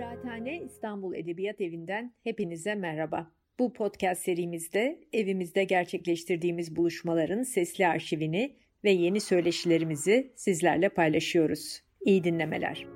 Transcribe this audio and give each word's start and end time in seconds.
Kıraathane 0.00 0.60
İstanbul 0.62 1.14
Edebiyat 1.14 1.60
Evi'nden 1.60 2.14
hepinize 2.24 2.74
merhaba. 2.74 3.30
Bu 3.58 3.72
podcast 3.72 4.22
serimizde 4.22 5.00
evimizde 5.12 5.64
gerçekleştirdiğimiz 5.64 6.76
buluşmaların 6.76 7.42
sesli 7.42 7.86
arşivini 7.86 8.56
ve 8.84 8.90
yeni 8.90 9.20
söyleşilerimizi 9.20 10.32
sizlerle 10.36 10.88
paylaşıyoruz. 10.88 11.82
İyi 12.00 12.24
dinlemeler. 12.24 12.86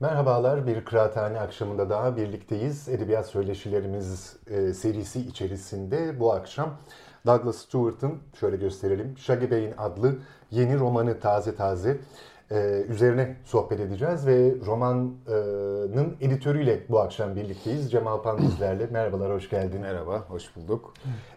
Merhabalar, 0.00 0.66
bir 0.66 0.84
kıraathane 0.84 1.40
akşamında 1.40 1.90
daha 1.90 2.16
birlikteyiz. 2.16 2.88
Edebiyat 2.88 3.26
Söyleşilerimiz 3.26 4.36
e, 4.46 4.74
serisi 4.74 5.20
içerisinde 5.20 6.20
bu 6.20 6.32
akşam 6.32 6.78
Douglas 7.26 7.56
Stewart'ın, 7.56 8.18
şöyle 8.40 8.56
gösterelim, 8.56 9.18
Shaggy 9.18 9.50
Bey'in 9.50 9.74
adlı 9.78 10.14
yeni 10.50 10.78
romanı 10.78 11.20
taze 11.20 11.54
taze 11.54 11.98
e, 12.50 12.84
üzerine 12.88 13.36
sohbet 13.44 13.80
edeceğiz 13.80 14.26
ve 14.26 14.54
romanın 14.66 16.16
editörüyle 16.20 16.82
bu 16.88 17.00
akşam 17.00 17.36
birlikteyiz. 17.36 17.90
Cemal 17.90 18.22
Pan 18.22 18.38
bizlerle. 18.42 18.86
Merhabalar, 18.86 19.32
hoş 19.32 19.50
geldin. 19.50 19.80
Merhaba, 19.80 20.24
hoş 20.28 20.56
bulduk. 20.56 20.94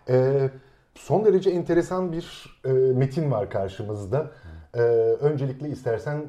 E, 0.09 0.49
son 0.95 1.25
derece 1.25 1.49
enteresan 1.49 2.11
bir 2.11 2.59
e, 2.65 2.71
metin 2.71 3.31
var 3.31 3.49
karşımızda. 3.49 4.31
E, 4.73 4.81
öncelikle 5.21 5.69
istersen 5.69 6.25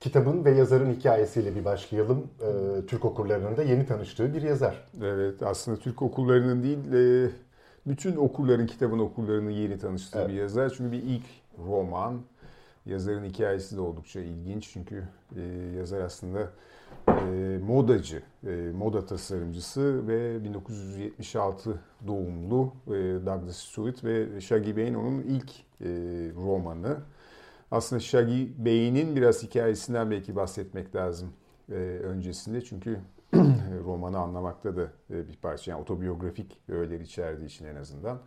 kitabın 0.00 0.44
ve 0.44 0.50
yazarın 0.50 0.92
hikayesiyle 0.92 1.54
bir 1.54 1.64
başlayalım. 1.64 2.26
E, 2.40 2.86
Türk 2.86 3.04
okurlarının 3.04 3.56
da 3.56 3.62
yeni 3.62 3.86
tanıştığı 3.86 4.34
bir 4.34 4.42
yazar. 4.42 4.88
Evet, 5.02 5.42
aslında 5.42 5.78
Türk 5.78 6.02
okurlarının 6.02 6.62
değil, 6.62 6.92
e, 6.92 7.30
bütün 7.86 8.16
okurların, 8.16 8.66
kitabın 8.66 8.98
okurlarının 8.98 9.50
yeni 9.50 9.78
tanıştığı 9.78 10.18
evet. 10.18 10.28
bir 10.28 10.34
yazar. 10.34 10.74
Çünkü 10.76 10.92
bir 10.92 11.02
ilk 11.02 11.24
roman, 11.66 12.20
yazarın 12.86 13.24
hikayesi 13.24 13.76
de 13.76 13.80
oldukça 13.80 14.20
ilginç. 14.20 14.70
Çünkü 14.72 15.04
e, 15.36 15.42
yazar 15.78 16.00
aslında 16.00 16.50
e, 17.08 17.58
modacı, 17.66 18.22
e, 18.46 18.50
moda 18.74 19.06
tasarımcısı 19.06 20.08
ve 20.08 20.44
1976 20.44 21.80
doğumlu 22.06 22.72
e, 22.86 22.90
Douglas 23.26 23.56
Stewart 23.56 24.04
ve 24.04 24.40
Shaggy 24.40 24.76
Bey'in 24.76 24.94
onun 24.94 25.22
ilk 25.22 25.50
e, 25.80 25.86
romanı. 26.36 26.96
Aslında 27.70 28.00
Shaggy 28.00 28.44
Bey'in 28.58 29.16
biraz 29.16 29.42
hikayesinden 29.42 30.10
belki 30.10 30.36
bahsetmek 30.36 30.96
lazım 30.96 31.32
e, 31.70 31.74
öncesinde. 32.04 32.64
Çünkü 32.64 32.98
romanı 33.84 34.18
anlamakta 34.18 34.76
da 34.76 34.92
e, 35.10 35.28
bir 35.28 35.36
parça. 35.36 35.70
Yani 35.70 35.80
otobiyografik 35.80 36.60
öğeler 36.68 37.00
içerdiği 37.00 37.48
için 37.48 37.64
en 37.64 37.76
azından. 37.76 38.18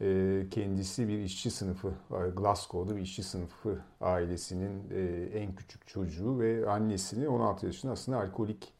E, 0.00 0.42
kendisi 0.50 1.08
bir 1.08 1.18
işçi 1.18 1.50
sınıfı, 1.50 1.88
e, 1.88 2.30
Glasgow'da 2.36 2.96
bir 2.96 3.02
işçi 3.02 3.22
sınıfı 3.22 3.78
ailesinin 4.00 4.90
en 5.34 5.54
küçük 5.54 5.88
çocuğu 5.88 6.40
ve 6.40 6.70
annesini 6.70 7.28
16 7.28 7.66
yaşında 7.66 7.92
aslında 7.92 8.18
alkolik 8.18 8.72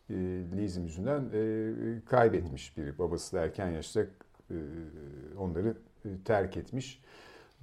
lizm 0.56 0.82
yüzünden 0.82 1.30
kaybetmiş 2.06 2.76
biri. 2.76 2.98
Babası 2.98 3.36
da 3.36 3.41
erken 3.41 3.70
yaşta 3.70 4.00
onları 5.38 5.76
terk 6.24 6.56
etmiş. 6.56 7.02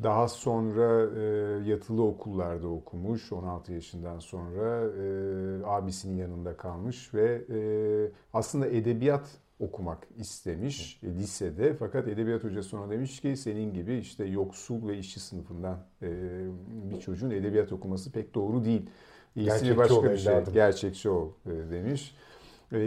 Daha 0.03 0.27
sonra 0.27 1.19
e, 1.19 1.69
yatılı 1.69 2.03
okullarda 2.03 2.67
okumuş. 2.67 3.31
16 3.31 3.73
yaşından 3.73 4.19
sonra 4.19 4.83
e, 4.83 5.65
abisinin 5.65 6.17
yanında 6.17 6.57
kalmış 6.57 7.13
ve 7.13 7.41
e, 7.49 7.59
aslında 8.33 8.67
edebiyat 8.67 9.27
okumak 9.59 10.07
istemiş 10.17 10.99
e, 11.03 11.07
lisede. 11.07 11.73
Fakat 11.73 12.07
edebiyat 12.07 12.43
hocası 12.43 12.77
ona 12.77 12.91
demiş 12.91 13.21
ki 13.21 13.37
senin 13.37 13.73
gibi 13.73 13.97
işte 13.97 14.25
yoksul 14.25 14.87
ve 14.87 14.97
işçi 14.97 15.19
sınıfından 15.19 15.77
e, 16.01 16.09
bir 16.91 16.99
çocuğun 16.99 17.29
edebiyat 17.29 17.71
okuması 17.73 18.11
pek 18.11 18.35
doğru 18.35 18.65
değil. 18.65 18.89
İyisini 19.35 19.77
başka 19.77 20.03
bir 20.03 20.17
şey. 20.17 20.33
Gerçekçi 20.53 21.09
ol 21.09 21.29
e, 21.45 21.71
demiş. 21.71 22.15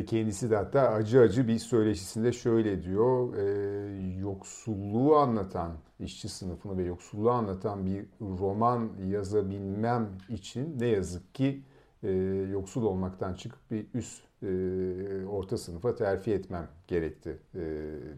Kendisi 0.06 0.50
de 0.50 0.56
hatta 0.56 0.80
acı 0.80 1.20
acı 1.20 1.48
bir 1.48 1.58
söyleşisinde 1.58 2.32
şöyle 2.32 2.82
diyor. 2.82 3.36
E, 3.36 4.18
yoksulluğu 4.18 5.16
anlatan, 5.16 5.72
işçi 6.00 6.28
sınıfını 6.28 6.78
ve 6.78 6.82
yoksulluğu 6.82 7.30
anlatan 7.30 7.86
bir 7.86 8.06
roman 8.20 8.90
yazabilmem 9.08 10.08
için 10.28 10.80
ne 10.80 10.86
yazık 10.86 11.34
ki 11.34 11.62
e, 12.02 12.10
yoksul 12.52 12.82
olmaktan 12.82 13.34
çıkıp 13.34 13.70
bir 13.70 13.86
üst 13.94 14.22
e, 14.42 15.26
orta 15.26 15.58
sınıfa 15.58 15.94
terfi 15.94 16.32
etmem 16.32 16.68
gerekti 16.86 17.38
e, 17.54 17.60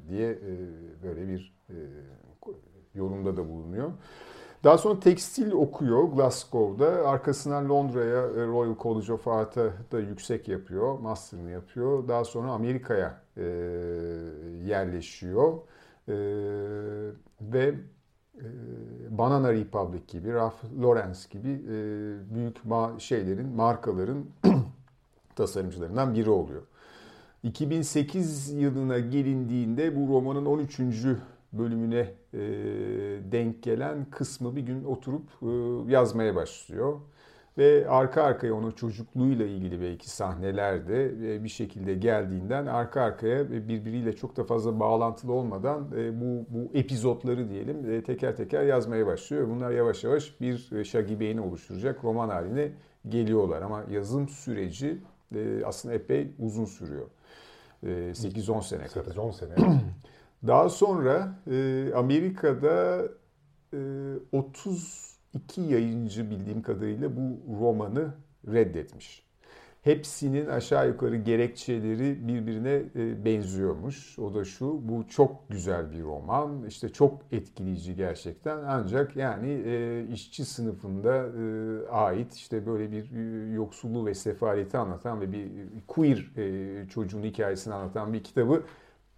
diye 0.08 0.38
böyle 1.02 1.28
bir 1.28 1.54
yorumda 2.94 3.36
da 3.36 3.48
bulunuyor. 3.48 3.92
Daha 4.64 4.78
sonra 4.78 5.00
tekstil 5.00 5.52
okuyor 5.52 6.04
Glasgow'da. 6.04 7.08
Arkasından 7.08 7.68
Londra'ya 7.68 8.22
e, 8.22 8.46
Royal 8.46 8.76
College 8.78 9.12
of 9.12 9.28
Art'a 9.28 9.70
da 9.92 10.00
yüksek 10.00 10.48
yapıyor. 10.48 10.98
Master'ını 10.98 11.50
yapıyor. 11.50 12.08
Daha 12.08 12.24
sonra 12.24 12.52
Amerika'ya 12.52 13.20
e, 13.36 13.42
yerleşiyor. 14.64 15.58
E, 16.08 16.14
ve 17.40 17.74
e, 18.38 18.46
Banana 19.10 19.52
Republic 19.52 20.02
gibi, 20.08 20.32
Ralph 20.32 20.64
Lauren 20.82 21.14
gibi 21.30 21.48
e, 21.48 21.74
büyük 22.34 22.56
ma- 22.56 23.00
şeylerin, 23.00 23.48
markaların 23.48 24.24
tasarımcılarından 25.36 26.14
biri 26.14 26.30
oluyor. 26.30 26.62
2008 27.42 28.52
yılına 28.52 28.98
gelindiğinde 28.98 29.96
bu 29.96 30.14
romanın 30.14 30.46
13 30.46 30.78
bölümüne 31.52 32.14
e, 32.34 32.40
denk 33.32 33.62
gelen 33.62 34.04
kısmı 34.10 34.56
bir 34.56 34.62
gün 34.62 34.84
oturup 34.84 35.28
e, 35.42 35.46
yazmaya 35.92 36.34
başlıyor. 36.34 37.00
Ve 37.58 37.88
arka 37.88 38.22
arkaya 38.22 38.54
onun 38.54 38.70
çocukluğuyla 38.70 39.46
ilgili 39.46 39.80
belki 39.80 40.10
sahneler 40.10 40.88
de 40.88 41.04
e, 41.06 41.44
bir 41.44 41.48
şekilde 41.48 41.94
geldiğinden 41.94 42.66
arka 42.66 43.02
arkaya 43.02 43.50
birbiriyle 43.50 44.12
çok 44.12 44.36
da 44.36 44.44
fazla 44.44 44.80
bağlantılı 44.80 45.32
olmadan 45.32 45.88
e, 45.96 46.20
bu, 46.20 46.46
bu 46.48 46.70
epizotları 46.74 47.50
diyelim 47.50 47.90
e, 47.90 48.02
teker 48.02 48.36
teker 48.36 48.62
yazmaya 48.62 49.06
başlıyor. 49.06 49.48
Bunlar 49.48 49.70
yavaş 49.70 50.04
yavaş 50.04 50.40
bir 50.40 50.84
şagibeyni 50.84 51.40
oluşturacak 51.40 52.04
roman 52.04 52.28
haline 52.28 52.72
geliyorlar. 53.08 53.62
Ama 53.62 53.84
yazım 53.90 54.28
süreci 54.28 54.98
aslında 55.64 55.94
epey 55.94 56.30
uzun 56.38 56.64
sürüyor. 56.64 57.06
8-10 57.84 58.62
sene 58.62 58.86
kadar. 58.86 59.14
8-10 59.14 59.32
sene. 59.32 59.54
Daha 60.46 60.68
sonra 60.68 61.38
e, 61.50 61.90
Amerika'da 61.94 63.02
e, 63.72 63.78
32 64.32 65.60
yayıncı 65.60 66.30
bildiğim 66.30 66.62
kadarıyla 66.62 67.16
bu 67.16 67.40
romanı 67.60 68.14
reddetmiş. 68.46 69.26
Hepsinin 69.82 70.46
aşağı 70.46 70.88
yukarı 70.88 71.16
gerekçeleri 71.16 72.28
birbirine 72.28 72.82
e, 72.96 73.24
benziyormuş. 73.24 74.18
O 74.18 74.34
da 74.34 74.44
şu, 74.44 74.88
bu 74.88 75.08
çok 75.08 75.48
güzel 75.48 75.92
bir 75.92 76.02
roman, 76.02 76.64
işte 76.68 76.88
çok 76.88 77.22
etkileyici 77.32 77.96
gerçekten. 77.96 78.58
Ancak 78.58 79.16
yani 79.16 79.62
e, 79.66 80.06
işçi 80.12 80.44
sınıfında 80.44 81.26
e, 81.26 81.88
ait 81.88 82.34
işte 82.34 82.66
böyle 82.66 82.92
bir 82.92 83.12
yoksulluğu 83.52 84.06
ve 84.06 84.14
sefaleti 84.14 84.78
anlatan 84.78 85.20
ve 85.20 85.32
bir 85.32 85.50
queer 85.86 86.26
çocuğun 86.88 87.22
hikayesini 87.22 87.74
anlatan 87.74 88.12
bir 88.12 88.24
kitabı 88.24 88.62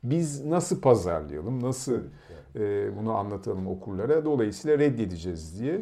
biz 0.05 0.45
nasıl 0.45 0.81
pazarlayalım, 0.81 1.63
nasıl 1.63 2.01
e, 2.57 2.97
bunu 2.97 3.13
anlatalım 3.13 3.67
okurlara. 3.67 4.25
Dolayısıyla 4.25 4.79
reddedeceğiz 4.79 5.61
diye. 5.61 5.81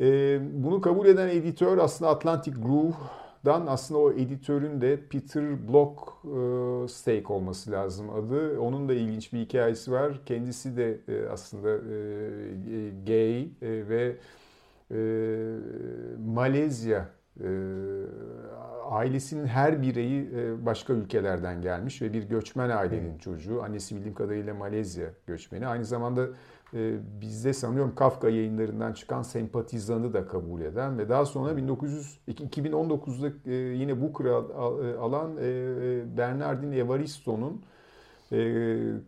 E, 0.00 0.40
bunu 0.64 0.80
kabul 0.80 1.06
eden 1.06 1.28
editör 1.28 1.78
aslında 1.78 2.10
Atlantic 2.10 2.52
Groove'dan 2.62 3.66
aslında 3.66 4.00
o 4.00 4.12
editörün 4.12 4.80
de 4.80 5.00
Peter 5.10 5.68
Block 5.68 5.98
e, 6.24 6.88
Stake 6.88 7.32
olması 7.32 7.70
lazım 7.70 8.10
adı. 8.10 8.60
Onun 8.60 8.88
da 8.88 8.94
ilginç 8.94 9.32
bir 9.32 9.38
hikayesi 9.40 9.92
var. 9.92 10.20
Kendisi 10.26 10.76
de 10.76 11.00
e, 11.08 11.28
aslında 11.28 11.70
e, 11.70 12.90
gay 13.06 13.42
e, 13.42 13.88
ve 13.88 14.16
e, 14.90 14.98
Malezya 16.34 17.08
e, 17.40 17.48
ailesinin 18.92 19.46
her 19.46 19.82
bireyi 19.82 20.30
e, 20.36 20.66
başka 20.66 20.92
ülkelerden 20.92 21.62
gelmiş 21.62 22.02
ve 22.02 22.12
bir 22.12 22.22
göçmen 22.22 22.70
ailenin 22.70 23.18
çocuğu. 23.18 23.62
Annesi 23.62 23.96
bildiğim 23.96 24.14
kadarıyla 24.14 24.54
Malezya 24.54 25.06
göçmeni. 25.26 25.66
Aynı 25.66 25.84
zamanda 25.84 26.26
e, 26.74 26.94
bizde 27.20 27.52
sanıyorum 27.52 27.94
Kafka 27.94 28.28
yayınlarından 28.28 28.92
çıkan 28.92 29.22
sempatizanı 29.22 30.12
da 30.12 30.26
kabul 30.26 30.60
eden 30.60 30.98
ve 30.98 31.08
daha 31.08 31.26
sonra 31.26 31.56
1900 31.56 32.18
2019'da 32.28 33.50
yine 33.50 34.00
bu 34.00 34.12
kral 34.12 34.44
alan 35.00 35.36
Bernardin 36.16 36.72
Evaristo'nun 36.72 37.62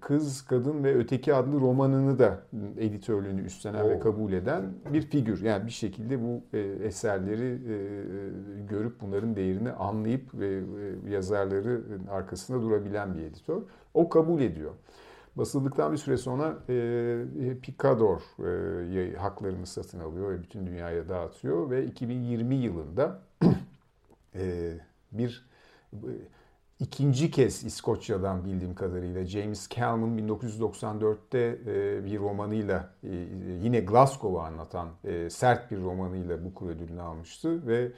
Kız, 0.00 0.44
Kadın 0.47 0.85
ve 0.85 0.94
Öteki 0.94 1.35
adlı 1.35 1.61
romanını 1.61 2.19
da 2.19 2.38
editörlüğünü 2.79 3.43
üstlenen 3.43 3.85
Oo. 3.85 3.88
ve 3.88 3.99
kabul 3.99 4.32
eden 4.32 4.65
bir 4.93 5.03
figür. 5.03 5.43
Yani 5.43 5.67
bir 5.67 5.71
şekilde 5.71 6.23
bu 6.23 6.43
e, 6.53 6.59
eserleri 6.61 7.53
e, 7.53 7.76
görüp 8.69 9.00
bunların 9.00 9.37
değerini 9.37 9.73
anlayıp 9.73 10.35
ve 10.35 10.62
yazarları 11.11 11.82
arkasında 12.11 12.62
durabilen 12.62 13.19
bir 13.19 13.23
editör. 13.23 13.62
O 13.94 14.09
kabul 14.09 14.41
ediyor. 14.41 14.73
Basıldıktan 15.37 15.93
bir 15.93 15.97
süre 15.97 16.17
sonra 16.17 16.59
e, 16.69 17.59
Picador 17.62 18.21
e, 18.97 19.17
haklarını 19.17 19.67
satın 19.67 20.00
alıyor 20.00 20.31
ve 20.31 20.43
bütün 20.43 20.67
dünyaya 20.67 21.09
dağıtıyor 21.09 21.71
ve 21.71 21.85
2020 21.85 22.55
yılında 22.55 23.23
e, 24.35 24.73
bir 25.12 25.47
ikinci 26.81 27.31
kez 27.31 27.65
İskoçya'dan 27.65 28.44
bildiğim 28.44 28.75
kadarıyla 28.75 29.26
James 29.26 29.69
Calman 29.69 30.19
1994'te 30.19 31.59
e, 31.67 32.05
bir 32.05 32.19
romanıyla 32.19 32.91
e, 33.03 33.09
yine 33.62 33.81
Glasgow'u 33.81 34.41
anlatan 34.41 34.88
e, 35.05 35.31
sert 35.31 35.71
bir 35.71 35.81
romanıyla 35.81 36.44
Booker 36.44 36.67
ödülünü 36.67 37.00
almıştı 37.00 37.67
ve 37.67 37.93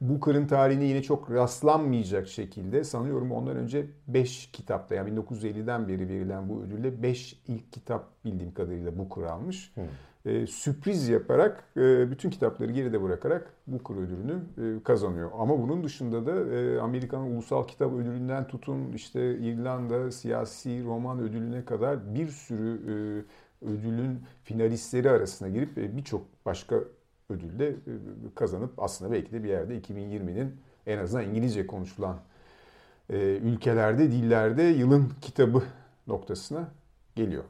Booker'ın 0.00 0.46
tarihine 0.46 0.84
yine 0.84 1.02
çok 1.02 1.30
rastlanmayacak 1.30 2.28
şekilde 2.28 2.84
sanıyorum 2.84 3.32
ondan 3.32 3.56
önce 3.56 3.86
5 4.08 4.50
kitapta 4.52 4.94
yani 4.94 5.20
1950'den 5.20 5.88
beri 5.88 6.08
verilen 6.08 6.48
bu 6.48 6.62
ödülle 6.62 7.02
5 7.02 7.40
ilk 7.48 7.72
kitap 7.72 8.24
bildiğim 8.24 8.54
kadarıyla 8.54 8.98
Booker 8.98 9.22
almış. 9.22 9.72
Hmm 9.74 9.84
e, 10.26 10.46
sürpriz 10.46 11.08
yaparak 11.08 11.64
e, 11.76 12.10
bütün 12.10 12.30
kitapları 12.30 12.72
geride 12.72 13.02
bırakarak 13.02 13.52
Booker 13.66 13.94
ödülünü 13.94 14.42
e, 14.58 14.82
kazanıyor. 14.82 15.30
Ama 15.38 15.62
bunun 15.62 15.84
dışında 15.84 16.26
da 16.26 16.54
e, 16.54 16.78
Amerikan 16.80 17.22
Ulusal 17.22 17.66
Kitap 17.66 17.92
Ödülü'nden 17.92 18.48
tutun 18.48 18.92
işte 18.92 19.38
İrlanda 19.38 20.10
siyasi 20.10 20.84
roman 20.84 21.18
ödülüne 21.18 21.64
kadar 21.64 22.14
bir 22.14 22.28
sürü 22.28 22.80
e, 23.62 23.66
ödülün 23.66 24.20
finalistleri 24.44 25.10
arasına 25.10 25.48
girip 25.48 25.78
e, 25.78 25.96
birçok 25.96 26.26
başka 26.46 26.76
ödülde 27.30 27.68
e, 27.68 27.74
kazanıp 28.34 28.82
aslında 28.82 29.12
belki 29.12 29.32
de 29.32 29.44
bir 29.44 29.48
yerde 29.48 29.78
2020'nin 29.78 30.56
en 30.86 30.98
azından 30.98 31.24
İngilizce 31.24 31.66
konuşulan 31.66 32.20
e, 33.10 33.16
ülkelerde, 33.36 34.12
dillerde 34.12 34.62
yılın 34.62 35.12
kitabı 35.20 35.62
noktasına 36.06 36.68
geliyor 37.14 37.44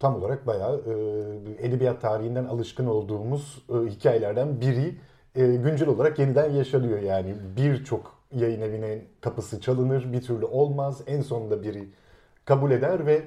tam 0.00 0.16
olarak 0.16 0.46
bayağı 0.46 0.82
e, 0.86 1.66
edebiyat 1.66 2.00
tarihinden 2.00 2.44
alışkın 2.44 2.86
olduğumuz 2.86 3.64
e, 3.70 3.88
hikayelerden 3.88 4.60
biri 4.60 4.94
e, 5.34 5.56
güncel 5.56 5.88
olarak 5.88 6.18
yeniden 6.18 6.50
yaşanıyor 6.50 7.02
yani. 7.02 7.34
Birçok 7.56 8.18
yayın 8.32 8.60
evinin 8.60 9.04
kapısı 9.20 9.60
çalınır, 9.60 10.12
bir 10.12 10.22
türlü 10.22 10.44
olmaz. 10.44 11.02
En 11.06 11.20
sonunda 11.20 11.62
biri 11.62 11.88
kabul 12.44 12.70
eder 12.70 13.06
ve 13.06 13.22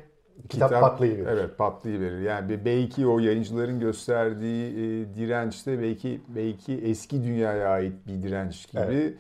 kitap, 0.50 0.70
kitap 0.70 0.82
patlayıverir. 0.82 1.28
Evet 1.28 1.58
patlayıverir. 1.58 2.20
Yani 2.20 2.66
belki 2.66 3.08
o 3.08 3.20
yayıncıların 3.20 3.80
gösterdiği 3.80 4.70
e, 4.72 5.16
dirençte 5.16 5.82
belki 5.82 6.22
belki 6.28 6.74
eski 6.74 7.24
dünyaya 7.24 7.70
ait 7.70 7.94
bir 8.08 8.24
direnç 8.24 8.72
gibi. 8.72 8.82
Evet 8.82 9.14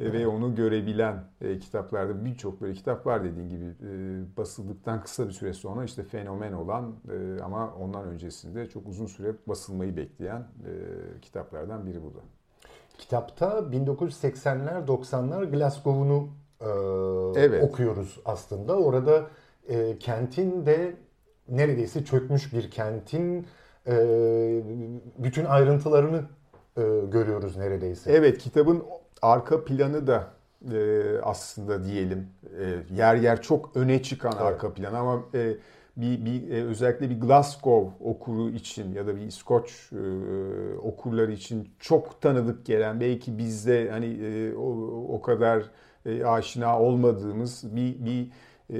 ve 0.00 0.26
onu 0.26 0.54
görebilen 0.54 1.24
e, 1.40 1.58
kitaplarda 1.58 2.24
birçok 2.24 2.60
böyle 2.60 2.74
kitap 2.74 3.06
var 3.06 3.24
dediğin 3.24 3.48
gibi 3.48 3.64
e, 3.64 3.90
basıldıktan 4.36 5.02
kısa 5.02 5.28
bir 5.28 5.32
süre 5.32 5.52
sonra 5.52 5.84
işte 5.84 6.02
fenomen 6.02 6.52
olan 6.52 6.94
e, 7.12 7.42
ama 7.42 7.74
ondan 7.80 8.04
öncesinde 8.04 8.68
çok 8.68 8.88
uzun 8.88 9.06
süre 9.06 9.34
basılmayı 9.46 9.96
bekleyen 9.96 10.40
e, 10.40 10.72
kitaplardan 11.20 11.86
biri 11.86 12.02
bu 12.02 12.14
da. 12.14 12.20
Kitapta 12.98 13.46
1980'ler 13.58 14.86
90'lar 14.86 15.50
Glasgow'unu 15.50 16.28
e, 16.60 17.40
evet. 17.40 17.64
okuyoruz 17.64 18.20
aslında. 18.24 18.78
Orada 18.78 19.26
e, 19.68 19.98
kentin 19.98 20.66
de 20.66 20.96
neredeyse 21.48 22.04
çökmüş 22.04 22.52
bir 22.52 22.70
kentin 22.70 23.46
e, 23.86 23.94
bütün 25.18 25.44
ayrıntılarını 25.44 26.24
e, 26.76 26.82
görüyoruz 27.10 27.56
neredeyse. 27.56 28.12
Evet 28.12 28.38
kitabın 28.38 28.82
arka 29.22 29.64
planı 29.64 30.06
da 30.06 30.26
e, 30.72 31.02
aslında 31.22 31.84
diyelim 31.84 32.28
e, 32.60 32.94
yer 32.94 33.14
yer 33.14 33.42
çok 33.42 33.76
öne 33.76 34.02
çıkan 34.02 34.32
evet. 34.32 34.42
arka 34.42 34.74
plan 34.74 34.94
ama 34.94 35.22
e, 35.34 35.56
bir, 35.96 36.24
bir 36.24 36.50
e, 36.50 36.64
özellikle 36.64 37.10
bir 37.10 37.20
Glasgow 37.20 38.04
okuru 38.04 38.50
için 38.50 38.92
ya 38.92 39.06
da 39.06 39.16
bir 39.16 39.20
İskoç 39.20 39.90
e, 39.92 39.98
okurları 40.78 41.32
için 41.32 41.68
çok 41.78 42.20
tanıdık 42.20 42.66
gelen 42.66 43.00
belki 43.00 43.38
bizde 43.38 43.90
hani 43.90 44.06
e, 44.06 44.54
o, 44.54 44.70
o 45.14 45.22
kadar 45.22 45.62
e, 46.06 46.24
aşina 46.24 46.80
olmadığımız 46.80 47.76
bir 47.76 48.04
bir 48.04 48.30
e, 48.70 48.78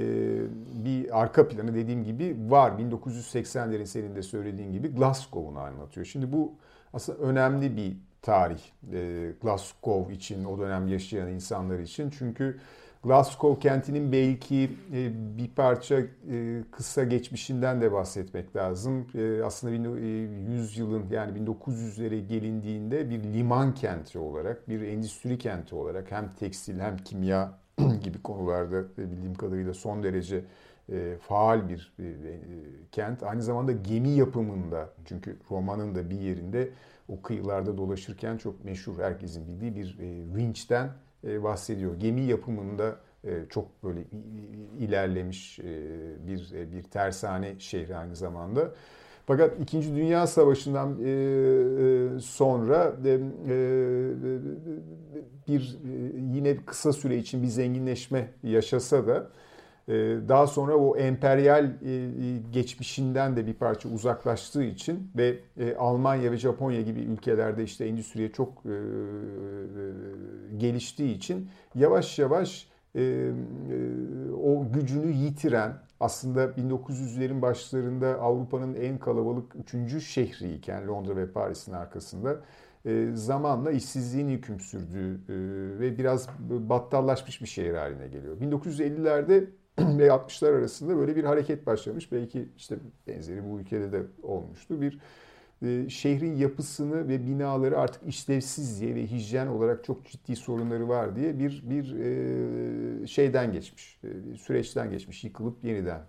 bir 0.85 1.21
arka 1.21 1.47
planı 1.47 1.75
dediğim 1.75 2.03
gibi 2.03 2.37
var. 2.49 2.71
1980'lerin 2.71 3.85
senin 3.85 4.15
de 4.15 4.21
söylediğin 4.21 4.71
gibi 4.71 4.95
Glasgow'unu 4.95 5.59
anlatıyor. 5.59 6.05
Şimdi 6.05 6.33
bu 6.33 6.53
aslında 6.93 7.19
önemli 7.19 7.77
bir 7.77 7.97
tarih 8.21 8.61
e, 8.93 9.31
Glasgow 9.41 10.13
için, 10.13 10.45
o 10.45 10.59
dönem 10.59 10.87
yaşayan 10.87 11.27
insanlar 11.27 11.79
için. 11.79 12.09
Çünkü 12.09 12.59
Glasgow 13.03 13.69
kentinin 13.69 14.11
belki 14.11 14.71
e, 14.93 15.11
bir 15.37 15.47
parça 15.47 15.99
e, 16.31 16.63
kısa 16.71 17.03
geçmişinden 17.03 17.81
de 17.81 17.91
bahsetmek 17.91 18.55
lazım. 18.55 19.07
E, 19.15 19.43
aslında 19.43 19.73
100 19.73 20.77
yılın 20.77 21.05
yani 21.11 21.39
1900'lere 21.39 22.27
gelindiğinde 22.27 23.09
bir 23.09 23.23
liman 23.23 23.73
kenti 23.73 24.19
olarak, 24.19 24.69
bir 24.69 24.81
endüstri 24.81 25.37
kenti 25.37 25.75
olarak 25.75 26.11
hem 26.11 26.29
tekstil 26.29 26.79
hem 26.79 26.97
kimya 26.97 27.51
gibi 28.03 28.21
konularda 28.21 28.83
bildiğim 28.97 29.35
kadarıyla 29.35 29.73
son 29.73 30.03
derece 30.03 30.43
faal 31.19 31.69
bir 31.69 31.93
kent. 32.91 33.23
Aynı 33.23 33.43
zamanda 33.43 33.71
gemi 33.71 34.09
yapımında 34.09 34.89
çünkü 35.05 35.37
romanın 35.51 35.95
da 35.95 36.09
bir 36.09 36.19
yerinde 36.19 36.69
o 37.07 37.21
kıyılarda 37.21 37.77
dolaşırken 37.77 38.37
çok 38.37 38.65
meşhur 38.65 38.99
herkesin 38.99 39.47
bildiği 39.47 39.75
bir 39.75 39.97
e, 39.99 40.35
vinçten 40.35 40.89
e, 41.27 41.43
bahsediyor. 41.43 41.95
Gemi 41.99 42.21
yapımında 42.21 42.95
e, 43.23 43.45
çok 43.49 43.83
böyle 43.83 44.03
ilerlemiş 44.79 45.59
e, 45.59 45.63
bir 46.27 46.53
e, 46.53 46.71
bir 46.71 46.83
tersane 46.83 47.59
şehri 47.59 47.97
aynı 47.97 48.15
zamanda. 48.15 48.71
Fakat 49.25 49.59
İkinci 49.59 49.95
Dünya 49.95 50.27
Savaşı'ndan 50.27 50.95
sonra 52.19 52.93
bir 55.47 55.77
yine 56.33 56.55
kısa 56.65 56.93
süre 56.93 57.17
için 57.17 57.43
bir 57.43 57.47
zenginleşme 57.47 58.31
yaşasa 58.43 59.07
da 59.07 59.29
daha 60.27 60.47
sonra 60.47 60.75
o 60.75 60.97
emperyal 60.97 61.65
e, 61.65 61.91
e, 61.91 62.37
geçmişinden 62.51 63.35
de 63.35 63.47
bir 63.47 63.53
parça 63.53 63.89
uzaklaştığı 63.89 64.63
için 64.63 65.11
ve 65.17 65.39
e, 65.57 65.75
Almanya 65.75 66.31
ve 66.31 66.37
Japonya 66.37 66.81
gibi 66.81 66.99
ülkelerde 66.99 67.63
işte 67.63 67.85
endüstriye 67.85 68.31
çok 68.31 68.63
geliştiği 70.57 71.15
için 71.15 71.49
yavaş 71.75 72.19
yavaş 72.19 72.71
o 74.43 74.71
gücünü 74.73 75.11
yitiren 75.11 75.73
aslında 75.99 76.45
1900'lerin 76.45 77.41
başlarında 77.41 78.07
Avrupa'nın 78.07 78.75
en 78.75 78.97
kalabalık 78.97 79.55
üçüncü 79.55 80.01
şehriyken 80.01 80.87
Londra 80.87 81.15
ve 81.15 81.31
Paris'in 81.31 81.73
arkasında 81.73 82.39
zamanla 83.13 83.71
işsizliğin 83.71 84.29
hüküm 84.29 84.59
sürdüğü 84.59 85.19
ve 85.79 85.97
biraz 85.97 86.27
battallaşmış 86.49 87.41
bir 87.41 87.47
şehir 87.47 87.73
haline 87.73 88.07
geliyor. 88.07 88.37
1950'lerde 88.41 89.45
ve 89.99 90.07
60'lar 90.07 90.57
arasında 90.57 90.97
böyle 90.97 91.15
bir 91.15 91.23
hareket 91.23 91.65
başlamış. 91.65 92.11
Belki 92.11 92.49
işte 92.57 92.75
benzeri 93.07 93.51
bu 93.51 93.59
ülkede 93.59 93.91
de 93.91 94.03
olmuştu. 94.23 94.81
Bir 94.81 94.99
e, 95.65 95.89
şehrin 95.89 96.35
yapısını 96.35 97.07
ve 97.07 97.27
binaları 97.27 97.79
artık 97.79 98.07
işlevsiz 98.07 98.81
diye 98.81 98.95
ve 98.95 99.07
hijyen 99.07 99.47
olarak 99.47 99.83
çok 99.83 100.05
ciddi 100.05 100.35
sorunları 100.35 100.89
var 100.89 101.15
diye 101.15 101.39
bir 101.39 101.63
bir 101.69 101.95
e, 101.99 103.07
şeyden 103.07 103.51
geçmiş, 103.51 103.99
e, 104.03 104.37
süreçten 104.37 104.89
geçmiş, 104.89 105.23
yıkılıp 105.23 105.63
yeniden 105.63 106.01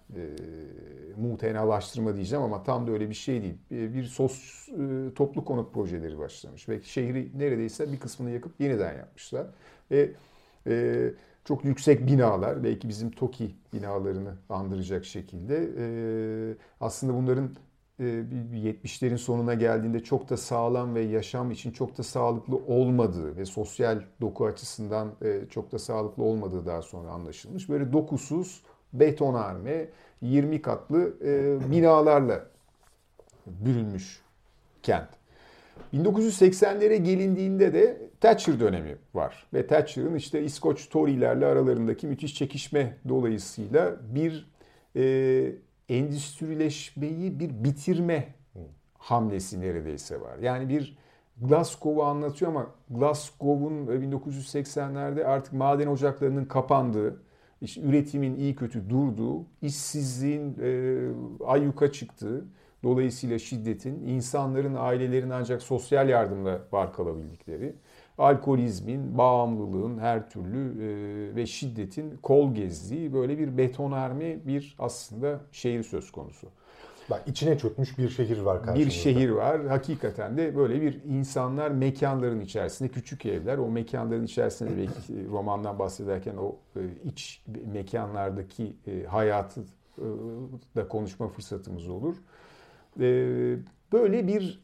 muhtenalaştırma 1.17 2.15
diyeceğim 2.15 2.45
ama 2.45 2.63
tam 2.63 2.87
da 2.87 2.93
öyle 2.93 3.09
bir 3.09 3.15
şey 3.15 3.43
değil. 3.43 3.55
Bir 3.71 4.05
sos 4.05 4.69
toplu 5.15 5.45
konut 5.45 5.75
projeleri 5.75 6.19
başlamış 6.19 6.69
ve 6.69 6.83
şehri 6.83 7.31
neredeyse 7.39 7.93
bir 7.93 8.01
kısmını 8.01 8.31
yakıp 8.31 8.61
yeniden 8.61 8.99
yapmışlar 8.99 9.47
ve 9.91 10.11
çok 11.45 11.65
yüksek 11.65 12.07
binalar, 12.07 12.65
belki 12.65 12.89
bizim 12.89 13.11
TOKİ 13.11 13.55
binalarını 13.73 14.35
andıracak 14.49 15.05
şekilde. 15.05 15.71
E, 15.79 15.85
aslında 16.81 17.15
bunların 17.15 17.51
e, 17.99 18.05
70'lerin 18.55 19.19
sonuna 19.19 19.55
geldiğinde 19.55 20.01
çok 20.01 20.31
da 20.31 20.37
sağlam 20.37 20.95
ve 20.95 21.01
yaşam 21.01 21.51
için 21.51 21.71
çok 21.71 21.99
da 21.99 22.03
sağlıklı 22.03 22.57
olmadığı 22.57 23.37
ve 23.37 23.45
sosyal 23.45 24.03
doku 24.21 24.47
açısından 24.47 25.13
e, 25.23 25.41
çok 25.51 25.73
da 25.73 25.79
sağlıklı 25.79 26.25
olmadığı 26.25 26.67
daha 26.67 26.83
sonra 26.83 27.11
anlaşılmış. 27.11 27.69
Böyle 27.69 27.93
dokusuz, 27.93 28.63
betonarme, 28.93 29.89
20 30.23 30.63
katlı 30.63 31.15
e, 31.25 31.71
binalarla 31.71 32.47
bürünmüş 33.47 34.23
kent. 34.83 35.22
1980'lere 35.95 36.97
gelindiğinde 36.97 37.75
de 37.75 38.11
Thatcher 38.21 38.61
dönemi 38.61 38.97
var. 39.15 39.47
Ve 39.55 39.67
Thatcher'ın 39.67 40.15
işte 40.15 40.43
İskoç 40.43 40.89
Tory'lerle 40.89 41.47
aralarındaki 41.47 42.07
müthiş 42.07 42.35
çekişme 42.35 42.97
dolayısıyla 43.09 43.97
bir 44.15 44.51
e, 44.97 45.53
endüstrileşmeyi 45.89 47.41
bir 47.41 47.65
bitirme 47.65 48.35
hamlesi 48.99 49.61
neredeyse 49.61 50.21
var. 50.21 50.39
Yani 50.39 50.69
bir 50.69 50.99
Glasgow'u 51.41 52.03
anlatıyor 52.03 52.51
ama 52.51 52.67
Glasgow'un 52.91 53.87
1980'lerde 53.87 55.25
artık 55.25 55.53
maden 55.53 55.87
ocaklarının 55.87 56.45
kapandığı, 56.45 57.23
işte 57.61 57.81
üretimin 57.81 58.37
iyi 58.37 58.57
kötü 58.57 58.91
durduğu, 58.91 59.47
işsizliğin 59.63 60.57
e, 60.63 60.99
ayyuka 61.47 61.93
çıktığı, 61.93 62.45
dolayısıyla 62.83 63.39
şiddetin, 63.39 64.09
insanların, 64.09 64.75
ailelerin 64.75 65.31
ancak 65.31 65.63
sosyal 65.63 66.09
yardımla 66.09 66.61
var 66.73 66.93
kalabildikleri, 66.93 67.75
alkolizmin, 68.19 69.19
bağımlılığın 69.19 69.99
her 69.99 70.31
türlü 70.31 70.71
e, 70.71 71.37
ve 71.37 71.47
şiddetin 71.47 72.17
kol 72.23 72.55
gezdiği 72.55 73.13
böyle 73.13 73.39
bir 73.39 73.59
betonarme 73.59 74.47
bir 74.47 74.77
aslında 74.79 75.41
şehir 75.53 75.83
söz 75.83 76.11
konusu. 76.13 76.49
Bak 77.11 77.23
içine 77.27 77.59
çökmüş 77.59 77.99
bir 77.99 78.09
şehir 78.09 78.39
var 78.39 78.63
karşımızda. 78.63 78.87
Bir 78.87 78.95
şehir 78.95 79.31
var. 79.31 79.67
Hakikaten 79.67 80.37
de 80.37 80.57
böyle 80.57 80.83
bir 80.83 81.01
insanlar 81.05 81.71
mekanların 81.71 82.41
içerisinde 82.41 82.89
küçük 82.89 83.27
evler. 83.27 83.59
O 83.59 83.69
mekanların 83.69 84.25
içerisinde 84.25 84.71
belki 84.77 85.29
romandan 85.31 85.79
bahsederken 85.79 86.37
o 86.37 86.57
e, 86.77 86.81
iç 87.05 87.45
mekanlardaki 87.73 88.77
e, 88.87 89.05
hayatı 89.05 89.61
e, 89.99 90.05
da 90.77 90.89
konuşma 90.89 91.29
fırsatımız 91.29 91.89
olur. 91.89 92.17
Böyle 93.93 94.27
bir 94.27 94.61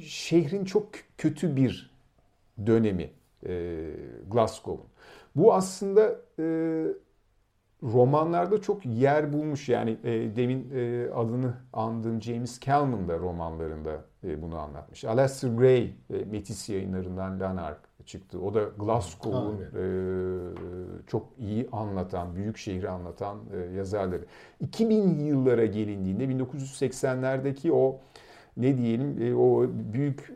şehrin 0.00 0.64
çok 0.64 0.88
kötü 1.18 1.56
bir 1.56 1.94
dönemi 2.66 3.10
Glasgow'un. 4.30 4.88
Bu 5.36 5.54
aslında 5.54 6.20
romanlarda 7.84 8.60
çok 8.60 8.86
yer 8.86 9.32
bulmuş. 9.32 9.68
Yani 9.68 9.98
e, 10.04 10.36
demin 10.36 10.70
e, 10.74 11.10
adını 11.14 11.54
andığım 11.72 12.22
James 12.22 12.60
Calman 12.60 13.08
da 13.08 13.18
romanlarında 13.18 14.04
e, 14.24 14.42
bunu 14.42 14.58
anlatmış. 14.58 15.04
Aleister 15.04 15.48
Gray 15.48 15.94
e, 16.10 16.24
Metis 16.24 16.68
yayınlarından 16.68 17.40
Lanark 17.40 17.80
çıktı. 18.06 18.40
O 18.40 18.54
da 18.54 18.64
Glasgow'un 18.78 19.60
e, 19.60 19.84
çok 21.06 21.26
iyi 21.38 21.68
anlatan, 21.72 22.36
büyük 22.36 22.56
şehri 22.56 22.90
anlatan 22.90 23.38
e, 23.52 23.76
yazarları. 23.76 24.24
2000 24.60 25.18
yıllara 25.18 25.66
gelindiğinde 25.66 26.24
1980'lerdeki 26.24 27.72
o 27.72 28.00
ne 28.56 28.78
diyelim 28.78 29.22
e, 29.22 29.34
o 29.34 29.66
büyük 29.92 30.32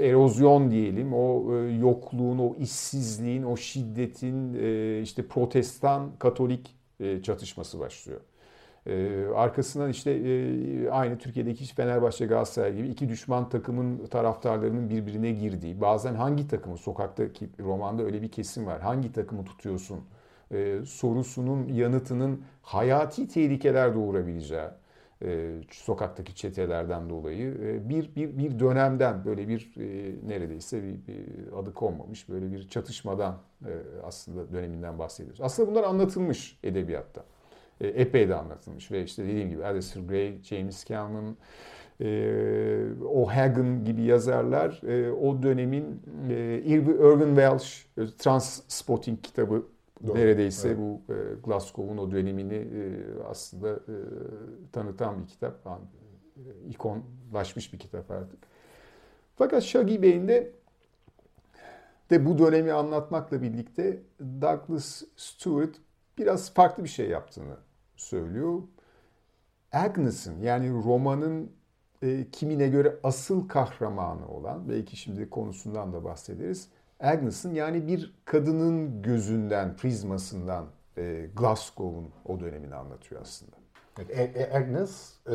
erozyon 0.00 0.70
diyelim 0.70 1.14
o 1.14 1.54
e, 1.56 1.72
yokluğun 1.72 2.38
o 2.38 2.54
işsizliğin 2.56 3.42
o 3.42 3.56
şiddetin 3.56 4.54
e, 4.54 5.00
işte 5.02 5.26
protestan 5.26 6.10
katolik 6.18 6.76
çatışması 7.22 7.80
başlıyor. 7.80 8.20
Arkasından 9.34 9.90
işte 9.90 10.10
aynı 10.92 11.18
Türkiye'deki 11.18 11.74
Fenerbahçe 11.74 12.26
Galatasaray 12.26 12.76
gibi 12.76 12.88
iki 12.88 13.08
düşman 13.08 13.48
takımın 13.48 14.06
taraftarlarının 14.06 14.90
birbirine 14.90 15.32
girdiği 15.32 15.80
bazen 15.80 16.14
hangi 16.14 16.48
takımı 16.48 16.78
sokaktaki 16.78 17.48
romanda 17.60 18.02
öyle 18.02 18.22
bir 18.22 18.28
kesim 18.28 18.66
var 18.66 18.80
hangi 18.80 19.12
takımı 19.12 19.44
tutuyorsun 19.44 20.00
sorusunun 20.84 21.68
yanıtının 21.68 22.42
hayati 22.62 23.28
tehlikeler 23.28 23.94
doğurabileceği 23.94 24.68
e, 25.24 25.60
sokaktaki 25.70 26.34
çetelerden 26.34 27.10
dolayı 27.10 27.54
e, 27.62 27.88
bir 27.88 28.14
bir 28.16 28.38
bir 28.38 28.58
dönemden 28.58 29.24
böyle 29.24 29.48
bir 29.48 29.74
e, 29.76 30.14
neredeyse 30.28 30.82
bir, 30.82 31.06
bir 31.06 31.52
adı 31.58 31.74
konmamış 31.74 32.28
böyle 32.28 32.52
bir 32.52 32.68
çatışmadan 32.68 33.38
e, 33.64 33.72
aslında 34.04 34.52
döneminden 34.52 34.98
bahsediyoruz. 34.98 35.40
Aslında 35.40 35.70
bunlar 35.70 35.82
anlatılmış 35.84 36.58
edebiyatta. 36.64 37.24
E, 37.82 37.86
epey 37.86 38.28
de 38.28 38.34
anlatılmış 38.34 38.90
ve 38.90 39.02
işte 39.02 39.24
dediğim 39.24 39.50
gibi 39.50 39.64
Alistair 39.64 40.08
Gray, 40.08 40.42
James 40.42 40.86
Cameron, 40.86 41.36
e, 42.00 43.04
O'Hagan 43.04 43.84
gibi 43.84 44.02
yazarlar 44.02 44.80
e, 44.88 45.12
o 45.12 45.42
dönemin 45.42 46.02
e, 46.30 46.62
Irving 46.64 47.36
Welsh 47.38 47.86
e, 47.98 48.16
Transpotting 48.18 49.22
kitabı 49.22 49.66
Doğru. 50.06 50.18
Neredeyse 50.18 50.68
evet. 50.68 50.78
bu 50.78 51.12
e, 51.12 51.16
Glasgow'un 51.44 51.98
o 51.98 52.10
dönemini 52.10 52.54
e, 52.54 52.98
aslında 53.28 53.72
e, 53.72 53.96
tanıtan 54.72 55.22
bir 55.22 55.26
kitap. 55.26 55.66
Yani, 55.66 55.84
e, 56.36 56.68
ikonlaşmış 56.68 57.72
bir 57.72 57.78
kitap 57.78 58.10
artık. 58.10 58.38
Fakat 59.36 59.62
Shaggy 59.62 60.02
Bey'in 60.02 60.28
de 60.28 60.52
de 62.10 62.26
bu 62.26 62.38
dönemi 62.38 62.72
anlatmakla 62.72 63.42
birlikte 63.42 64.02
Douglas 64.20 65.02
Stewart 65.16 65.74
biraz 66.18 66.54
farklı 66.54 66.84
bir 66.84 66.88
şey 66.88 67.08
yaptığını 67.08 67.56
söylüyor. 68.02 68.62
Agnes'in 69.72 70.40
yani 70.40 70.70
romanın 70.70 71.52
e, 72.02 72.30
kimine 72.30 72.68
göre 72.68 72.96
asıl 73.02 73.48
kahramanı 73.48 74.28
olan, 74.28 74.68
belki 74.68 74.96
şimdi 74.96 75.30
konusundan 75.30 75.92
da 75.92 76.04
bahsederiz 76.04 76.68
Agnes'ın 77.02 77.54
yani 77.54 77.86
bir 77.86 78.14
kadının 78.24 79.02
gözünden, 79.02 79.76
prizmasından 79.76 80.66
e, 80.96 81.30
Glasgow'un 81.36 82.10
o 82.24 82.40
dönemini 82.40 82.74
anlatıyor 82.74 83.20
aslında. 83.20 83.56
Evet, 83.98 84.54
Agnes 84.54 85.12
e, 85.26 85.34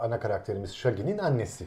ana 0.00 0.20
karakterimiz 0.20 0.74
Shaggy'nin 0.74 1.18
annesi. 1.18 1.66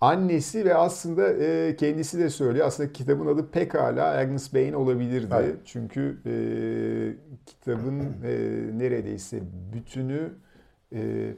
Annesi 0.00 0.64
ve 0.64 0.74
aslında 0.74 1.32
e, 1.32 1.76
kendisi 1.76 2.18
de 2.18 2.30
söylüyor. 2.30 2.66
Aslında 2.66 2.92
kitabın 2.92 3.26
adı 3.26 3.50
pekala 3.50 4.04
Agnes 4.04 4.54
Bain 4.54 4.72
olabilirdi. 4.72 5.34
Evet. 5.38 5.56
Çünkü 5.64 6.18
e, 6.26 6.34
kitabın 7.46 8.00
e, 8.24 8.32
neredeyse 8.78 9.40
bütünü 9.72 10.32
e, 10.92 11.32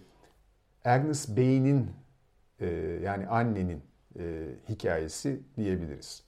Agnes 0.85 1.37
Bain'in 1.37 1.90
e, 2.61 2.67
yani 3.05 3.26
annenin 3.26 3.83
e, 4.19 4.47
hikayesi 4.69 5.40
diyebiliriz. 5.57 6.23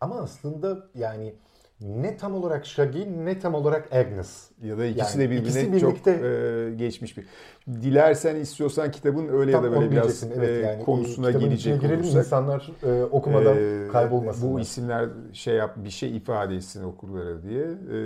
Ama 0.00 0.20
aslında 0.20 0.88
yani 0.94 1.34
ne 1.80 2.16
tam 2.16 2.34
olarak 2.34 2.66
Shaggy 2.66 3.04
ne 3.24 3.38
tam 3.38 3.54
olarak 3.54 3.92
Agnes. 3.92 4.50
Ya 4.62 4.78
da 4.78 4.86
ikisi 4.86 5.18
yani 5.18 5.30
de 5.30 5.30
birbirine 5.30 5.48
ikisi 5.48 5.72
birlikte, 5.72 6.14
çok 6.14 6.24
e, 6.24 6.74
geçmiş 6.76 7.16
bir. 7.16 7.26
Dilersen 7.68 8.36
istiyorsan 8.36 8.90
kitabın 8.90 9.28
öyle 9.28 9.52
ya 9.52 9.62
da 9.62 9.72
böyle 9.72 9.90
biraz 9.90 10.24
evet, 10.24 10.48
e, 10.48 10.52
yani, 10.52 10.84
konusuna 10.84 11.30
gelecek 11.30 11.80
girelim 11.80 12.00
olursak. 12.00 12.24
insanlar 12.24 12.72
e, 12.82 13.02
okumadan 13.02 13.56
e, 13.56 13.88
kaybolmasınlar. 13.88 14.54
Bu 14.54 14.60
isimler 14.60 15.08
şey 15.32 15.54
yap 15.54 15.74
bir 15.76 15.90
şey 15.90 16.16
ifade 16.16 16.56
etsin 16.56 16.84
okurlara 16.84 17.42
diye. 17.42 17.64
E, 17.64 17.98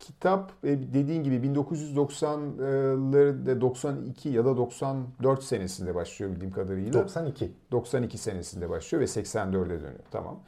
kitap 0.00 0.52
e, 0.64 0.68
dediğin 0.68 1.22
gibi 1.22 1.36
1990'ları 1.36 3.60
92 3.60 4.28
ya 4.28 4.44
da 4.44 4.56
94 4.56 5.42
senesinde 5.42 5.94
başlıyor 5.94 6.32
bildiğim 6.32 6.52
kadarıyla. 6.52 6.92
92. 6.92 7.52
92 7.72 8.18
senesinde 8.18 8.70
başlıyor 8.70 9.02
ve 9.02 9.06
84'e 9.06 9.68
dönüyor. 9.68 10.00
Tamam. 10.10 10.40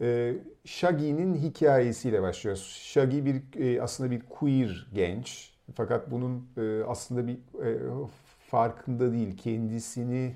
E, 0.00 0.34
Shaggy'nin 0.64 1.34
hikayesiyle 1.34 2.22
başlıyor. 2.22 2.56
Shaggy 2.56 3.24
bir 3.24 3.60
e, 3.60 3.82
aslında 3.82 4.10
bir 4.10 4.20
queer 4.20 4.86
genç. 4.94 5.52
Fakat 5.74 6.10
bunun 6.10 6.48
e, 6.56 6.84
aslında 6.84 7.26
bir 7.26 7.34
e, 7.34 7.78
farkında 8.50 9.12
değil. 9.12 9.36
Kendisini 9.36 10.34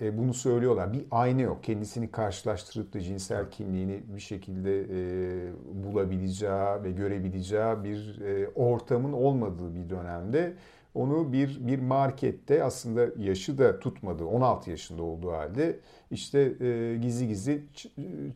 e, 0.00 0.18
bunu 0.18 0.34
söylüyorlar. 0.34 0.92
Bir 0.92 1.04
ayna 1.10 1.40
yok. 1.42 1.64
Kendisini 1.64 2.10
karşılaştırıp 2.10 2.92
da 2.94 3.00
cinsel 3.00 3.50
kimliğini 3.50 4.02
bir 4.08 4.20
şekilde 4.20 4.80
e, 4.80 5.52
bulabileceği 5.84 6.82
ve 6.84 6.92
görebileceği 6.92 7.84
bir 7.84 8.20
e, 8.20 8.48
ortamın 8.48 9.12
olmadığı 9.12 9.74
bir 9.74 9.90
dönemde 9.90 10.54
onu 10.96 11.32
bir 11.32 11.66
bir 11.66 11.78
markette 11.78 12.64
aslında 12.64 13.06
yaşı 13.18 13.58
da 13.58 13.80
tutmadı. 13.80 14.24
16 14.24 14.70
yaşında 14.70 15.02
olduğu 15.02 15.32
halde 15.32 15.80
işte 16.10 16.38
e, 16.60 16.96
gizli 17.02 17.28
gizli 17.28 17.62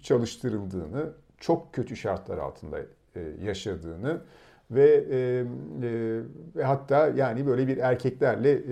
çalıştırıldığını, 0.02 1.12
çok 1.38 1.72
kötü 1.72 1.96
şartlar 1.96 2.38
altında 2.38 2.80
e, 3.16 3.20
yaşadığını 3.44 4.20
ve 4.70 5.04
e, 5.10 5.44
e, 6.56 6.62
hatta 6.62 7.08
yani 7.08 7.46
böyle 7.46 7.68
bir 7.68 7.78
erkeklerle 7.78 8.52
e, 8.52 8.62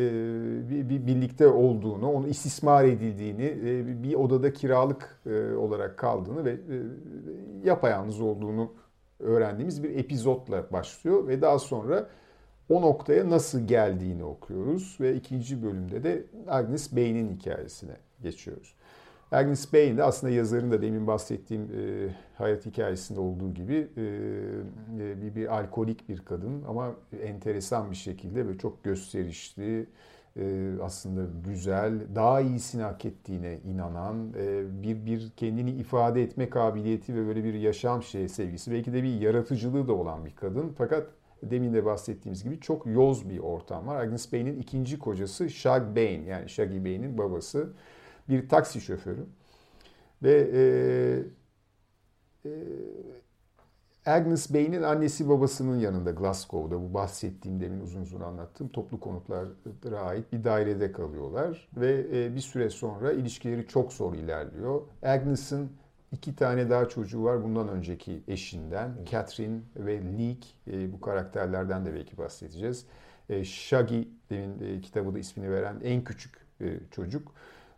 bir, 0.71 0.89
bir 0.89 1.07
birlikte 1.07 1.47
olduğunu, 1.47 2.13
onu 2.13 2.29
istismar 2.29 2.85
edildiğini, 2.85 3.45
e, 3.45 4.03
bir 4.03 4.15
odada 4.15 4.53
kiralık 4.53 5.21
e, 5.27 5.55
olarak 5.55 5.97
kaldığını 5.97 6.45
ve 6.45 6.51
e, 6.51 6.57
yapayalnız 7.65 8.21
olduğunu 8.21 8.73
öğrendiğimiz 9.21 9.83
bir 9.83 9.97
epizotla 9.97 10.65
başlıyor 10.73 11.29
ve 11.29 11.43
daha 11.43 11.59
sonra 11.59 12.09
o 12.69 12.83
noktaya 12.83 13.31
nasıl 13.31 13.61
geldiğini 13.61 14.25
okuyoruz 14.25 14.97
ve 15.01 15.15
ikinci 15.15 15.63
bölümde 15.63 16.03
de 16.03 16.25
Agnes 16.49 16.97
Bey'in 16.97 17.37
hikayesine 17.37 17.97
geçiyoruz. 18.23 18.75
Agnes 19.33 19.73
Bain 19.73 19.97
de 19.97 20.03
aslında 20.03 20.33
yazarın 20.33 20.71
da 20.71 20.83
demin 20.83 21.07
bahsettiğim 21.07 21.63
e, 21.63 22.09
hayat 22.39 22.67
hikayesinde 22.67 23.21
olduğu 23.21 23.55
gibi 23.55 23.89
e, 23.97 24.03
e, 25.01 25.23
bir, 25.23 25.35
bir 25.35 25.59
alkolik 25.59 26.09
bir 26.09 26.19
kadın 26.19 26.63
ama 26.69 26.95
enteresan 27.23 27.91
bir 27.91 27.97
şekilde 27.97 28.49
ve 28.49 28.59
çok 28.59 28.85
gösterişli, 28.85 29.87
e, 30.37 30.73
aslında 30.83 31.23
güzel, 31.45 31.95
daha 32.15 32.41
iyisini 32.41 32.83
hak 32.83 33.05
ettiğine 33.05 33.59
inanan, 33.59 34.33
e, 34.39 34.83
bir 34.83 35.07
bir 35.07 35.31
kendini 35.37 35.71
ifade 35.71 36.23
etme 36.23 36.51
kabiliyeti 36.51 37.15
ve 37.15 37.27
böyle 37.27 37.45
bir 37.45 37.55
yaşam 37.55 38.03
şey 38.03 38.29
sevgisi, 38.29 38.71
belki 38.71 38.93
de 38.93 39.03
bir 39.03 39.21
yaratıcılığı 39.21 39.89
da 39.89 39.93
olan 39.93 40.25
bir 40.25 40.37
kadın. 40.37 40.75
Fakat 40.79 41.07
demin 41.43 41.75
de 41.75 41.85
bahsettiğimiz 41.85 42.45
gibi 42.45 42.61
çok 42.61 42.87
yoz 42.87 43.31
bir 43.31 43.39
ortam 43.39 43.87
var. 43.87 44.01
Agnes 44.01 44.33
Bain'in 44.33 44.61
ikinci 44.61 44.99
kocası 44.99 45.51
Shag 45.51 45.97
Bain 45.97 46.27
yani 46.27 46.49
Shaggy 46.49 46.85
Bain'in 46.85 47.19
babası 47.19 47.73
bir 48.29 48.49
taksi 48.49 48.81
şoförü 48.81 49.27
ve 50.23 50.51
e, 50.53 50.61
e, 52.45 52.53
Agnes 54.09 54.55
Bey'in 54.55 54.83
annesi 54.83 55.29
babasının 55.29 55.79
yanında 55.79 56.11
Glasgow'da 56.11 56.83
bu 56.83 56.95
bahsettiğim 56.95 57.61
demin 57.61 57.81
uzun 57.81 58.03
uzun 58.03 58.21
anlattığım 58.21 58.69
toplu 58.69 59.01
konutlara 59.01 60.01
ait 60.01 60.33
bir 60.33 60.45
dairede 60.45 60.93
kalıyorlar 60.93 61.69
ve 61.77 62.07
e, 62.13 62.35
bir 62.35 62.41
süre 62.41 62.71
sonra 62.71 63.13
ilişkileri 63.13 63.67
çok 63.67 63.93
zor 63.93 64.15
ilerliyor. 64.15 64.81
Agnes'ın 65.03 65.71
iki 66.13 66.37
tane 66.37 66.71
daha 66.71 66.89
çocuğu 66.89 67.25
var 67.25 67.45
bundan 67.45 67.69
önceki 67.69 68.23
eşinden. 68.29 68.91
Catherine 69.11 69.61
ve 69.77 70.19
Leek 70.19 70.55
e, 70.73 70.93
bu 70.93 71.01
karakterlerden 71.01 71.87
de 71.87 71.95
belki 71.95 72.19
bahsedeceğiz. 72.19 72.87
E, 73.29 73.45
Shaggy 73.45 74.03
demin 74.31 74.81
kitabı 74.81 75.15
da 75.15 75.19
ismini 75.19 75.51
veren 75.51 75.81
en 75.85 76.05
küçük 76.05 76.49
çocuk. 76.91 77.33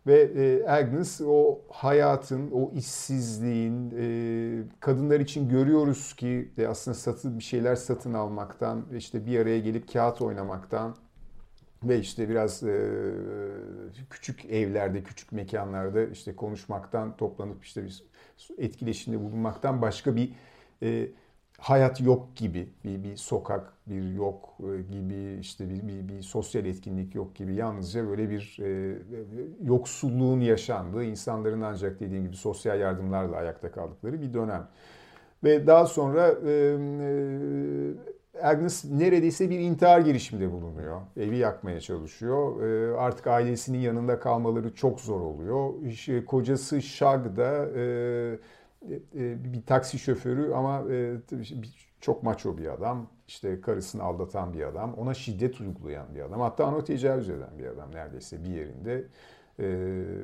Ve 0.07 0.21
e, 0.21 0.69
Agnes 0.69 1.21
o 1.27 1.61
hayatın, 1.69 2.51
o 2.51 2.71
işsizliğin, 2.75 3.93
e, 3.97 4.63
kadınlar 4.79 5.19
için 5.19 5.49
görüyoruz 5.49 6.15
ki 6.15 6.51
e, 6.57 6.67
aslında 6.67 6.95
satın 6.95 7.39
bir 7.39 7.43
şeyler 7.43 7.75
satın 7.75 8.13
almaktan, 8.13 8.85
işte 8.97 9.25
bir 9.25 9.39
araya 9.39 9.59
gelip 9.59 9.93
kağıt 9.93 10.21
oynamaktan 10.21 10.95
ve 11.83 11.99
işte 11.99 12.29
biraz 12.29 12.63
küçük 14.09 14.45
evlerde, 14.45 15.03
küçük 15.03 15.31
mekanlarda 15.31 16.03
işte 16.03 16.35
konuşmaktan, 16.35 17.17
toplanıp 17.17 17.63
işte 17.63 17.83
bir 17.83 18.03
etkileşimde 18.57 19.19
bulunmaktan 19.19 19.81
başka 19.81 20.15
bir 20.15 20.31
hayat 21.61 22.01
yok 22.01 22.35
gibi 22.35 22.69
bir, 22.83 23.03
bir 23.03 23.15
sokak 23.15 23.73
bir 23.87 24.13
yok 24.13 24.49
e, 24.59 24.81
gibi 24.81 25.39
işte 25.39 25.69
bir, 25.69 25.87
bir, 25.87 26.07
bir 26.07 26.21
sosyal 26.21 26.65
etkinlik 26.65 27.15
yok 27.15 27.35
gibi 27.35 27.55
yalnızca 27.55 28.07
böyle 28.07 28.29
bir 28.29 28.57
e, 28.61 28.97
yoksulluğun 29.63 30.39
yaşandığı 30.39 31.03
insanların 31.03 31.61
ancak 31.61 31.99
dediğim 31.99 32.23
gibi 32.23 32.35
sosyal 32.35 32.79
yardımlarla 32.79 33.37
ayakta 33.37 33.71
kaldıkları 33.71 34.21
bir 34.21 34.33
dönem. 34.33 34.67
Ve 35.43 35.67
daha 35.67 35.85
sonra 35.85 36.27
e, 36.27 36.51
e, 36.51 37.11
Agnes 38.41 38.85
neredeyse 38.85 39.49
bir 39.49 39.59
intihar 39.59 39.99
girişiminde 39.99 40.51
bulunuyor. 40.51 41.01
Evi 41.17 41.37
yakmaya 41.37 41.81
çalışıyor. 41.81 42.63
E, 42.63 42.97
artık 42.97 43.27
ailesinin 43.27 43.77
yanında 43.77 44.19
kalmaları 44.19 44.75
çok 44.75 45.01
zor 45.01 45.21
oluyor. 45.21 45.73
İşte, 45.85 46.25
kocası 46.25 46.81
Shag 46.81 47.37
da 47.37 47.65
e, 47.75 47.81
e, 48.89 48.93
e, 49.15 49.53
bir 49.53 49.61
taksi 49.65 49.99
şoförü 49.99 50.53
ama 50.53 50.83
e, 50.91 51.13
çok 52.01 52.23
maço 52.23 52.57
bir 52.57 52.73
adam. 52.73 53.07
İşte 53.27 53.61
karısını 53.61 54.03
aldatan 54.03 54.53
bir 54.53 54.63
adam. 54.63 54.93
Ona 54.93 55.13
şiddet 55.13 55.61
uygulayan 55.61 56.15
bir 56.15 56.21
adam. 56.21 56.41
Hatta 56.41 56.67
ona 56.67 56.83
tecavüz 56.83 57.29
eden 57.29 57.59
bir 57.59 57.65
adam 57.65 57.91
neredeyse 57.93 58.43
bir 58.43 58.49
yerinde. 58.49 59.03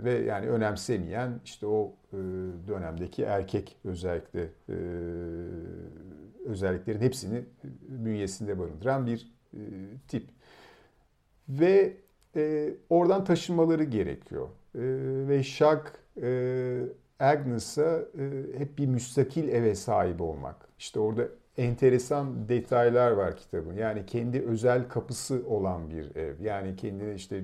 ve 0.04 0.12
yani 0.12 0.48
önemsemeyen 0.50 1.40
işte 1.46 1.68
o 1.68 1.94
dönemdeki 2.68 3.24
erkek 3.24 3.78
özellikle 3.84 4.50
özelliklerin 6.48 7.02
hepsini 7.02 7.46
bünyesinde 7.88 8.60
barındıran 8.60 9.08
bir 9.08 9.34
tip. 10.08 10.30
Ve 11.50 11.94
oradan 12.90 13.24
taşınmaları 13.24 13.84
gerekiyor. 13.84 14.48
ve 15.28 15.44
Şak 15.44 16.04
Agnes'a 17.20 18.00
e, 18.20 18.60
hep 18.60 18.78
bir 18.78 18.86
müstakil 18.86 19.50
eve 19.50 19.76
sahip 19.76 20.22
olmak. 20.22 20.56
İşte 20.80 21.00
orada 21.00 21.28
enteresan 21.58 22.50
detaylar 22.50 23.12
var 23.12 23.38
kitabın. 23.38 23.74
Yani 23.74 24.06
kendi 24.06 24.42
özel 24.42 24.90
kapısı 24.90 25.44
olan 25.48 25.90
bir 25.90 26.16
ev. 26.16 26.40
Yani 26.42 26.76
kendine 26.76 27.16
işte 27.16 27.38
e, 27.38 27.44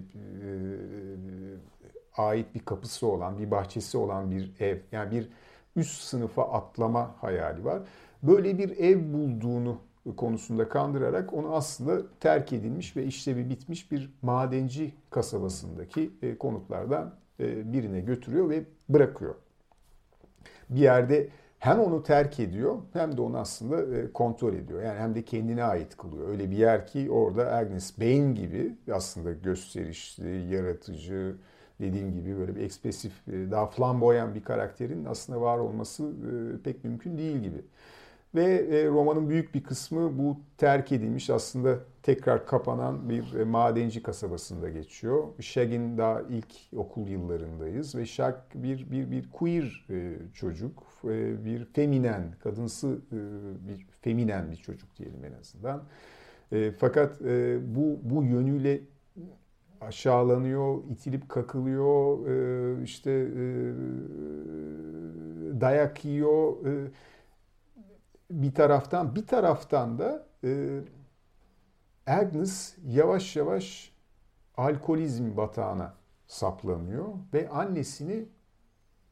ait 2.18 2.56
bir 2.56 2.60
kapısı 2.60 3.08
olan, 3.08 3.40
bir 3.40 3.52
bahçesi 3.52 3.98
olan 3.98 4.32
bir 4.32 4.52
ev. 4.60 4.78
Yani 4.92 5.12
bir 5.12 5.30
üst 5.76 6.02
sınıfa 6.02 6.52
atlama 6.52 7.16
hayali 7.22 7.66
var. 7.66 7.82
Böyle 8.24 8.58
bir 8.58 8.78
ev 8.78 9.14
bulduğunu 9.14 9.78
konusunda 10.18 10.70
kandırarak 10.70 11.34
onu 11.34 11.56
aslında 11.56 12.02
terk 12.20 12.54
edilmiş 12.54 12.98
ve 12.98 13.06
işlevi 13.06 13.50
bitmiş 13.50 13.92
bir 13.92 14.14
madenci 14.22 14.94
kasabasındaki 15.10 16.12
e, 16.22 16.38
konutlardan 16.38 17.16
e, 17.40 17.74
birine 17.74 18.00
götürüyor 18.00 18.50
ve 18.50 18.64
bırakıyor 18.90 19.36
bir 20.70 20.80
yerde 20.80 21.30
hem 21.60 21.80
onu 21.80 22.04
terk 22.04 22.40
ediyor 22.40 22.78
hem 22.94 23.18
de 23.18 23.22
onu 23.22 23.38
aslında 23.38 23.98
e, 23.98 24.12
kontrol 24.14 24.54
ediyor. 24.54 24.84
Yani 24.84 25.00
hem 25.00 25.16
de 25.16 25.22
kendine 25.22 25.64
ait 25.64 25.98
kılıyor. 25.98 26.30
Öyle 26.30 26.52
bir 26.52 26.58
yer 26.58 26.88
ki 26.88 27.12
orada 27.12 27.52
Agnes 27.52 28.00
Bain 28.00 28.36
gibi 28.36 28.76
aslında 28.92 29.32
gösterişli, 29.32 30.54
yaratıcı, 30.56 31.36
dediğim 31.80 32.14
gibi 32.14 32.38
böyle 32.38 32.56
bir 32.56 32.62
ekspresif, 32.62 33.12
daha 33.28 33.68
flamboyan 33.68 34.36
bir 34.36 34.44
karakterin 34.44 35.06
aslında 35.06 35.42
var 35.42 35.58
olması 35.58 36.12
pek 36.64 36.84
mümkün 36.84 37.18
değil 37.18 37.38
gibi. 37.38 37.62
Ve 38.36 38.44
e, 38.44 38.88
romanın 38.88 39.30
büyük 39.30 39.56
bir 39.56 39.64
kısmı 39.64 40.18
bu 40.18 40.38
terk 40.58 40.92
edilmiş 40.92 41.30
aslında 41.30 41.80
tekrar 42.04 42.46
kapanan 42.46 43.10
bir 43.10 43.34
e, 43.34 43.44
madenci 43.44 44.04
kasabasında 44.04 44.70
geçiyor. 44.70 45.24
Shag'in 45.40 45.98
daha 45.98 46.22
ilk 46.22 46.54
okul 46.76 47.08
yıllarındayız 47.08 47.96
ve 47.96 48.06
Shag 48.06 48.36
bir 48.56 48.92
bir 48.92 49.12
bir 49.12 49.32
queer 49.32 49.86
e, 49.90 50.14
çocuk, 50.34 50.84
bir 51.46 51.66
feminen, 51.66 52.36
kadınsı 52.44 53.02
bir 53.68 53.88
feminen 54.02 54.52
bir 54.52 54.56
çocuk 54.56 54.98
diyelim 54.98 55.26
en 55.26 55.34
azından. 55.40 55.84
Fakat 56.78 57.22
bu 57.76 58.00
bu 58.04 58.24
yönüyle 58.24 58.82
aşağılanıyor, 59.82 60.84
itilip 60.90 61.30
kakılıyor, 61.30 62.18
işte 62.82 63.28
dayak 65.62 66.06
yiyor 66.06 66.56
bir 68.42 68.54
taraftan 68.56 69.16
bir 69.16 69.28
taraftan 69.28 70.00
da 70.00 70.26
e, 70.44 70.80
Agnes 72.08 72.76
yavaş 72.86 73.36
yavaş 73.36 73.92
alkolizm 74.58 75.38
batağına 75.38 75.94
saplanıyor 76.28 77.06
ve 77.34 77.50
annesini 77.50 78.26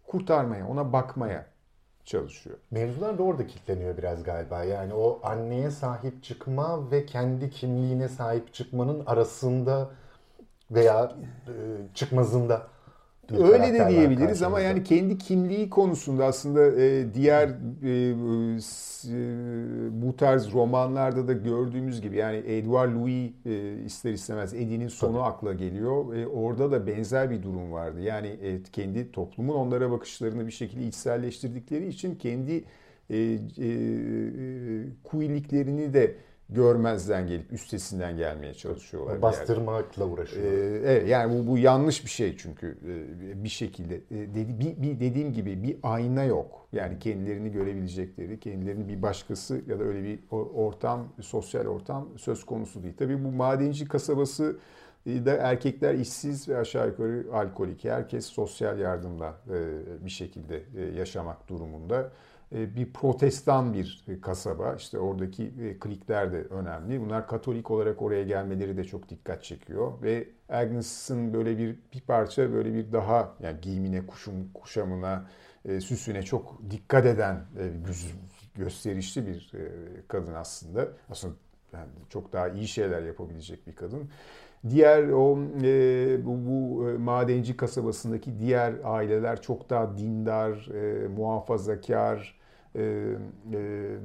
kurtarmaya, 0.08 0.68
ona 0.68 0.94
bakmaya 0.94 1.46
çalışıyor. 2.06 2.58
Mevzular 2.72 3.18
da 3.18 3.24
orada 3.24 3.48
kilitleniyor 3.48 3.98
biraz 3.98 4.24
galiba. 4.24 4.64
Yani 4.64 4.94
o 4.94 5.20
anneye 5.24 5.72
sahip 5.72 6.24
çıkma 6.24 6.92
ve 6.92 7.06
kendi 7.06 7.50
kimliğine 7.50 8.10
sahip 8.10 8.54
çıkmanın 8.54 9.06
arasında 9.06 9.90
veya 10.72 11.16
e, 11.48 11.54
çıkmazında 11.94 12.68
Öyle 13.40 13.74
de 13.74 13.90
diyebiliriz 13.90 14.44
ama 14.44 14.60
yani 14.60 14.84
kendi 14.84 15.18
kimliği 15.18 15.70
konusunda 15.70 16.26
aslında 16.26 16.82
e, 16.82 17.14
diğer 17.14 17.50
e, 17.84 18.14
e, 19.10 20.02
bu 20.02 20.16
tarz 20.16 20.54
romanlarda 20.54 21.28
da 21.28 21.34
gördüğümüz 21.34 22.02
gibi 22.02 22.18
yani 22.18 22.38
Edouard 22.38 22.96
Louis 22.96 23.32
e, 23.46 23.84
ister 23.86 24.14
istemez 24.14 24.54
Eddie'nin 24.54 24.88
sonu 24.88 25.12
Tabii. 25.12 25.24
akla 25.24 25.54
geliyor. 25.54 26.16
E, 26.16 26.28
orada 26.28 26.72
da 26.72 26.88
benzer 26.88 27.32
bir 27.32 27.44
durum 27.44 27.72
vardı. 27.72 28.02
Yani 28.02 28.28
e, 28.28 28.64
kendi 28.74 29.12
toplumun 29.12 29.56
onlara 29.56 29.92
bakışlarını 29.92 30.48
bir 30.48 30.52
şekilde 30.52 30.88
içselleştirdikleri 30.88 31.88
için 31.88 32.16
kendi 32.16 32.64
e, 33.10 33.18
e, 33.18 33.70
kuiliklerini 35.04 35.94
de 35.94 36.16
görmezden 36.52 37.28
gelip 37.28 37.54
üstesinden 37.54 38.18
gelmeye 38.18 38.54
çalışıyorlar. 38.54 39.22
Bastırmakla 39.22 40.06
uğraşıyorlar. 40.06 40.52
Ee, 40.52 40.92
evet 40.92 41.10
yani 41.10 41.34
bu, 41.34 41.52
bu 41.52 41.58
yanlış 41.58 42.06
bir 42.06 42.10
şey 42.10 42.38
çünkü 42.38 42.78
ee, 42.86 43.44
bir 43.44 43.50
şekilde. 43.50 43.96
Ee, 43.96 44.02
dedi, 44.12 44.60
bir, 44.60 44.82
bir 44.82 45.00
dediğim 45.00 45.34
gibi 45.34 45.64
bir 45.64 45.78
ayna 45.84 46.24
yok. 46.24 46.68
Yani 46.74 47.00
kendilerini 47.00 47.52
görebilecekleri, 47.52 48.40
kendilerini 48.40 48.88
bir 48.88 49.02
başkası 49.02 49.62
ya 49.68 49.80
da 49.80 49.84
öyle 49.84 50.04
bir 50.04 50.20
ortam, 50.56 51.08
sosyal 51.22 51.66
ortam 51.66 52.10
söz 52.18 52.46
konusu 52.46 52.84
değil. 52.84 52.94
Tabii 52.98 53.24
bu 53.24 53.32
madenci 53.32 53.88
kasabası 53.88 54.58
e, 55.06 55.26
da 55.26 55.34
erkekler 55.34 55.94
işsiz 55.94 56.50
ve 56.50 56.58
aşağı 56.58 56.88
yukarı 56.88 57.26
alkolik. 57.34 57.84
Herkes 57.84 58.26
sosyal 58.26 58.80
yardımla 58.80 59.36
e, 59.50 60.06
bir 60.06 60.10
şekilde 60.10 60.64
e, 60.78 60.98
yaşamak 60.98 61.50
durumunda. 61.50 62.12
E, 62.56 62.76
bir 62.76 62.94
protestan 62.94 63.74
bir 63.74 64.04
kasaba. 64.22 64.76
İşte 64.76 65.00
oradaki 65.00 65.44
e, 65.44 65.80
klikler 65.80 66.34
de 66.34 66.44
önemli. 66.44 67.02
Bunlar 67.02 67.28
Katolik 67.28 67.72
olarak 67.72 68.02
oraya 68.02 68.24
gelmeleri 68.24 68.78
de 68.78 68.84
çok 68.84 69.10
dikkat 69.10 69.44
çekiyor. 69.44 69.92
Ve 70.02 70.28
Agnes'ın 70.50 71.34
böyle 71.34 71.58
bir, 71.58 71.80
bir 71.94 72.02
parça 72.02 72.54
böyle 72.54 72.74
bir 72.74 72.92
daha 72.92 73.34
yani 73.40 73.62
giyimine, 73.62 74.06
kuşum, 74.06 74.54
kuşamına, 74.54 75.30
e, 75.66 75.82
süsüne 75.82 76.24
çok 76.24 76.62
dikkat 76.72 77.06
eden 77.06 77.36
e, 77.36 77.72
gösterişli 78.56 79.28
bir 79.28 79.52
kadın 80.08 80.34
aslında. 80.34 80.88
Aslında 81.10 81.34
yani 81.74 81.90
çok 82.10 82.34
daha 82.34 82.50
iyi 82.50 82.68
şeyler 82.68 83.02
yapabilecek 83.02 83.68
bir 83.68 83.76
kadın. 83.76 84.10
Diğer 84.70 85.08
o 85.10 85.40
e, 85.64 86.26
bu, 86.26 86.46
bu 86.48 86.84
madenci 87.00 87.58
kasabasındaki 87.58 88.40
diğer 88.40 88.74
aileler 88.84 89.42
çok 89.42 89.70
daha 89.70 89.98
dindar, 89.98 90.70
e, 90.74 91.08
muhafazakar, 91.08 92.41
e, 92.76 92.82
e, 92.82 92.86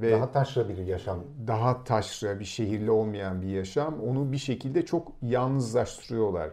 ve 0.01 0.11
daha 0.11 0.31
taşra 0.31 0.69
bir 0.69 0.77
yaşam. 0.77 1.23
Daha 1.47 1.83
taşra 1.83 2.39
bir 2.39 2.45
şehirli 2.45 2.91
olmayan 2.91 3.41
bir 3.41 3.47
yaşam. 3.47 4.01
Onu 4.01 4.31
bir 4.31 4.37
şekilde 4.37 4.85
çok 4.85 5.11
yalnızlaştırıyorlar. 5.21 6.49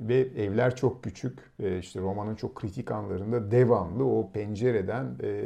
Ve 0.00 0.14
evler 0.14 0.76
çok 0.76 1.04
küçük. 1.04 1.38
E, 1.62 1.78
işte 1.78 2.00
romanın 2.00 2.34
çok 2.34 2.54
kritik 2.54 2.90
anlarında 2.90 3.50
devamlı 3.50 4.04
o 4.04 4.30
pencereden 4.32 5.06
e, 5.22 5.42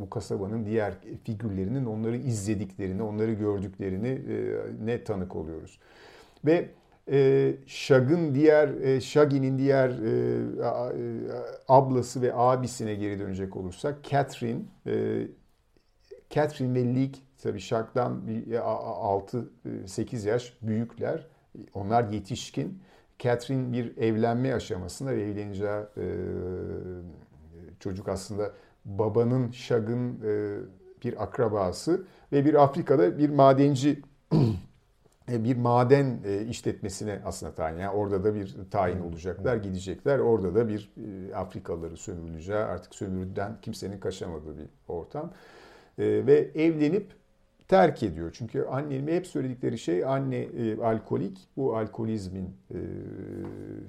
bu 0.00 0.10
kasabanın 0.10 0.66
diğer 0.66 0.94
figürlerinin 1.24 1.86
onları 1.86 2.16
izlediklerini, 2.16 3.02
onları 3.02 3.32
gördüklerini 3.32 4.08
e, 4.08 4.56
ne 4.84 5.04
tanık 5.04 5.36
oluyoruz. 5.36 5.78
Ve 6.44 6.68
e, 7.12 7.52
Shag'ın 7.66 8.34
diğer, 8.34 8.68
e, 8.68 9.00
Shaggy'nin 9.00 9.58
diğer 9.58 9.88
e, 9.88 10.64
a, 10.64 10.92
e, 10.92 10.96
ablası 11.68 12.22
ve 12.22 12.34
abisine 12.34 12.94
geri 12.94 13.18
dönecek 13.18 13.56
olursak 13.56 14.04
Catherine, 14.04 14.60
e, 14.86 15.26
Catherine 16.30 16.74
ve 16.74 16.94
Leek 16.94 17.22
tabii 17.38 17.60
Shag'dan 17.60 18.22
6-8 18.50 20.28
yaş 20.28 20.56
büyükler. 20.62 21.26
Onlar 21.74 22.08
yetişkin. 22.08 22.82
Catherine 23.18 23.72
bir 23.72 23.96
evlenme 23.96 24.54
aşamasında 24.54 25.10
ve 25.10 25.22
evleneceği 25.22 25.70
e, 25.96 26.04
çocuk 27.80 28.08
aslında 28.08 28.52
babanın 28.84 29.50
Shag'ın 29.50 30.20
e, 30.24 30.58
bir 31.04 31.22
akrabası 31.22 32.04
ve 32.32 32.44
bir 32.44 32.62
Afrika'da 32.62 33.18
bir 33.18 33.30
madenci 33.30 34.02
e, 35.32 35.44
bir 35.44 35.56
maden 35.56 36.18
e, 36.24 36.46
işletmesine 36.46 37.22
aslında 37.24 37.54
tayin. 37.54 37.78
Yani 37.78 37.90
orada 37.90 38.24
da 38.24 38.34
bir 38.34 38.56
tayin 38.70 39.00
olacaklar, 39.00 39.56
gidecekler. 39.56 40.18
Orada 40.18 40.54
da 40.54 40.68
bir 40.68 40.92
e, 41.30 41.34
Afrikalıları 41.34 41.96
sömürüleceği, 41.96 42.58
artık 42.58 42.94
sömürüden 42.94 43.56
kimsenin 43.62 44.00
kaçamadığı 44.00 44.58
bir 44.58 44.66
ortam. 44.88 45.32
Ve 45.98 46.50
evlenip 46.54 47.20
terk 47.70 48.02
ediyor. 48.02 48.30
Çünkü 48.32 48.64
annenin 48.64 49.08
hep 49.08 49.26
söyledikleri 49.26 49.78
şey 49.78 50.04
anne 50.04 50.36
e, 50.36 50.82
alkolik. 50.82 51.48
Bu 51.56 51.76
alkolizmin 51.76 52.56
e, 52.70 52.78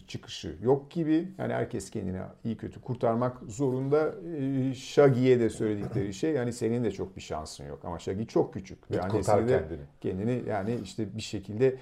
çıkışı 0.08 0.56
yok 0.62 0.92
gibi. 0.92 1.28
Yani 1.38 1.54
herkes 1.54 1.90
kendini 1.90 2.18
iyi 2.44 2.58
kötü 2.58 2.82
kurtarmak 2.82 3.38
zorunda. 3.48 4.16
E, 4.38 4.74
Shaggy'ye 4.74 5.40
de 5.40 5.50
söyledikleri 5.50 6.14
şey 6.14 6.32
yani 6.32 6.54
senin 6.54 6.84
de 6.84 6.92
çok 6.92 7.16
bir 7.16 7.22
şansın 7.22 7.66
yok. 7.68 7.80
Ama 7.84 8.00
Shaggy 8.00 8.24
çok 8.24 8.54
küçük. 8.54 8.88
Git 8.90 8.98
Ve 9.04 9.08
kurtar 9.08 9.48
de 9.48 9.58
kendini. 9.60 9.86
Kendini 10.02 10.50
yani 10.50 10.80
işte 10.84 11.18
bir 11.18 11.22
şekilde 11.22 11.76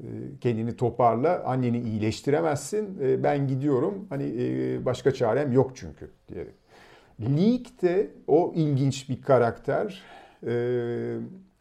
e, 0.00 0.06
kendini 0.40 0.76
toparla. 0.76 1.44
Anneni 1.44 1.80
iyileştiremezsin. 1.80 2.98
E, 3.02 3.22
ben 3.22 3.48
gidiyorum. 3.48 4.06
Hani 4.08 4.24
e, 4.24 4.84
başka 4.84 5.14
çarem 5.14 5.52
yok 5.52 5.72
çünkü 5.74 6.10
diyerek. 6.28 6.54
Leek 7.20 7.82
de 7.82 8.10
o 8.26 8.52
ilginç 8.56 9.08
bir 9.08 9.22
karakter. 9.22 10.02
Ee, 10.46 11.16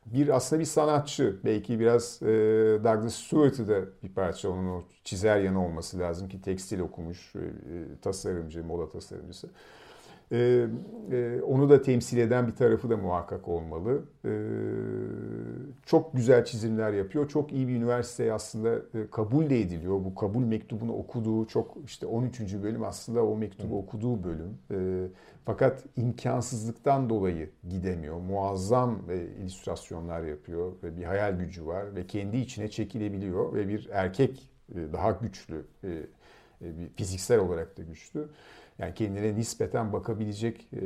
bir 0.05 0.35
aslında 0.35 0.59
bir 0.59 0.65
sanatçı. 0.65 1.39
Belki 1.45 1.79
biraz 1.79 2.19
e, 2.23 2.25
Douglas 2.83 3.15
Stewart'ı 3.15 3.67
da 3.67 3.81
bir 4.03 4.09
parça 4.13 4.49
onun 4.49 4.83
çizer 5.03 5.39
yanı 5.39 5.65
olması 5.65 5.99
lazım 5.99 6.29
ki 6.29 6.41
tekstil 6.41 6.79
okumuş, 6.79 7.33
e, 7.35 7.39
tasarımcı, 8.01 8.63
moda 8.63 8.89
tasarımcısı. 8.89 9.49
E, 10.31 10.67
e, 11.11 11.41
onu 11.41 11.69
da 11.69 11.81
temsil 11.81 12.17
eden 12.17 12.47
bir 12.47 12.55
tarafı 12.55 12.89
da 12.89 12.97
muhakkak 12.97 13.47
olmalı. 13.47 14.01
E, 14.25 14.31
çok 15.85 16.13
güzel 16.13 16.45
çizimler 16.45 16.93
yapıyor. 16.93 17.27
Çok 17.27 17.53
iyi 17.53 17.67
bir 17.67 17.75
üniversiteye 17.75 18.33
aslında 18.33 18.75
e, 18.75 19.09
kabul 19.11 19.49
de 19.49 19.61
ediliyor. 19.61 19.93
Bu 20.05 20.15
kabul 20.15 20.43
mektubunu 20.43 20.93
okuduğu 20.93 21.45
çok 21.47 21.77
işte 21.85 22.05
13. 22.05 22.39
bölüm 22.63 22.83
aslında 22.83 23.25
o 23.25 23.37
mektubu 23.37 23.77
okuduğu 23.77 24.23
bölüm. 24.23 24.57
E, 24.71 25.07
fakat 25.45 25.83
imkansızlıktan 25.95 27.09
dolayı 27.09 27.49
gidemiyor. 27.69 28.19
Muazzam 28.19 29.01
e, 29.09 29.41
illüstrasyonlar 29.41 30.23
yapıyor 30.23 30.71
ve 30.83 30.97
bir 30.97 31.03
hayal 31.03 31.39
gücü 31.39 31.65
var 31.65 31.95
ve 31.95 32.07
kendi 32.07 32.37
içine 32.37 32.67
çekilebiliyor 32.67 33.53
ve 33.53 33.67
bir 33.67 33.89
erkek 33.91 34.51
e, 34.75 34.93
daha 34.93 35.11
güçlü, 35.11 35.65
e, 35.83 35.87
e, 36.61 36.77
bir 36.77 36.89
fiziksel 36.95 37.39
olarak 37.39 37.77
da 37.77 37.83
güçlü. 37.83 38.27
Yani 38.79 38.93
kendine 38.93 39.35
nispeten 39.35 39.93
bakabilecek 39.93 40.67
e, 40.73 40.81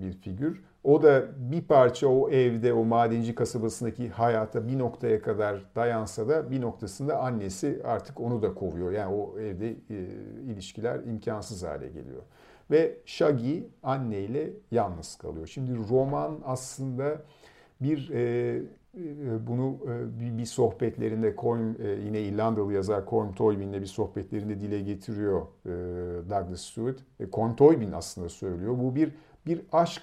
bir 0.00 0.12
figür. 0.12 0.62
O 0.84 1.02
da 1.02 1.24
bir 1.50 1.62
parça 1.62 2.08
o 2.08 2.30
evde, 2.30 2.72
o 2.72 2.84
madenci 2.84 3.34
kasabasındaki 3.34 4.08
hayata 4.08 4.68
bir 4.68 4.78
noktaya 4.78 5.22
kadar 5.22 5.64
dayansa 5.76 6.28
da 6.28 6.50
bir 6.50 6.60
noktasında 6.60 7.18
annesi 7.18 7.80
artık 7.84 8.20
onu 8.20 8.42
da 8.42 8.54
kovuyor. 8.54 8.92
Yani 8.92 9.14
o 9.14 9.38
evde 9.38 9.70
e, 9.70 9.74
ilişkiler 10.52 11.00
imkansız 11.04 11.62
hale 11.62 11.88
geliyor. 11.88 12.22
Ve 12.70 12.98
Shaggy 13.04 13.58
anneyle 13.82 14.50
yalnız 14.70 15.16
kalıyor. 15.16 15.46
Şimdi 15.46 15.72
roman 15.90 16.40
aslında 16.44 17.22
bir 17.80 18.10
e, 18.10 18.62
bunu 19.46 19.78
e, 20.20 20.38
bir 20.38 20.44
sohbetlerinde 20.44 21.34
Colm, 21.38 21.76
e, 21.82 21.88
yine 21.88 22.20
İrlandalı 22.20 22.72
yazar 22.72 23.04
Colm 23.10 23.34
Toybin'le 23.34 23.80
bir 23.80 23.86
sohbetlerinde 23.86 24.60
dile 24.60 24.80
getiriyor 24.80 25.46
Douglas 26.30 26.60
Stewart. 26.60 26.98
Colm 27.32 27.56
Toybin 27.56 27.92
aslında 27.92 28.28
söylüyor. 28.28 28.78
Bu 28.78 28.94
bir 28.94 29.12
bir 29.46 29.62
aşk 29.72 30.02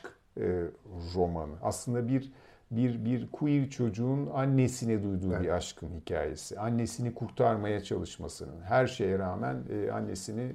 romanı. 1.15 1.53
Aslında 1.62 2.08
bir 2.08 2.32
bir 2.75 3.06
bir 3.06 3.27
queer 3.32 3.69
çocuğun 3.69 4.29
annesine 4.34 5.03
duyduğu 5.03 5.34
evet. 5.34 5.43
bir 5.43 5.49
aşkın 5.49 5.89
hikayesi. 6.01 6.60
Annesini 6.60 7.13
kurtarmaya 7.13 7.84
çalışmasının, 7.84 8.62
her 8.62 8.88
şeye 8.88 9.19
rağmen 9.19 9.58
e, 9.69 9.91
annesini 9.91 10.41
e, 10.41 10.41
e, 10.41 10.45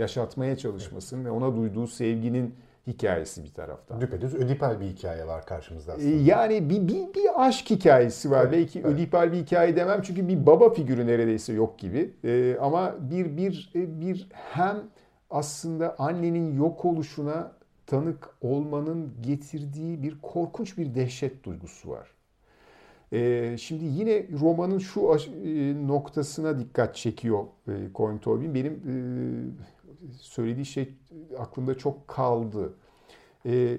yaşatmaya 0.00 0.56
çalışmasının 0.56 1.20
evet. 1.20 1.32
ve 1.32 1.36
ona 1.36 1.56
duyduğu 1.56 1.86
sevginin 1.86 2.54
hikayesi 2.88 3.44
bir 3.44 3.54
taraftan. 3.54 4.00
Düpedüz 4.00 4.34
ödipal 4.34 4.80
bir 4.80 4.86
hikaye 4.86 5.26
var 5.26 5.46
karşımızda 5.46 5.92
aslında. 5.92 6.30
Yani 6.30 6.70
bir, 6.70 6.88
bir, 6.88 7.14
bir 7.14 7.46
aşk 7.46 7.70
hikayesi 7.70 8.30
var. 8.30 8.42
Evet, 8.42 8.52
Belki 8.52 8.78
evet. 8.80 8.90
ödipal 8.90 9.32
bir 9.32 9.36
hikaye 9.36 9.76
demem 9.76 10.02
çünkü 10.02 10.28
bir 10.28 10.46
baba 10.46 10.70
figürü 10.70 11.06
neredeyse 11.06 11.52
yok 11.52 11.78
gibi. 11.78 12.14
Ee, 12.24 12.56
ama 12.60 12.94
bir 13.10 13.36
bir 13.36 13.70
bir 13.74 14.28
hem 14.32 14.76
aslında 15.30 15.96
annenin 15.98 16.56
yok 16.56 16.84
oluşuna 16.84 17.52
tanık 17.86 18.30
olmanın 18.40 19.12
getirdiği 19.20 20.02
bir 20.02 20.18
korkunç 20.22 20.78
bir 20.78 20.94
dehşet 20.94 21.44
duygusu 21.44 21.90
var. 21.90 22.08
Ee, 23.12 23.56
şimdi 23.58 23.84
yine 23.84 24.26
romanın 24.40 24.78
şu 24.78 25.00
e, 25.00 25.86
noktasına 25.86 26.58
dikkat 26.58 26.96
çekiyor 26.96 27.44
e, 27.68 27.72
Colin 27.94 28.18
Tobin. 28.18 28.54
Benim 28.54 28.72
e, 28.72 28.94
söylediği 30.20 30.66
şey 30.66 30.94
aklımda 31.38 31.78
çok 31.78 32.08
kaldı. 32.08 32.74
E, 33.46 33.78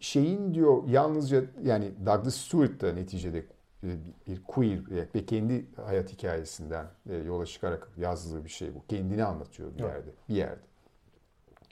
şeyin 0.00 0.54
diyor 0.54 0.88
yalnızca 0.88 1.44
yani 1.64 1.92
Douglas 2.06 2.36
Stewart 2.36 2.80
da 2.80 2.92
neticede 2.92 3.38
e, 3.84 3.88
bir 4.26 4.42
queer 4.42 4.80
ve 5.14 5.26
kendi 5.26 5.66
hayat 5.86 6.12
hikayesinden 6.12 6.86
e, 7.10 7.16
yola 7.16 7.46
çıkarak 7.46 7.88
yazdığı 7.96 8.44
bir 8.44 8.50
şey 8.50 8.74
bu. 8.74 8.78
Kendini 8.88 9.24
anlatıyor 9.24 9.74
bir 9.74 9.82
yerde. 9.82 10.10
Bir 10.28 10.34
yerde. 10.34 10.60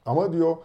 Ama 0.06 0.32
diyor 0.32 0.56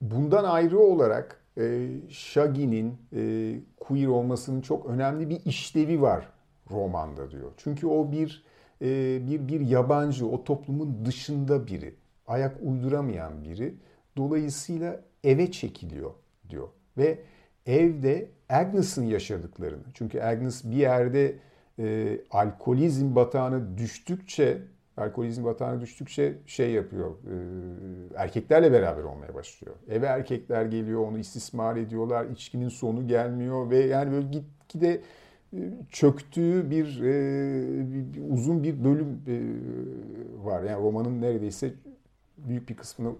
bundan 0.00 0.44
ayrı 0.44 0.78
olarak 0.78 1.40
e, 1.58 1.88
Shaggy'nin 2.08 2.98
e, 3.12 3.54
queer 3.80 4.06
olmasının 4.06 4.60
çok 4.60 4.86
önemli 4.86 5.28
bir 5.28 5.44
işlevi 5.44 6.02
var 6.02 6.28
romanda 6.70 7.30
diyor. 7.30 7.52
Çünkü 7.56 7.86
o 7.86 8.12
bir 8.12 8.44
e, 8.82 8.86
bir 9.26 9.48
bir 9.48 9.60
yabancı, 9.60 10.26
o 10.26 10.44
toplumun 10.44 11.04
dışında 11.04 11.66
biri, 11.66 11.94
ayak 12.28 12.56
uyduramayan 12.62 13.44
biri. 13.44 13.74
Dolayısıyla 14.16 15.00
eve 15.24 15.50
çekiliyor 15.50 16.10
diyor 16.50 16.68
ve 16.98 17.18
evde 17.66 18.30
Agnes'ın 18.48 19.04
yaşadıklarını. 19.04 19.84
Çünkü 19.94 20.20
Agnes 20.20 20.64
bir 20.64 20.76
yerde 20.76 21.34
e, 21.78 22.18
alkolizm 22.30 23.14
batağına 23.14 23.78
düştükçe 23.78 24.58
alkolizm 24.98 25.44
batağına 25.44 25.80
düştükçe 25.80 26.34
şey 26.46 26.70
yapıyor. 26.70 27.10
E, 27.10 27.34
erkeklerle 28.16 28.72
beraber 28.72 29.02
olmaya 29.02 29.34
başlıyor. 29.34 29.74
Eve 29.88 30.06
erkekler 30.06 30.64
geliyor, 30.64 31.00
onu 31.00 31.18
istismar 31.18 31.76
ediyorlar. 31.76 32.26
içkinin 32.26 32.68
sonu 32.68 33.06
gelmiyor 33.06 33.70
ve 33.70 33.78
yani 33.78 34.12
böyle 34.12 34.26
gitgide 34.28 35.00
e, 35.52 35.58
çöktüğü 35.90 36.70
bir, 36.70 37.00
e, 37.00 37.92
bir 37.92 38.32
uzun 38.32 38.62
bir 38.62 38.84
bölüm 38.84 39.22
e, 39.26 39.36
var. 40.44 40.62
Yani 40.62 40.82
romanın 40.82 41.22
neredeyse 41.22 41.70
büyük 42.48 42.68
bir 42.68 42.76
kısmını 42.76 43.12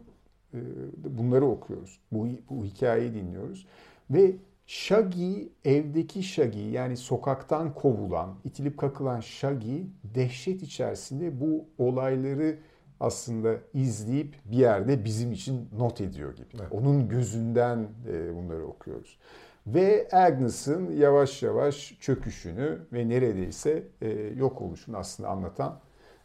e, 0.55 0.59
bunları 1.05 1.47
okuyoruz. 1.47 2.01
Bu, 2.13 2.29
bu 2.51 2.65
hikayeyi 2.65 3.15
dinliyoruz. 3.15 3.67
Ve 4.11 4.37
Shaggy, 4.67 5.43
evdeki 5.65 6.23
Shaggy 6.23 6.71
yani 6.71 6.97
sokaktan 6.97 7.75
kovulan, 7.75 8.35
itilip 8.45 8.79
kakılan 8.79 9.21
Shaggy 9.21 9.77
dehşet 10.05 10.63
içerisinde 10.63 11.41
bu 11.41 11.65
olayları 11.79 12.59
aslında 13.01 13.55
izleyip 13.75 14.37
bir 14.45 14.57
yerde 14.57 15.05
bizim 15.05 15.33
için 15.33 15.69
not 15.79 16.01
ediyor 16.01 16.37
gibi. 16.37 16.47
Evet. 16.55 16.73
Onun 16.73 17.09
gözünden 17.09 17.89
e, 18.09 18.37
bunları 18.37 18.67
okuyoruz. 18.67 19.19
Ve 19.67 20.09
Agnes'ın 20.13 20.91
yavaş 20.91 21.43
yavaş 21.43 21.99
çöküşünü 22.01 22.79
ve 22.93 23.09
neredeyse 23.09 23.83
e, 24.03 24.11
yok 24.37 24.63
oluşunu 24.63 24.97
aslında 24.97 25.29
anlatan 25.29 25.81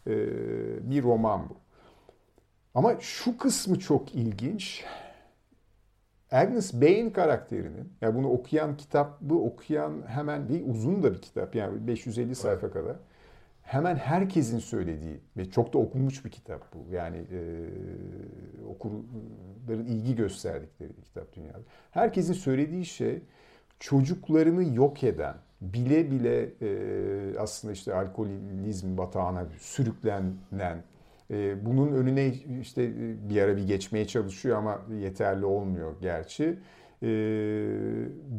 e, 0.08 0.12
bir 0.92 1.04
roman 1.04 1.50
bu. 1.50 1.63
Ama 2.74 3.00
şu 3.00 3.38
kısmı 3.38 3.80
çok 3.80 4.16
ilginç. 4.16 4.84
Agnes 6.32 6.74
Bay'in 6.74 7.10
karakterinin, 7.10 7.94
yani 8.02 8.16
bunu 8.16 8.30
okuyan 8.30 8.78
kitabı 8.78 9.36
okuyan 9.36 10.04
hemen 10.08 10.50
bir 10.50 10.68
uzun 10.68 11.04
da 11.04 11.14
bir 11.14 11.22
kitap 11.22 11.56
yani 11.56 11.88
550 11.88 12.36
sayfa 12.36 12.72
kadar. 12.72 12.96
hemen 13.62 13.96
herkesin 13.96 14.60
söylediği 14.60 15.20
ve 15.38 15.50
çok 15.50 15.74
da 15.74 15.78
okunmuş 15.78 16.26
bir 16.26 16.30
kitap 16.30 16.74
bu. 16.74 16.96
Yani 16.96 17.18
e, 17.18 17.40
okurların 18.68 19.86
ilgi 19.86 20.16
gösterdikleri 20.16 20.98
bir 20.98 21.02
kitap 21.02 21.36
dünyada. 21.36 21.60
Herkesin 21.92 22.34
söylediği 22.34 22.86
şey 22.86 23.22
çocuklarını 23.80 24.76
yok 24.76 25.04
eden, 25.04 25.36
bile 25.62 26.12
bile 26.12 26.50
e, 26.62 27.40
aslında 27.40 27.74
işte 27.74 27.96
alkolizm 27.96 28.98
batağına 28.98 29.46
sürüklenen, 29.60 30.84
bunun 31.66 31.94
önüne 31.94 32.34
işte 32.62 32.92
bir 33.30 33.42
ara 33.42 33.58
bir 33.58 33.68
geçmeye 33.68 34.08
çalışıyor 34.08 34.58
ama 34.58 34.82
yeterli 35.00 35.46
olmuyor 35.46 35.94
gerçi. 36.02 36.60
E, 37.04 37.08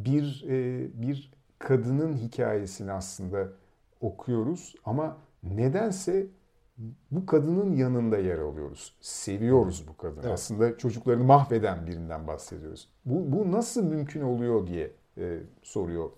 bir 0.05 0.45
e, 0.49 0.89
bir 1.03 1.33
kadının 1.59 2.17
hikayesini 2.17 2.93
aslında 2.93 3.49
okuyoruz 4.01 4.75
ama 4.85 5.17
nedense 5.43 6.27
bu 7.11 7.27
kadının 7.27 7.77
yanında 7.77 8.19
yer 8.19 8.39
alıyoruz. 8.39 8.97
Seviyoruz 9.01 9.89
bu 9.89 9.97
kadını. 9.97 10.21
Evet. 10.23 10.33
Aslında 10.33 10.79
çocuklarını 10.79 11.25
mahveden 11.25 11.87
birinden 11.87 12.27
bahsediyoruz. 12.27 12.89
Bu, 13.05 13.33
bu 13.33 13.53
nasıl 13.53 13.85
mümkün 13.85 14.23
oluyor 14.23 14.67
diye 14.67 14.91
e, 15.19 15.39
soruyor 15.63 16.11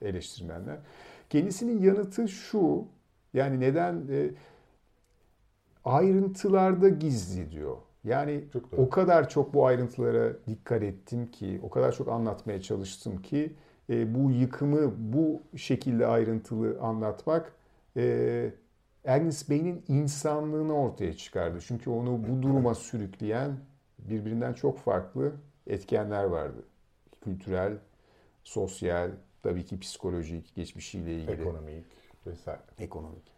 e, 0.00 0.08
eleştirmenler. 0.08 0.78
Kendisinin 1.30 1.82
yanıtı 1.82 2.28
şu. 2.28 2.84
Yani 3.34 3.60
neden 3.60 3.94
e, 4.10 4.30
ayrıntılarda 5.84 6.88
gizli 6.88 7.50
diyor. 7.50 7.76
Yani 8.04 8.44
o 8.76 8.90
kadar 8.90 9.28
çok 9.28 9.54
bu 9.54 9.66
ayrıntılara 9.66 10.32
dikkat 10.46 10.82
ettim 10.82 11.30
ki, 11.30 11.60
o 11.62 11.70
kadar 11.70 11.92
çok 11.92 12.08
anlatmaya 12.08 12.62
çalıştım 12.62 13.22
ki 13.22 13.52
e, 13.90 14.14
bu 14.14 14.30
yıkımı 14.30 14.92
bu 14.98 15.42
şekilde 15.56 16.06
ayrıntılı 16.06 16.80
anlatmak 16.80 17.52
e, 17.96 18.50
Agnes 19.06 19.50
Bey'in 19.50 19.84
insanlığını 19.88 20.74
ortaya 20.74 21.16
çıkardı. 21.16 21.58
Çünkü 21.66 21.90
onu 21.90 22.20
bu 22.28 22.42
duruma 22.42 22.74
sürükleyen 22.74 23.56
birbirinden 23.98 24.52
çok 24.52 24.78
farklı 24.78 25.32
etkenler 25.66 26.24
vardı. 26.24 26.64
Kültürel, 27.24 27.78
sosyal, 28.44 29.10
tabii 29.42 29.64
ki 29.64 29.80
psikolojik, 29.80 30.54
geçmişiyle 30.54 31.14
ilgili. 31.14 31.32
Ekonomik 31.32 31.84
vesaire. 32.26 32.60
Ekonomik. 32.78 33.31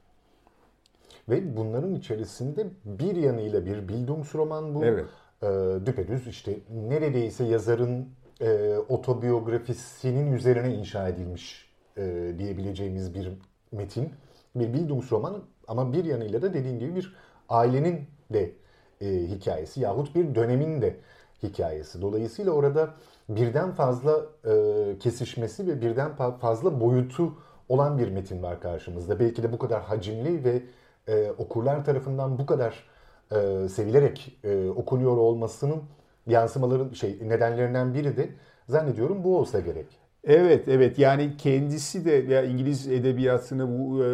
Ve 1.28 1.56
bunların 1.56 1.94
içerisinde 1.94 2.66
bir 2.84 3.16
yanıyla 3.16 3.66
bir 3.66 3.88
Bildungsroman 3.88 4.74
bu. 4.74 4.84
Evet. 4.84 5.04
E, 5.42 5.46
düpedüz 5.87 6.26
işte 6.26 6.58
neredeyse 6.88 7.44
yazarın 7.44 8.08
e, 8.40 8.76
otobiyografisinin 8.88 10.32
üzerine 10.32 10.74
inşa 10.74 11.08
edilmiş 11.08 11.70
e, 11.96 12.34
diyebileceğimiz 12.38 13.14
bir 13.14 13.32
metin. 13.72 14.12
Bir 14.54 14.72
Bildungsroman 14.72 15.42
ama 15.68 15.92
bir 15.92 16.04
yanıyla 16.04 16.42
da 16.42 16.54
dediğim 16.54 16.78
gibi 16.78 16.94
bir 16.94 17.16
ailenin 17.48 18.00
de 18.32 18.52
e, 19.00 19.06
hikayesi 19.06 19.80
yahut 19.80 20.14
bir 20.14 20.34
dönemin 20.34 20.82
de 20.82 20.96
hikayesi. 21.42 22.02
Dolayısıyla 22.02 22.52
orada 22.52 22.94
birden 23.28 23.70
fazla 23.70 24.26
e, 24.44 24.98
kesişmesi 24.98 25.66
ve 25.66 25.80
birden 25.80 26.12
fazla 26.40 26.80
boyutu 26.80 27.32
olan 27.68 27.98
bir 27.98 28.08
metin 28.08 28.42
var 28.42 28.60
karşımızda. 28.60 29.20
Belki 29.20 29.42
de 29.42 29.52
bu 29.52 29.58
kadar 29.58 29.82
hacimli 29.82 30.44
ve 30.44 30.62
e, 31.09 31.31
okurlar 31.38 31.85
tarafından 31.85 32.38
bu 32.38 32.47
kadar 32.47 32.85
e, 33.33 33.69
sevilerek 33.69 34.38
e, 34.45 34.69
okunuyor 34.69 35.17
olmasının 35.17 35.83
yansımaların 36.27 36.93
şey 36.93 37.19
nedenlerinden 37.23 37.95
biri 37.95 38.17
de 38.17 38.31
zannediyorum 38.69 39.25
bu 39.25 39.38
olsa 39.38 39.61
gerek. 39.61 39.87
Evet 40.25 40.69
evet 40.69 40.99
yani 40.99 41.37
kendisi 41.37 42.05
de 42.05 42.11
ya 42.35 42.45
İngiliz 42.45 42.88
edebiyatını 42.88 43.79
bu 43.79 44.05
e, 44.05 44.09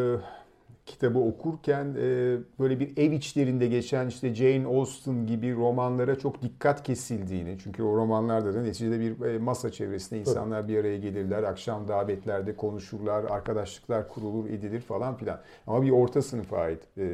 kitabı 0.91 1.19
okurken 1.19 1.85
e, 1.85 2.37
böyle 2.59 2.81
bir 2.81 2.97
ev 2.97 3.13
içlerinde 3.13 3.67
geçen 3.67 4.09
işte 4.09 4.35
Jane 4.35 4.67
Austen 4.67 5.27
gibi 5.27 5.55
romanlara 5.55 6.19
çok 6.19 6.43
dikkat 6.43 6.83
kesildiğini 6.83 7.59
çünkü 7.65 7.83
o 7.83 7.97
romanlarda 7.97 8.55
da 8.55 8.63
neticede 8.63 9.01
bir 9.01 9.27
e, 9.27 9.39
masa 9.39 9.71
çevresinde 9.71 10.21
insanlar 10.21 10.69
bir 10.69 10.79
araya 10.79 10.99
gelirler, 10.99 11.43
akşam 11.43 11.89
davetlerde 11.89 12.57
konuşurlar, 12.57 13.25
arkadaşlıklar 13.25 14.09
kurulur, 14.09 14.51
edilir 14.51 14.81
falan 14.81 15.17
filan. 15.17 15.41
Ama 15.67 15.83
bir 15.83 15.91
orta 15.91 16.23
sınıfa 16.23 16.57
ait 16.57 16.83
e, 16.99 17.07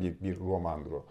bir, 0.00 0.20
bir 0.20 0.38
romandır 0.38 0.90
o. 0.90 1.04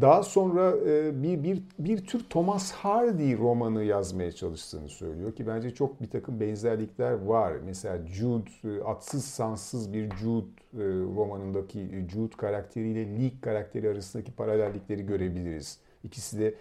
Daha 0.00 0.22
sonra 0.22 0.74
e, 0.86 1.22
bir, 1.22 1.42
bir, 1.42 1.62
bir 1.78 2.06
tür 2.06 2.24
Thomas 2.30 2.72
Hardy 2.72 3.36
romanı 3.36 3.84
yazmaya 3.84 4.32
çalıştığını 4.32 4.88
söylüyor 4.88 5.34
ki 5.34 5.46
bence 5.46 5.74
çok 5.74 6.02
bir 6.02 6.10
takım 6.10 6.40
benzerlikler 6.40 7.12
var. 7.12 7.52
Mesela 7.64 8.06
Jude, 8.06 8.50
e, 8.64 8.82
atsız 8.82 9.24
sansız 9.24 9.92
bir 9.92 10.10
Jude 10.16 10.46
e, 10.74 10.84
romanındaki 11.16 12.06
Jude 12.12 12.36
karakteriyle 12.36 13.20
Leek 13.20 13.42
karakteri 13.42 13.88
arasındaki 13.90 14.32
paralellikleri 14.32 15.06
görebiliriz. 15.06 15.78
İkisi 16.04 16.38
de 16.40 16.54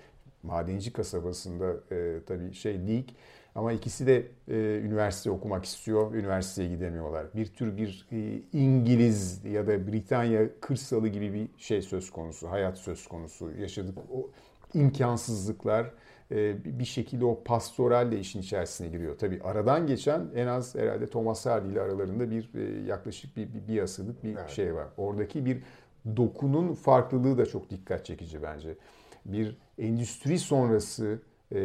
madenci 0.44 0.94
kasabasında 0.94 1.76
tabii 2.28 2.54
şey 2.54 2.88
Leek 2.88 3.16
ama 3.60 3.72
ikisi 3.72 4.08
de 4.08 4.28
e, 4.48 4.82
üniversite 4.84 5.32
okumak 5.32 5.66
istiyor, 5.66 6.14
üniversiteye 6.14 6.70
gidemiyorlar. 6.70 7.26
Bir 7.36 7.46
tür 7.46 7.78
bir 7.78 8.08
e, 8.12 8.42
İngiliz 8.54 9.46
ya 9.46 9.68
da 9.68 9.88
Britanya 9.88 10.60
kırsalı 10.62 11.08
gibi 11.08 11.34
bir 11.34 11.48
şey 11.58 11.82
söz 11.82 12.12
konusu, 12.12 12.50
hayat 12.50 12.78
söz 12.78 13.08
konusu. 13.08 13.52
Yaşadık 13.52 13.98
o 14.14 14.30
imkansızlıklar 14.74 15.92
e, 16.32 16.66
bir 16.80 16.86
şekilde 16.86 17.26
o 17.26 17.44
pastoral 17.44 18.12
de 18.12 18.20
işin 18.20 18.40
içerisine 18.40 18.88
giriyor. 18.88 19.18
Tabii 19.18 19.40
aradan 19.44 19.88
geçen 19.88 20.28
en 20.36 20.48
az 20.48 20.76
herhalde 20.76 21.08
Thomas 21.08 21.46
Hardy 21.46 21.72
ile 21.72 21.82
aralarında 21.82 22.32
bir 22.32 22.50
e, 22.56 22.86
yaklaşık 22.86 23.38
bir, 23.38 23.54
bir, 23.54 23.68
bir 23.68 23.82
asırlık 23.82 24.24
bir 24.24 24.36
evet. 24.36 24.50
şey 24.50 24.76
var. 24.76 24.88
Oradaki 24.98 25.46
bir 25.46 25.64
dokunun 26.18 26.74
farklılığı 26.74 27.38
da 27.38 27.46
çok 27.46 27.70
dikkat 27.70 28.06
çekici 28.06 28.44
bence. 28.44 28.76
Bir 29.26 29.58
endüstri 29.78 30.40
sonrası 30.40 31.20
e, 31.52 31.62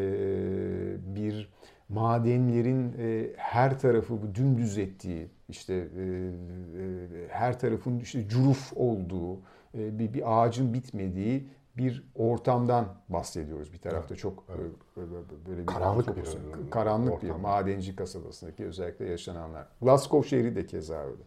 bir 1.17 1.49
madenlerin 1.89 2.95
e, 2.99 3.31
her 3.37 3.79
tarafı 3.79 4.23
bu 4.23 4.35
dümdüz 4.35 4.79
ettiği, 4.79 5.29
işte 5.49 5.75
e, 5.75 5.81
e, 5.81 7.29
her 7.29 7.59
tarafın 7.59 7.99
işte 7.99 8.29
curuf 8.29 8.73
olduğu, 8.77 9.41
e, 9.75 9.99
bir, 9.99 10.15
bir 10.15 10.43
ağacın 10.43 10.75
bitmediği 10.75 11.49
bir 11.77 12.05
ortamdan 12.15 12.87
bahsediyoruz. 13.09 13.73
Bir 13.73 13.79
tarafta 13.79 14.17
çok 14.17 14.45
evet. 14.57 15.07
böyle 15.47 15.61
bir 15.61 15.67
karanlık 15.67 16.17
bir, 16.17 16.23
bir 16.23 16.71
karanlık 16.71 17.13
ortam. 17.13 17.29
bir 17.31 17.35
madenci 17.35 17.97
kasabasındaki 17.97 18.65
özellikle 18.65 19.11
yaşananlar. 19.11 19.67
Glasgow 19.83 20.29
şehri 20.29 20.57
de 20.57 20.67
keza 20.67 21.05
öyle. 21.05 21.23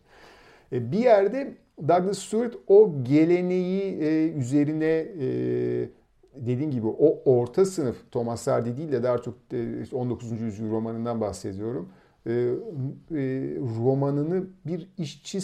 E, 0.72 0.92
bir 0.92 1.00
yerde 1.00 1.58
Douglas 1.88 2.20
Stewart 2.20 2.56
o 2.68 3.04
geleneği 3.04 3.98
e, 4.02 4.32
üzerine 4.32 4.86
e, 4.86 5.90
dediğim 6.46 6.72
gibi 6.72 6.88
o 6.88 7.22
orta 7.26 7.66
sınıf 7.66 8.12
Thomas 8.12 8.48
Hardy 8.48 8.78
değil 8.78 8.92
de 8.92 9.04
daha 9.04 9.18
çok 9.18 9.34
19. 9.94 10.32
E, 10.32 10.36
yüzyıl 10.36 10.72
romanından 10.72 11.22
bahsediyorum. 11.22 11.90
E, 12.26 12.32
e, 12.32 12.54
romanını 13.80 14.48
bir 14.66 14.90
işçi 14.98 15.42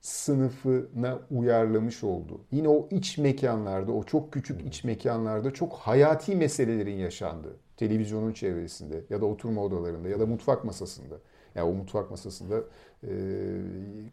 sınıfına 0.00 1.18
uyarlamış 1.30 2.04
oldu. 2.04 2.40
Yine 2.52 2.68
o 2.68 2.88
iç 2.90 3.18
mekanlarda, 3.18 3.92
o 3.92 4.02
çok 4.02 4.32
küçük 4.32 4.66
iç 4.66 4.84
mekanlarda 4.84 5.50
çok 5.50 5.72
hayati 5.72 6.36
meselelerin 6.36 6.96
yaşandığı. 6.96 7.56
Televizyonun 7.76 8.32
çevresinde 8.32 9.04
ya 9.10 9.20
da 9.20 9.26
oturma 9.26 9.62
odalarında 9.62 10.08
ya 10.08 10.20
da 10.20 10.26
mutfak 10.26 10.64
masasında. 10.64 11.14
Yani 11.54 11.70
o 11.70 11.72
mutfak 11.72 12.10
masasında 12.10 12.64
e, 13.04 13.10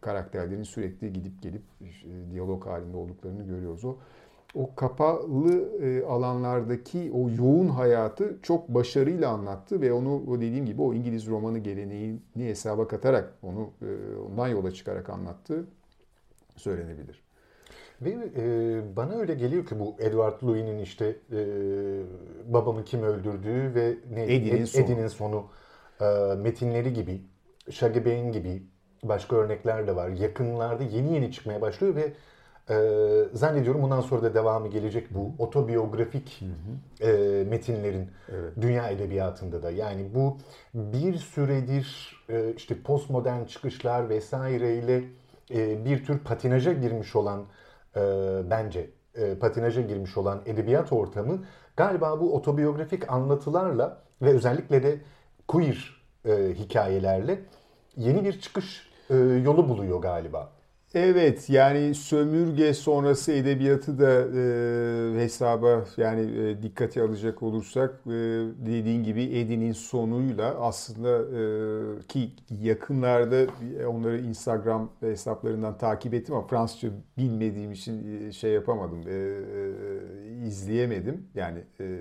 karakterlerin 0.00 0.62
sürekli 0.62 1.12
gidip 1.12 1.42
gelip 1.42 1.62
e, 1.80 2.30
diyalog 2.30 2.66
halinde 2.66 2.96
olduklarını 2.96 3.42
görüyoruz. 3.42 3.84
O 3.84 3.96
o 4.54 4.74
kapalı 4.74 5.82
e, 5.82 6.04
alanlardaki 6.04 7.12
o 7.14 7.30
yoğun 7.30 7.68
hayatı 7.68 8.38
çok 8.42 8.68
başarıyla 8.68 9.30
anlattı 9.30 9.80
ve 9.80 9.92
onu 9.92 10.22
o 10.30 10.40
dediğim 10.40 10.66
gibi 10.66 10.82
o 10.82 10.94
İngiliz 10.94 11.26
romanı 11.26 11.58
geleneğini 11.58 12.20
hesaba 12.34 12.88
katarak 12.88 13.34
onu 13.42 13.70
e, 13.82 14.16
ondan 14.16 14.48
yola 14.48 14.70
çıkarak 14.70 15.10
anlattı 15.10 15.64
söylenebilir. 16.56 17.22
Ve 18.02 18.10
e, 18.36 18.96
bana 18.96 19.14
öyle 19.14 19.34
geliyor 19.34 19.66
ki 19.66 19.78
bu 19.78 19.96
Edward 19.98 20.42
Louis'nin 20.42 20.78
işte 20.78 21.16
e, 21.32 21.40
babamı 22.46 22.84
kim 22.84 23.02
öldürdüğü 23.02 23.74
ve 23.74 23.94
ne, 24.14 24.24
Eddie'nin 24.24 24.64
sonu, 24.64 24.84
Eddie'nin 24.84 25.08
sonu 25.08 25.46
e, 26.00 26.34
metinleri 26.34 26.92
gibi, 26.92 27.22
Shaggy 27.70 27.98
Bane 27.98 28.30
gibi 28.30 28.62
başka 29.02 29.36
örnekler 29.36 29.86
de 29.86 29.96
var. 29.96 30.08
Yakınlarda 30.08 30.84
yeni 30.84 31.14
yeni 31.14 31.32
çıkmaya 31.32 31.60
başlıyor 31.60 31.94
ve 31.94 32.12
ee, 32.70 33.24
zannediyorum 33.32 33.82
bundan 33.82 34.00
sonra 34.00 34.22
da 34.22 34.34
devamı 34.34 34.68
gelecek 34.68 35.14
bu 35.14 35.32
otobiyografik 35.38 36.40
hı 36.40 36.44
hı. 36.44 37.10
E, 37.10 37.44
metinlerin 37.44 38.10
evet. 38.28 38.52
dünya 38.60 38.88
edebiyatında 38.88 39.62
da. 39.62 39.70
Yani 39.70 40.14
bu 40.14 40.36
bir 40.74 41.14
süredir 41.14 42.16
e, 42.28 42.54
işte 42.56 42.82
postmodern 42.82 43.44
çıkışlar 43.44 44.08
vesaireyle 44.08 45.04
e, 45.50 45.84
bir 45.84 46.04
tür 46.04 46.18
patinaja 46.18 46.72
girmiş 46.72 47.16
olan 47.16 47.44
e, 47.96 48.00
bence 48.50 48.90
e, 49.14 49.34
patinaja 49.34 49.80
girmiş 49.80 50.16
olan 50.16 50.42
edebiyat 50.46 50.92
ortamı 50.92 51.44
galiba 51.76 52.20
bu 52.20 52.36
otobiyografik 52.36 53.12
anlatılarla 53.12 54.02
ve 54.22 54.30
özellikle 54.30 54.82
de 54.82 54.98
queer 55.48 56.02
e, 56.24 56.54
hikayelerle 56.54 57.40
yeni 57.96 58.24
bir 58.24 58.40
çıkış 58.40 58.90
e, 59.10 59.16
yolu 59.16 59.68
buluyor 59.68 60.02
galiba. 60.02 60.59
Evet 60.94 61.50
yani 61.50 61.94
sömürge 61.94 62.74
sonrası 62.74 63.32
edebiyatı 63.32 63.98
da 63.98 64.10
e, 65.18 65.22
hesaba 65.24 65.84
yani 65.96 66.20
e, 66.40 66.62
dikkate 66.62 67.02
alacak 67.02 67.42
olursak 67.42 67.90
e, 68.06 68.10
dediğin 68.66 69.04
gibi 69.04 69.22
Eddie'nin 69.22 69.72
sonuyla 69.72 70.54
aslında 70.60 71.18
e, 71.98 72.06
ki 72.06 72.30
yakınlarda 72.62 73.46
onları 73.86 74.18
Instagram 74.20 74.90
hesaplarından 75.00 75.78
takip 75.78 76.14
ettim 76.14 76.34
ama 76.34 76.46
Fransızca 76.46 76.88
bilmediğim 77.18 77.72
için 77.72 78.26
e, 78.28 78.32
şey 78.32 78.52
yapamadım 78.52 79.00
e, 79.08 79.12
e, 79.12 80.46
izleyemedim 80.46 81.26
yani 81.34 81.58
e, 81.80 81.98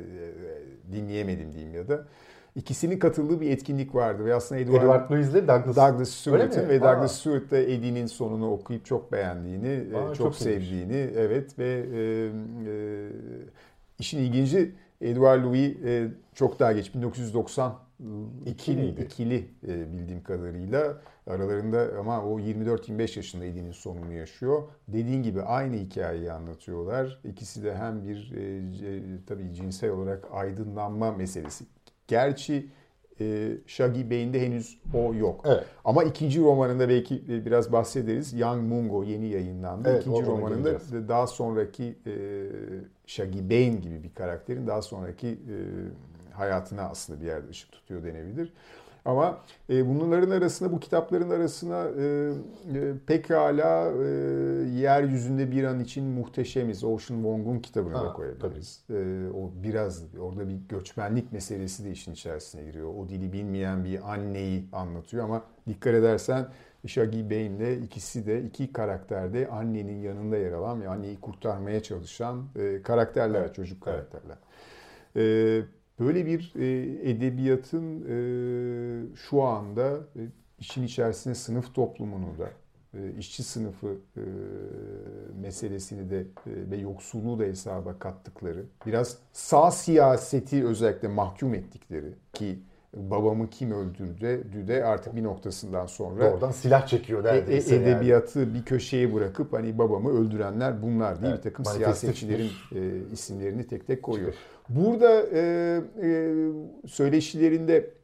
dinleyemedim 0.91 1.53
diyeyim 1.53 1.73
ya 1.73 1.87
da. 1.87 2.07
İkisinin 2.55 2.99
katıldığı 2.99 3.41
bir 3.41 3.49
etkinlik 3.51 3.95
vardı 3.95 4.25
ve 4.25 4.35
aslında 4.35 4.61
Edward, 4.61 4.81
Edward 4.81 5.11
Louis 5.11 5.29
ile 5.29 5.47
Douglas, 5.47 5.75
Douglas 5.75 6.09
Stewart'ın 6.09 6.69
ve 6.69 6.75
Aa. 6.75 6.93
Douglas 6.93 7.19
Stewart 7.19 7.51
da 7.51 7.57
Eddie'nin 7.57 8.05
sonunu 8.05 8.51
okuyup 8.51 8.85
çok 8.85 9.11
beğendiğini, 9.11 9.67
e, 9.67 9.97
Aa, 9.97 10.05
çok, 10.07 10.15
çok 10.15 10.35
sevdiğini, 10.35 10.93
iyiymiş. 10.93 11.15
evet 11.17 11.59
ve 11.59 11.85
e, 11.93 11.99
e, 12.71 13.09
işin 13.99 14.19
ilginci 14.19 14.71
Edward 15.01 15.43
Louis 15.43 15.75
e, 15.85 16.07
çok 16.33 16.59
daha 16.59 16.71
geç 16.71 16.95
1990 16.95 17.75
ikili, 18.45 19.03
ikili 19.03 19.47
e, 19.67 19.93
bildiğim 19.93 20.23
kadarıyla 20.23 21.01
aralarında 21.27 21.87
ama 21.99 22.23
o 22.25 22.39
24-25 22.39 23.17
yaşında 23.17 23.45
Eddie'nin 23.45 23.71
sonunu 23.71 24.13
yaşıyor. 24.13 24.63
Dediğin 24.87 25.23
gibi 25.23 25.41
aynı 25.41 25.75
hikayeyi 25.75 26.31
anlatıyorlar. 26.31 27.19
İkisi 27.23 27.63
de 27.63 27.75
hem 27.75 28.03
bir 28.03 28.31
e, 28.35 28.41
e, 28.41 29.01
tabii 29.27 29.53
cinsel 29.53 29.89
olarak 29.91 30.27
aydınlanma 30.31 31.11
meselesi 31.11 31.65
Gerçi 32.09 32.67
e, 33.21 33.51
Shaggy 33.67 34.09
Bey'inde 34.09 34.41
henüz 34.41 34.79
o 34.93 35.13
yok. 35.13 35.41
Evet. 35.45 35.65
Ama 35.85 36.03
ikinci 36.03 36.41
romanında 36.41 36.89
belki 36.89 37.15
e, 37.15 37.45
biraz 37.45 37.71
bahsederiz. 37.71 38.33
Young 38.33 38.69
Mungo 38.69 39.03
yeni 39.03 39.27
yayınlandı. 39.27 39.89
Evet, 39.89 40.01
ikinci 40.01 40.25
romanında 40.25 40.69
geleceğiz. 40.69 41.07
daha 41.07 41.27
sonraki 41.27 41.95
e, 42.05 42.13
Shaggy 43.05 43.49
Bey'in 43.49 43.81
gibi 43.81 44.03
bir 44.03 44.13
karakterin 44.13 44.67
daha 44.67 44.81
sonraki 44.81 45.27
e, 45.27 45.55
hayatına 46.33 46.81
aslında 46.81 47.21
bir 47.21 47.25
yerde 47.25 47.49
ışık 47.49 47.71
tutuyor 47.71 48.03
denebilir. 48.03 48.53
Ama 49.05 49.37
e, 49.69 49.89
bunların 49.89 50.31
arasında, 50.31 50.71
bu 50.71 50.79
kitapların 50.79 51.29
arasına 51.29 51.83
e, 51.83 52.33
e, 52.75 52.93
pekala 53.07 53.91
e, 53.91 54.07
yeryüzünde 54.79 55.51
bir 55.51 55.63
an 55.63 55.79
için 55.79 56.03
muhteşemiz. 56.03 56.83
Ocean 56.83 57.17
Wong'un 57.17 57.59
kitabını 57.59 57.97
ha, 57.97 58.05
da 58.05 58.13
koyabiliriz. 58.13 58.83
E, 58.89 59.29
o 59.33 59.51
biraz 59.63 60.03
orada 60.19 60.49
bir 60.49 60.57
göçmenlik 60.69 61.31
meselesi 61.31 61.85
de 61.85 61.91
işin 61.91 62.13
içerisine 62.13 62.63
giriyor. 62.63 62.93
O 62.93 63.09
dili 63.09 63.33
bilmeyen 63.33 63.85
bir 63.85 64.13
anneyi 64.13 64.65
anlatıyor 64.73 65.23
ama 65.23 65.43
dikkat 65.67 65.93
edersen 65.93 66.47
Shaggy 66.87 67.29
Bey'inle 67.29 67.77
ikisi 67.77 68.25
de 68.25 68.43
iki 68.43 68.73
karakterde 68.73 69.47
annenin 69.47 70.01
yanında 70.01 70.37
yer 70.37 70.51
alan 70.51 70.81
ve 70.81 70.89
anneyi 70.89 71.19
kurtarmaya 71.19 71.83
çalışan 71.83 72.45
e, 72.55 72.81
karakterler, 72.81 73.41
evet. 73.41 73.55
çocuk 73.55 73.81
karakterler. 73.83 74.37
Evet. 75.15 75.65
E, 75.65 75.78
Böyle 75.99 76.25
bir 76.25 76.53
e, 76.55 76.65
edebiyatın 77.09 78.01
e, 78.01 79.15
şu 79.15 79.43
anda 79.43 79.97
e, 80.15 80.21
işin 80.59 80.83
içerisine 80.83 81.35
sınıf 81.35 81.75
toplumunu 81.75 82.37
da, 82.37 82.49
işçi 83.19 83.43
sınıfı 83.43 83.97
meselesini 85.41 86.09
de 86.09 86.25
ve 86.45 86.77
yoksulluğu 86.77 87.39
da 87.39 87.43
hesaba 87.43 87.99
kattıkları, 87.99 88.65
biraz 88.85 89.17
sağ 89.33 89.71
siyaseti 89.71 90.65
özellikle 90.65 91.07
mahkum 91.07 91.53
ettikleri 91.53 92.13
ki 92.33 92.59
babamı 92.95 93.49
kim 93.49 93.71
öldürdü 93.71 94.67
de 94.67 94.85
artık 94.85 95.15
bir 95.15 95.23
noktasından 95.23 95.85
sonra 95.85 96.31
oradan 96.31 96.51
silah 96.51 96.87
çekiyor 96.87 97.23
neredeyse. 97.23 97.75
E, 97.75 97.79
edebiyatı 97.79 98.39
yani. 98.39 98.53
bir 98.53 98.65
köşeye 98.65 99.13
bırakıp 99.13 99.53
hani 99.53 99.77
babamı 99.77 100.09
öldürenler 100.09 100.81
bunlar 100.81 101.21
değil 101.21 101.33
evet, 101.33 101.45
bir 101.45 101.49
takım 101.49 101.65
siyasetçilerin 101.65 102.51
e, 102.75 103.11
isimlerini 103.13 103.67
tek 103.67 103.87
tek 103.87 104.03
koyuyor. 104.03 104.33
Çıkıyor. 104.33 104.85
Burada 104.85 105.21
e, 105.33 105.41
e, 106.03 106.35
söyleşilerinde 106.87 107.99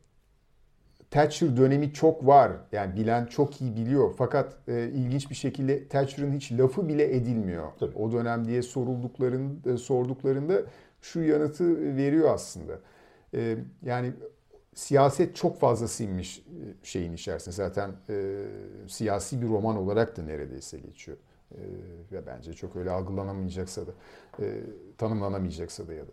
Thatcher 1.11 1.57
dönemi 1.57 1.93
çok 1.93 2.27
var. 2.27 2.51
Yani 2.71 2.95
bilen 2.95 3.25
çok 3.25 3.61
iyi 3.61 3.75
biliyor. 3.75 4.13
Fakat 4.17 4.57
e, 4.67 4.89
ilginç 4.89 5.29
bir 5.29 5.35
şekilde 5.35 5.87
Thatcher'ın 5.87 6.33
hiç 6.33 6.51
lafı 6.51 6.87
bile 6.87 7.15
edilmiyor. 7.15 7.67
Tabii. 7.79 7.97
O 7.97 8.11
dönem 8.11 8.47
diye 8.47 8.61
sorulduklarında, 8.61 9.71
e, 9.71 9.77
sorduklarında 9.77 10.61
şu 11.01 11.21
yanıtı 11.21 11.95
veriyor 11.95 12.33
aslında. 12.33 12.79
E, 13.33 13.57
yani 13.85 14.13
siyaset 14.75 15.35
çok 15.35 15.59
fazla 15.59 15.87
sinmiş 15.87 16.39
e, 16.39 16.85
şeyin 16.85 17.13
içerisinde. 17.13 17.55
Zaten 17.55 17.91
e, 18.09 18.45
siyasi 18.87 19.41
bir 19.41 19.47
roman 19.47 19.77
olarak 19.77 20.17
da 20.17 20.21
neredeyse 20.21 20.79
geçiyor. 20.79 21.17
E, 21.51 21.61
ve 22.11 22.27
bence 22.27 22.53
çok 22.53 22.75
öyle 22.75 22.91
algılanamayacaksa 22.91 23.87
da, 23.87 23.91
e, 24.39 24.61
tanımlanamayacaksa 24.97 25.87
da 25.87 25.93
ya 25.93 26.03
da. 26.07 26.11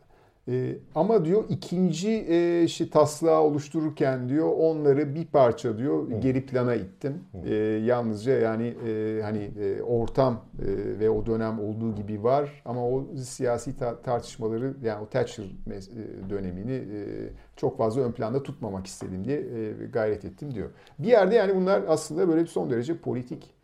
E, 0.48 0.76
ama 0.94 1.24
diyor 1.24 1.44
ikinci 1.48 2.10
e, 2.10 2.68
şey, 2.68 2.88
taslağı 2.88 3.40
oluştururken 3.40 4.28
diyor 4.28 4.52
onları 4.58 5.14
bir 5.14 5.26
parça 5.26 5.78
diyor 5.78 6.10
Hı. 6.10 6.20
geri 6.20 6.46
plana 6.46 6.74
ittim. 6.74 7.24
E, 7.44 7.54
yalnızca 7.54 8.32
yani 8.32 8.74
e, 8.88 9.20
hani 9.22 9.50
e, 9.60 9.82
ortam 9.82 10.44
e, 10.58 10.98
ve 11.00 11.10
o 11.10 11.26
dönem 11.26 11.60
olduğu 11.60 11.94
gibi 11.94 12.22
var 12.24 12.62
ama 12.64 12.88
o 12.88 13.06
siyasi 13.24 13.76
ta- 13.76 14.02
tartışmaları 14.02 14.74
yani 14.82 15.02
o 15.02 15.08
Thatcher 15.08 15.44
e, 15.44 16.30
dönemini 16.30 16.72
e, 16.72 17.28
çok 17.56 17.78
fazla 17.78 18.02
ön 18.02 18.12
planda 18.12 18.42
tutmamak 18.42 18.86
istedim 18.86 19.24
diye 19.24 19.38
e, 19.38 19.86
gayret 19.92 20.24
ettim 20.24 20.54
diyor. 20.54 20.70
Bir 20.98 21.08
yerde 21.08 21.34
yani 21.34 21.56
bunlar 21.56 21.82
aslında 21.88 22.28
böyle 22.28 22.40
bir 22.40 22.46
son 22.46 22.70
derece 22.70 22.98
politik 22.98 23.54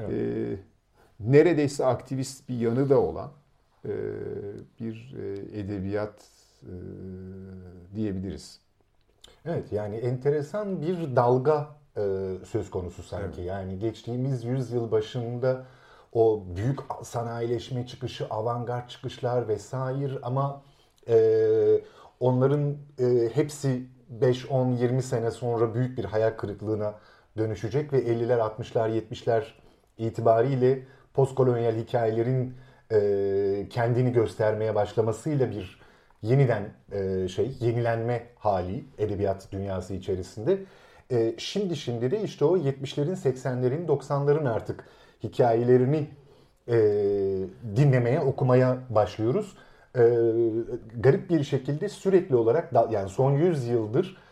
evet. 0.00 0.12
e, 0.12 0.56
neredeyse 1.20 1.86
aktivist 1.86 2.48
bir 2.48 2.58
yanı 2.58 2.90
da 2.90 3.00
olan 3.00 3.30
bir 4.80 5.14
e, 5.18 5.60
edebiyat 5.60 6.14
e, 6.62 6.72
diyebiliriz. 7.94 8.60
Evet 9.44 9.72
yani 9.72 9.96
enteresan 9.96 10.82
bir 10.82 11.16
dalga 11.16 11.68
söz 12.44 12.70
konusu 12.70 13.02
sanki. 13.02 13.40
Evet. 13.40 13.48
Yani 13.48 13.78
geçtiğimiz 13.78 14.44
yüzyıl 14.44 14.90
başında 14.90 15.64
o 16.12 16.44
büyük 16.56 16.78
sanayileşme 17.02 17.86
çıkışı, 17.86 18.26
avantgard 18.26 18.88
çıkışlar 18.88 19.48
vesaire 19.48 20.12
ama 20.22 20.62
onların 22.20 22.76
hepsi 23.34 23.86
5, 24.08 24.46
10, 24.50 24.70
20 24.70 25.02
sene 25.02 25.30
sonra 25.30 25.74
büyük 25.74 25.98
bir 25.98 26.04
hayal 26.04 26.30
kırıklığına 26.30 26.94
dönüşecek 27.36 27.92
ve 27.92 27.98
50'ler, 27.98 28.38
60'lar, 28.38 29.00
70'ler 29.00 29.44
itibariyle 29.98 30.82
postkolonyal 31.14 31.76
hikayelerin 31.76 32.48
e, 32.50 32.52
kendini 33.70 34.12
göstermeye 34.12 34.74
başlamasıyla 34.74 35.50
bir 35.50 35.80
yeniden 36.22 36.62
e, 36.92 37.28
şey 37.28 37.52
yenilenme 37.60 38.26
hali 38.38 38.84
edebiyat 38.98 39.52
dünyası 39.52 39.94
içerisinde. 39.94 40.58
E, 41.10 41.34
şimdi 41.38 41.76
şimdi 41.76 42.10
de 42.10 42.22
işte 42.22 42.44
o 42.44 42.56
70'lerin, 42.56 43.16
80'lerin, 43.16 43.86
90'ların 43.86 44.48
artık 44.48 44.84
hikayelerini 45.22 46.08
e, 46.68 46.76
dinlemeye, 47.76 48.20
okumaya 48.20 48.78
başlıyoruz. 48.90 49.56
E, 49.96 50.00
garip 50.96 51.30
bir 51.30 51.44
şekilde 51.44 51.88
sürekli 51.88 52.36
olarak 52.36 52.72
yani 52.90 53.08
son 53.08 53.32
100 53.32 53.66
yıldır 53.68 54.06
e, 54.06 54.31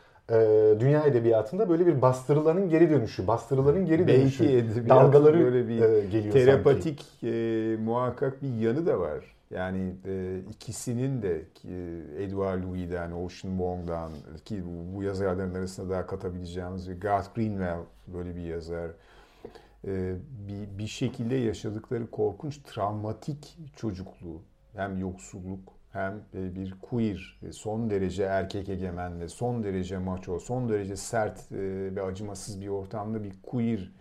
dünya 0.80 1.06
edebiyatında 1.06 1.68
böyle 1.68 1.86
bir 1.86 2.02
bastırılanın 2.02 2.68
geri 2.68 2.90
dönüşü, 2.90 3.26
bastırılanın 3.26 3.86
geri 3.86 4.08
dönüşü 4.08 4.44
Belki 4.44 4.88
dalgaları 4.88 5.44
böyle 5.44 5.68
bir 5.68 5.82
e, 5.82 6.00
geliyor 6.06 6.32
terapatik 6.32 7.04
e, 7.22 7.76
muhakkak 7.84 8.42
bir 8.42 8.54
yanı 8.54 8.86
da 8.86 9.00
var. 9.00 9.36
Yani 9.50 9.94
e, 10.06 10.38
ikisinin 10.50 11.22
de 11.22 11.42
e, 11.64 12.24
Edward 12.24 12.64
Louis'den, 12.64 13.10
Ocean 13.10 13.50
Wong'dan 13.50 14.10
ki 14.44 14.62
bu, 14.64 14.96
bu 14.96 15.02
yazarların 15.02 15.54
arasında 15.54 15.90
daha 15.90 16.06
katabileceğimiz 16.06 16.88
ve 16.88 16.94
Garth 16.94 17.34
Greenwell 17.34 17.80
böyle 18.06 18.36
bir 18.36 18.44
yazar. 18.44 18.90
E, 19.86 20.14
bir, 20.48 20.78
bir 20.78 20.86
şekilde 20.86 21.34
yaşadıkları 21.34 22.10
korkunç 22.10 22.58
travmatik 22.58 23.58
çocukluğu 23.76 24.42
hem 24.76 24.98
yoksulluk 24.98 25.79
hem 25.92 26.22
e, 26.35 26.55
bir 26.55 26.74
queer, 26.83 27.38
e, 27.49 27.53
son 27.53 27.91
derece 27.91 28.22
erkek 28.22 28.68
egemen 28.68 29.20
ve 29.20 29.28
son 29.28 29.62
derece 29.62 29.99
macho, 29.99 30.38
son 30.38 30.68
derece 30.68 30.97
sert 30.97 31.53
e, 31.53 31.57
ve 31.97 32.03
acımasız 32.03 32.61
bir 32.61 32.68
ortamda 32.68 33.24
bir 33.24 33.32
queer 33.43 33.93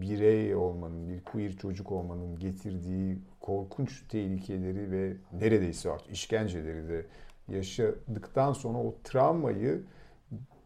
birey 0.00 0.54
olmanın, 0.54 1.08
bir 1.08 1.24
queer 1.24 1.52
çocuk 1.52 1.92
olmanın 1.92 2.38
getirdiği 2.38 3.18
korkunç 3.40 4.02
tehlikeleri 4.08 4.90
ve 4.90 5.16
neredeyse 5.32 5.90
artık 5.90 6.10
işkenceleri 6.10 6.88
de 6.88 7.06
yaşadıktan 7.48 8.52
sonra 8.52 8.78
o 8.78 8.94
travmayı 9.04 9.82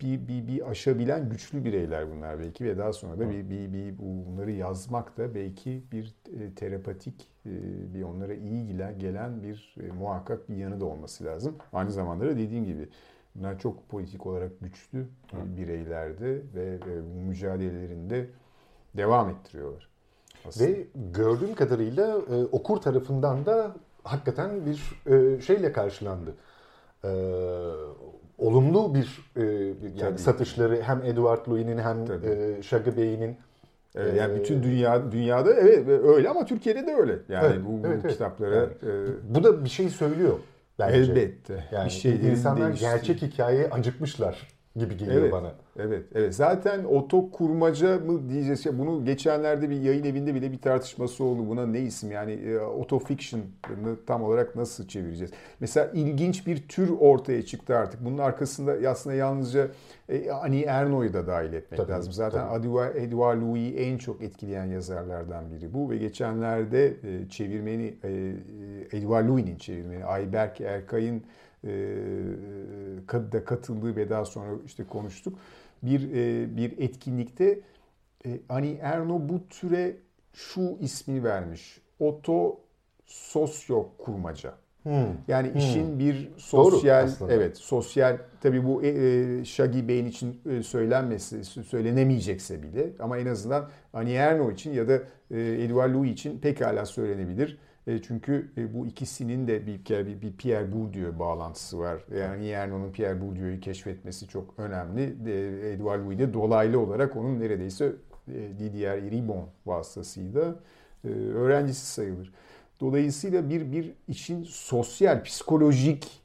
bir, 0.01 0.29
bir, 0.29 0.49
bir 0.49 0.71
aşabilen 0.71 1.29
güçlü 1.29 1.65
bireyler 1.65 2.11
bunlar 2.11 2.39
belki 2.39 2.65
ve 2.65 2.79
daha 2.79 2.93
sonra 2.93 3.19
da 3.19 3.31
bir, 3.31 3.51
bir, 3.51 3.73
bir 3.73 3.99
bunları 3.99 4.51
yazmak 4.51 5.17
da 5.17 5.35
belki 5.35 5.83
bir 5.93 6.15
terapatik 6.57 7.32
bir 7.95 8.03
onlara 8.03 8.35
iyi 8.35 8.77
gelen 8.99 9.43
bir 9.43 9.75
e, 9.81 9.93
muhakkak 9.93 10.49
bir 10.49 10.57
yanı 10.57 10.81
da 10.81 10.85
olması 10.85 11.25
lazım. 11.25 11.57
Aynı 11.73 11.91
zamanda 11.91 12.27
da 12.27 12.39
dediğim 12.39 12.65
gibi 12.65 12.89
bunlar 13.35 13.59
çok 13.59 13.89
politik 13.89 14.27
olarak 14.27 14.61
güçlü 14.61 15.07
e, 15.33 15.57
bireylerdi 15.57 16.47
ve 16.55 16.65
e, 16.65 17.03
bu 17.15 17.21
mücadelelerinde 17.21 18.27
devam 18.97 19.31
ettiriyorlar. 19.31 19.89
Aslında. 20.49 20.71
Ve 20.71 20.87
gördüğüm 21.13 21.55
kadarıyla 21.55 22.17
okur 22.53 22.77
tarafından 22.77 23.47
da 23.47 23.77
hakikaten 24.05 24.51
bir 24.67 24.95
şeyle 25.41 25.73
karşılandı. 25.73 26.35
Olumlu 28.39 28.95
bir 28.95 29.31
e, 29.37 29.43
yani 29.45 29.99
Tabii. 29.99 30.19
satışları 30.19 30.83
hem 30.83 31.03
Edward 31.03 31.49
Louis'nin 31.49 31.79
hem 31.79 32.07
Tabii. 32.07 32.27
e, 32.27 32.63
Shaggy 32.63 32.97
Bey'in 32.97 33.37
Evet, 33.97 34.17
yani 34.17 34.41
bütün 34.41 34.63
dünya 34.63 35.13
dünyada 35.13 35.55
evet 35.55 35.89
öyle 35.89 36.29
ama 36.29 36.47
Türkiye'de 36.47 36.87
de 36.87 36.95
öyle. 36.95 37.19
Yani 37.29 37.47
evet, 37.47 37.59
bu, 37.67 37.83
bu 37.83 37.87
evet, 37.87 38.09
kitaplara 38.09 38.55
yani, 38.55 38.73
e, 38.83 39.35
bu 39.35 39.45
da 39.45 39.65
bir 39.65 39.71
şey 39.71 39.89
söylüyor 39.89 40.39
bence. 40.79 40.99
Elbette. 40.99 41.65
Yani 41.73 41.85
bir 41.85 41.91
şey 41.91 42.13
insanlar 42.13 42.71
gerçek 42.71 43.23
hikayeye 43.23 43.71
acıkmışlar 43.71 44.49
gibi 44.77 44.97
geliyor 44.97 45.23
evet, 45.23 45.33
bana. 45.33 45.53
Evet, 45.77 46.05
evet. 46.15 46.35
Zaten 46.35 46.85
oto 46.85 47.31
kurmaca 47.31 47.99
mı 47.99 48.29
diyeceğiz 48.29 48.67
bunu 48.79 49.05
geçenlerde 49.05 49.71
bir 49.71 49.81
yayın 49.81 50.05
evinde 50.05 50.35
bile 50.35 50.53
bir 50.53 50.59
tartışması 50.59 51.25
oldu. 51.25 51.49
Buna 51.49 51.67
ne 51.67 51.81
isim 51.81 52.11
yani 52.11 52.33
e, 52.33 52.59
auto 52.59 52.99
fiction'ı 52.99 53.97
tam 54.07 54.23
olarak 54.23 54.57
nasıl 54.57 54.89
çevireceğiz? 54.89 55.33
Mesela 55.61 55.91
ilginç 55.95 56.47
bir 56.47 56.69
tür 56.69 56.91
ortaya 57.01 57.43
çıktı 57.43 57.77
artık. 57.77 58.05
Bunun 58.05 58.19
arkasında 58.19 58.91
aslında 58.91 59.17
yalnızca 59.17 59.69
e, 60.09 60.31
Ani 60.31 60.63
Erno'yu 60.63 61.13
da 61.13 61.27
dahil 61.27 61.53
etmek 61.53 61.81
tabii, 61.81 61.93
lazım. 61.93 62.13
Zaten 62.13 62.49
tabii. 62.49 62.99
Edouard 62.99 63.43
Louis'i 63.43 63.77
en 63.77 63.99
çok 63.99 64.23
etkileyen 64.23 64.67
yazarlardan 64.67 65.51
biri 65.51 65.75
bu 65.75 65.91
ve 65.91 65.97
geçenlerde 65.97 66.87
e, 66.87 67.29
çevirmeni 67.29 67.95
e, 68.05 68.11
e 68.93 68.99
Edouard 68.99 69.29
Louis'nin 69.29 69.57
çevirmeni 69.57 70.05
Ayberk 70.05 70.61
Erkay'ın 70.61 71.23
da 73.33 73.45
katıldığı 73.45 73.97
ve 73.97 74.11
daha 74.11 74.25
sonra 74.25 74.51
işte 74.67 74.85
konuştuk. 74.85 75.39
Bir 75.83 76.13
bir 76.57 76.79
etkinlikte 76.79 77.61
Ani 78.49 78.79
Erno 78.83 79.29
bu 79.29 79.49
türe 79.49 79.97
şu 80.33 80.79
ismi 80.81 81.25
vermiş. 81.25 81.81
Oto 82.01 82.61
sosyo 83.07 83.87
kurmaca. 83.99 84.55
Hmm. 84.83 84.93
Yani 85.29 85.51
hmm. 85.51 85.59
işin 85.59 85.99
bir 85.99 86.31
sosyal 86.37 87.11
evet 87.29 87.57
sosyal 87.57 88.19
tabi 88.41 88.65
bu 88.65 88.83
e, 88.83 88.89
e, 88.89 89.45
Shaggy 89.45 89.89
Bey'in 89.89 90.07
için 90.07 90.41
e, 90.51 90.63
söylenmesi 90.63 91.45
söylenemeyecekse 91.45 92.63
bile 92.63 92.93
ama 92.99 93.19
en 93.19 93.27
azından 93.27 93.69
Ani 93.93 94.13
Erno 94.13 94.51
için 94.51 94.73
ya 94.73 94.89
da 94.89 94.93
e, 95.31 95.41
Edouard 95.65 95.95
Louis 95.95 96.13
için 96.13 96.39
pekala 96.39 96.87
söylenebilir. 96.87 97.59
E, 97.87 98.03
çünkü 98.03 98.51
e, 98.57 98.75
bu 98.75 98.87
ikisinin 98.87 99.47
de 99.47 99.67
bir, 99.67 99.85
bir, 100.07 100.23
bir 100.23 100.33
Pierre 100.33 100.73
Bourdieu 100.73 101.19
bağlantısı 101.19 101.79
var. 101.79 102.05
Yani 102.19 102.45
Yerno'nun 102.45 102.93
Pierre 102.93 103.21
Bourdieu'yu 103.21 103.61
keşfetmesi 103.61 104.29
çok 104.29 104.55
önemli. 104.59 105.17
E, 105.27 105.71
Edouard 105.71 106.05
Louis 106.05 106.19
de 106.19 106.35
dolaylı 106.35 106.81
olarak 106.81 107.17
onun 107.17 107.41
neredeyse 107.41 107.93
Didier 108.59 109.03
Ribon 109.03 109.49
vasıtasıyla 109.67 110.55
öğrencisi 111.35 111.87
sayılır. 111.87 112.33
Dolayısıyla 112.81 113.51
bir 113.51 113.73
bir 113.73 113.93
işin 114.09 114.45
sosyal, 114.45 115.25
psikolojik 115.25 116.23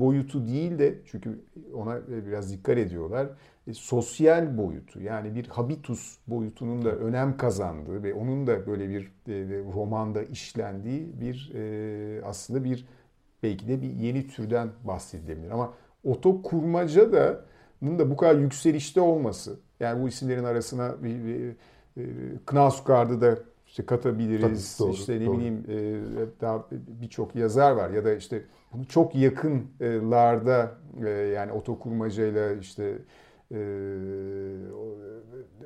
boyutu 0.00 0.46
değil 0.46 0.78
de 0.78 0.94
çünkü 1.04 1.40
ona 1.74 2.00
biraz 2.26 2.52
dikkat 2.52 2.78
ediyorlar 2.78 3.26
e, 3.68 3.74
sosyal 3.74 4.58
boyutu 4.58 5.00
yani 5.00 5.34
bir 5.34 5.46
habitus 5.46 6.18
boyutunun 6.26 6.84
da 6.84 6.90
önem 6.90 7.36
kazandığı 7.36 8.02
ve 8.02 8.14
onun 8.14 8.46
da 8.46 8.66
böyle 8.66 8.88
bir 8.88 9.02
e, 9.28 9.62
romanda 9.74 10.22
işlendiği 10.22 11.20
bir 11.20 11.52
e, 11.54 12.22
aslında 12.24 12.64
bir 12.64 12.86
belki 13.42 13.68
de 13.68 13.82
bir 13.82 13.90
yeni 13.90 14.28
türden 14.28 14.68
bahsedilebilir. 14.84 15.50
Ama 15.50 15.72
oto 16.04 16.42
kurmaca 16.42 17.12
da 17.12 17.44
da 17.82 18.10
bu 18.10 18.16
kadar 18.16 18.38
yükselişte 18.38 19.00
olması 19.00 19.58
yani 19.80 20.02
bu 20.02 20.08
isimlerin 20.08 20.44
arasına 20.44 21.02
bir, 21.02 21.24
bir, 21.24 21.56
bir 21.96 22.38
Knausgaard'ı 22.46 23.20
da 23.20 23.38
işte 23.66 23.86
katabiliriz. 23.86 24.76
Tabii, 24.76 24.88
doğru, 24.88 24.94
işte 24.94 25.20
ne 25.20 25.26
doğru. 25.26 25.38
bileyim 25.38 25.64
daha 26.40 26.66
birçok 26.70 27.36
yazar 27.36 27.72
var 27.72 27.90
ya 27.90 28.04
da 28.04 28.14
işte 28.14 28.42
bunu 28.72 28.84
çok 28.84 29.14
yakınlarda 29.14 30.74
yani 31.34 31.52
otokurmacayla 31.52 32.52
işte 32.52 32.98
e, 33.54 33.58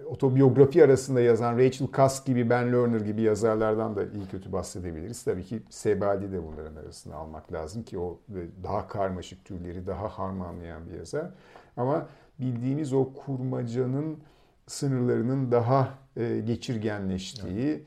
otobiyografi 0.07 0.85
arasında 0.85 1.21
yazan 1.21 1.59
Rachel 1.59 1.89
Cusk 1.97 2.27
gibi 2.27 2.51
Ben 2.51 2.73
Lerner 2.73 3.01
gibi 3.01 3.23
yazarlardan 3.23 3.97
da 3.97 4.05
iyi 4.05 4.27
kötü 4.31 4.53
bahsedebiliriz. 4.53 5.23
Tabii 5.23 5.45
ki 5.45 5.63
Sebali 5.71 6.33
de 6.33 6.45
bunların 6.45 6.77
arasında 6.77 7.17
almak 7.17 7.53
lazım 7.53 7.83
ki 7.83 7.99
o 7.99 8.21
daha 8.63 8.89
karmaşık 8.89 9.45
türleri 9.45 9.87
daha 9.87 10.09
harmanlayan 10.09 10.87
bir 10.87 10.99
yazar. 10.99 11.31
Ama 11.77 12.09
bildiğimiz 12.41 12.93
o 12.93 13.13
kurmacanın 13.13 14.19
sınırlarının 14.67 15.53
daha 15.53 15.99
e, 16.17 16.41
geçirgenleştiği, 16.41 17.71
evet 17.71 17.87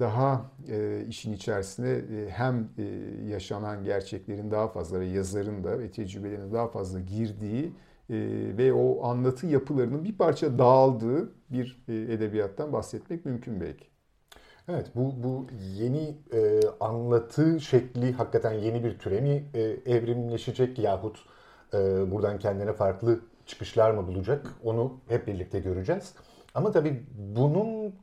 daha 0.00 0.50
işin 1.08 1.32
içerisine 1.32 2.00
hem 2.28 2.68
yaşanan 3.28 3.84
gerçeklerin 3.84 4.50
daha 4.50 4.68
fazla 4.68 5.00
ve 5.00 5.06
yazarın 5.06 5.64
da 5.64 5.78
ve 5.78 5.90
tecrübelerinin 5.90 6.52
daha 6.52 6.68
fazla 6.68 7.00
girdiği 7.00 7.66
e, 7.66 7.91
ve 8.58 8.72
o 8.72 9.06
anlatı 9.06 9.46
yapılarının 9.46 10.04
bir 10.04 10.18
parça 10.18 10.58
dağıldığı 10.58 11.32
bir 11.50 11.84
e, 11.88 11.94
edebiyattan 11.94 12.72
bahsetmek 12.72 13.24
mümkün 13.24 13.60
belki. 13.60 13.86
Evet 14.68 14.86
bu, 14.94 15.22
bu 15.22 15.46
yeni 15.76 16.16
e, 16.32 16.60
anlatı 16.80 17.60
şekli 17.60 18.12
hakikaten 18.12 18.52
yeni 18.52 18.84
bir 18.84 18.98
türe 18.98 19.20
mi 19.20 19.44
e, 19.54 19.60
evrimleşecek 19.86 20.78
yahut 20.78 21.24
e, 21.74 22.10
buradan 22.10 22.38
kendine 22.38 22.72
farklı 22.72 23.20
çıkışlar 23.46 23.90
mı 23.90 24.06
bulacak 24.06 24.46
onu 24.64 25.00
hep 25.08 25.26
birlikte 25.26 25.60
göreceğiz. 25.60 26.14
Ama 26.54 26.72
tabii 26.72 27.06
bunun 27.14 27.94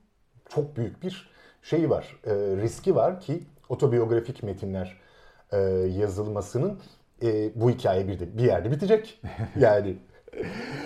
çok 0.50 0.78
büyük 0.78 1.04
bir 1.04 1.30
şeyi 1.62 1.90
var, 1.90 2.20
e, 2.26 2.32
riski 2.34 2.96
var 2.96 3.20
ki 3.20 3.44
otobiyografik 3.70 4.44
metinler 4.44 4.98
e, 5.52 5.58
yazılmasının 5.98 6.80
e, 7.24 7.52
bu 7.56 7.70
hikaye 7.70 8.08
bir 8.08 8.20
de 8.20 8.38
bir 8.38 8.44
yerde 8.44 8.72
bitecek. 8.72 9.22
Yani 9.60 9.98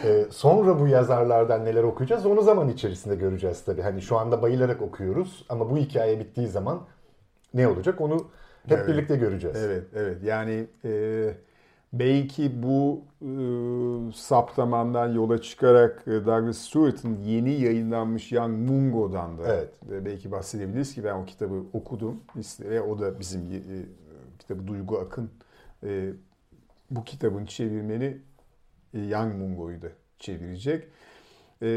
e, 0.03 0.25
sonra 0.29 0.79
bu 0.79 0.87
yazarlardan 0.87 1.65
neler 1.65 1.83
okuyacağız 1.83 2.25
onu 2.25 2.41
zaman 2.41 2.69
içerisinde 2.69 3.15
göreceğiz 3.15 3.63
tabii. 3.63 3.81
Hani 3.81 4.01
şu 4.01 4.17
anda 4.17 4.41
bayılarak 4.41 4.81
okuyoruz 4.81 5.45
ama 5.49 5.69
bu 5.69 5.77
hikaye 5.77 6.19
bittiği 6.19 6.47
zaman 6.47 6.81
ne 7.53 7.67
olacak 7.67 8.01
onu 8.01 8.17
hep 8.67 8.77
evet. 8.77 8.87
birlikte 8.87 9.15
göreceğiz. 9.15 9.57
Evet, 9.63 9.83
evet. 9.95 10.23
Yani 10.23 10.67
e, 10.85 11.33
belki 11.93 12.63
bu 12.63 13.01
e, 13.21 13.31
saptamandan 14.13 15.13
yola 15.13 15.41
çıkarak 15.41 16.03
e, 16.07 16.11
Douglas 16.11 16.57
Stewart'ın 16.57 17.15
yeni 17.15 17.51
yayınlanmış 17.51 18.31
Young 18.31 18.69
Mungo'dan 18.69 19.37
da 19.37 19.43
evet. 19.47 19.69
e, 19.91 20.05
belki 20.05 20.31
bahsedebiliriz 20.31 20.95
ki 20.95 21.03
ben 21.03 21.13
o 21.13 21.25
kitabı 21.25 21.63
okudum 21.73 22.21
ve 22.59 22.81
o 22.81 22.99
da 22.99 23.19
bizim 23.19 23.41
e, 23.41 23.59
kitabı 24.39 24.67
Duygu 24.67 24.97
Akın 24.97 25.29
e, 25.85 26.13
bu 26.91 27.03
kitabın 27.03 27.45
çevirmeni 27.45 28.17
e, 28.93 28.99
Yang 28.99 29.35
Mungo'yu 29.35 29.81
da 29.81 29.87
çevirecek. 30.19 30.87
E, 31.61 31.67
e 31.67 31.71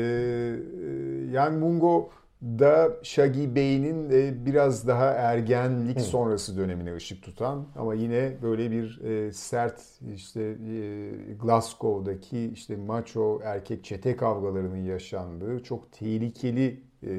Yang 1.32 1.58
Mungo 1.58 2.10
da 2.42 2.96
Shaggy 3.02 3.54
Bey'in 3.54 4.10
e, 4.10 4.46
biraz 4.46 4.88
daha 4.88 5.04
ergenlik 5.04 5.98
Hı. 5.98 6.02
sonrası 6.02 6.56
dönemine 6.56 6.94
ışık 6.94 7.22
tutan 7.22 7.66
ama 7.76 7.94
yine 7.94 8.36
böyle 8.42 8.70
bir 8.70 9.00
e, 9.00 9.32
sert 9.32 9.82
işte 10.14 10.42
e, 10.42 11.32
Glasgow'daki 11.42 12.50
işte 12.52 12.76
macho 12.76 13.40
erkek 13.44 13.84
çete 13.84 14.16
kavgalarının 14.16 14.84
yaşandığı 14.84 15.62
çok 15.62 15.92
tehlikeli 15.92 16.80
e, 17.02 17.12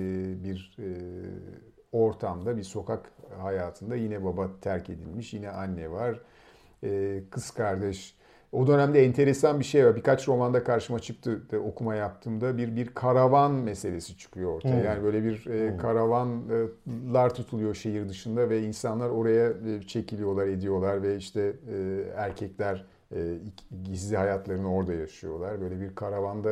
bir 0.43 0.77
e, 0.79 0.89
ortamda 1.91 2.57
bir 2.57 2.63
sokak 2.63 3.11
hayatında 3.39 3.95
yine 3.95 4.23
baba 4.23 4.49
terk 4.61 4.89
edilmiş 4.89 5.33
yine 5.33 5.49
anne 5.49 5.91
var 5.91 6.21
e, 6.84 7.19
kız 7.32 7.51
kardeş. 7.51 8.17
O 8.51 8.67
dönemde 8.67 9.05
enteresan 9.05 9.59
bir 9.59 9.65
şey 9.65 9.86
var. 9.86 9.95
Birkaç 9.95 10.28
romanda 10.28 10.63
karşıma 10.63 10.99
çıktı 10.99 11.51
de 11.51 11.57
okuma 11.57 11.95
yaptığımda 11.95 12.57
bir 12.57 12.75
bir 12.75 12.88
karavan 12.88 13.51
meselesi 13.51 14.17
çıkıyor 14.17 14.53
ortaya. 14.53 14.78
Hmm. 14.78 14.86
Yani 14.86 15.03
böyle 15.03 15.23
bir 15.23 15.47
e, 15.47 15.71
hmm. 15.71 15.78
karavanlar 15.78 17.34
tutuluyor 17.34 17.75
şehir 17.75 18.09
dışında 18.09 18.49
ve 18.49 18.61
insanlar 18.61 19.09
oraya 19.09 19.49
e, 19.49 19.82
çekiliyorlar, 19.88 20.47
ediyorlar 20.47 21.03
ve 21.03 21.15
işte 21.15 21.53
e, 21.73 22.03
erkekler 22.15 22.86
e, 23.15 23.17
gizli 23.84 24.17
hayatlarını 24.17 24.73
orada 24.73 24.93
yaşıyorlar. 24.93 25.61
Böyle 25.61 25.82
bir 25.82 25.95
karavanda 25.95 26.51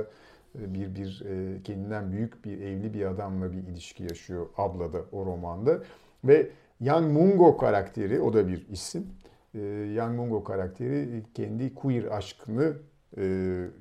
e, 0.60 0.74
bir 0.74 0.96
bir 0.96 1.24
e, 1.26 1.64
kendinden 1.64 2.12
büyük 2.12 2.46
bir 2.46 2.62
evli 2.62 2.94
bir 2.94 3.06
adamla 3.06 3.52
bir 3.52 3.58
ilişki 3.58 4.04
yaşıyor 4.04 4.46
abla 4.58 4.94
da 4.94 5.02
o 5.12 5.26
romanda 5.26 5.80
ve 6.24 6.50
Yang 6.80 7.14
Mungo 7.14 7.58
karakteri 7.58 8.22
o 8.22 8.34
da 8.34 8.48
bir 8.48 8.68
isim 8.70 9.08
e, 9.56 9.60
Yang 9.94 10.16
Mungo 10.16 10.44
karakteri 10.44 11.24
kendi 11.34 11.76
queer 11.76 12.04
aşkını 12.04 12.74
e, 13.18 13.24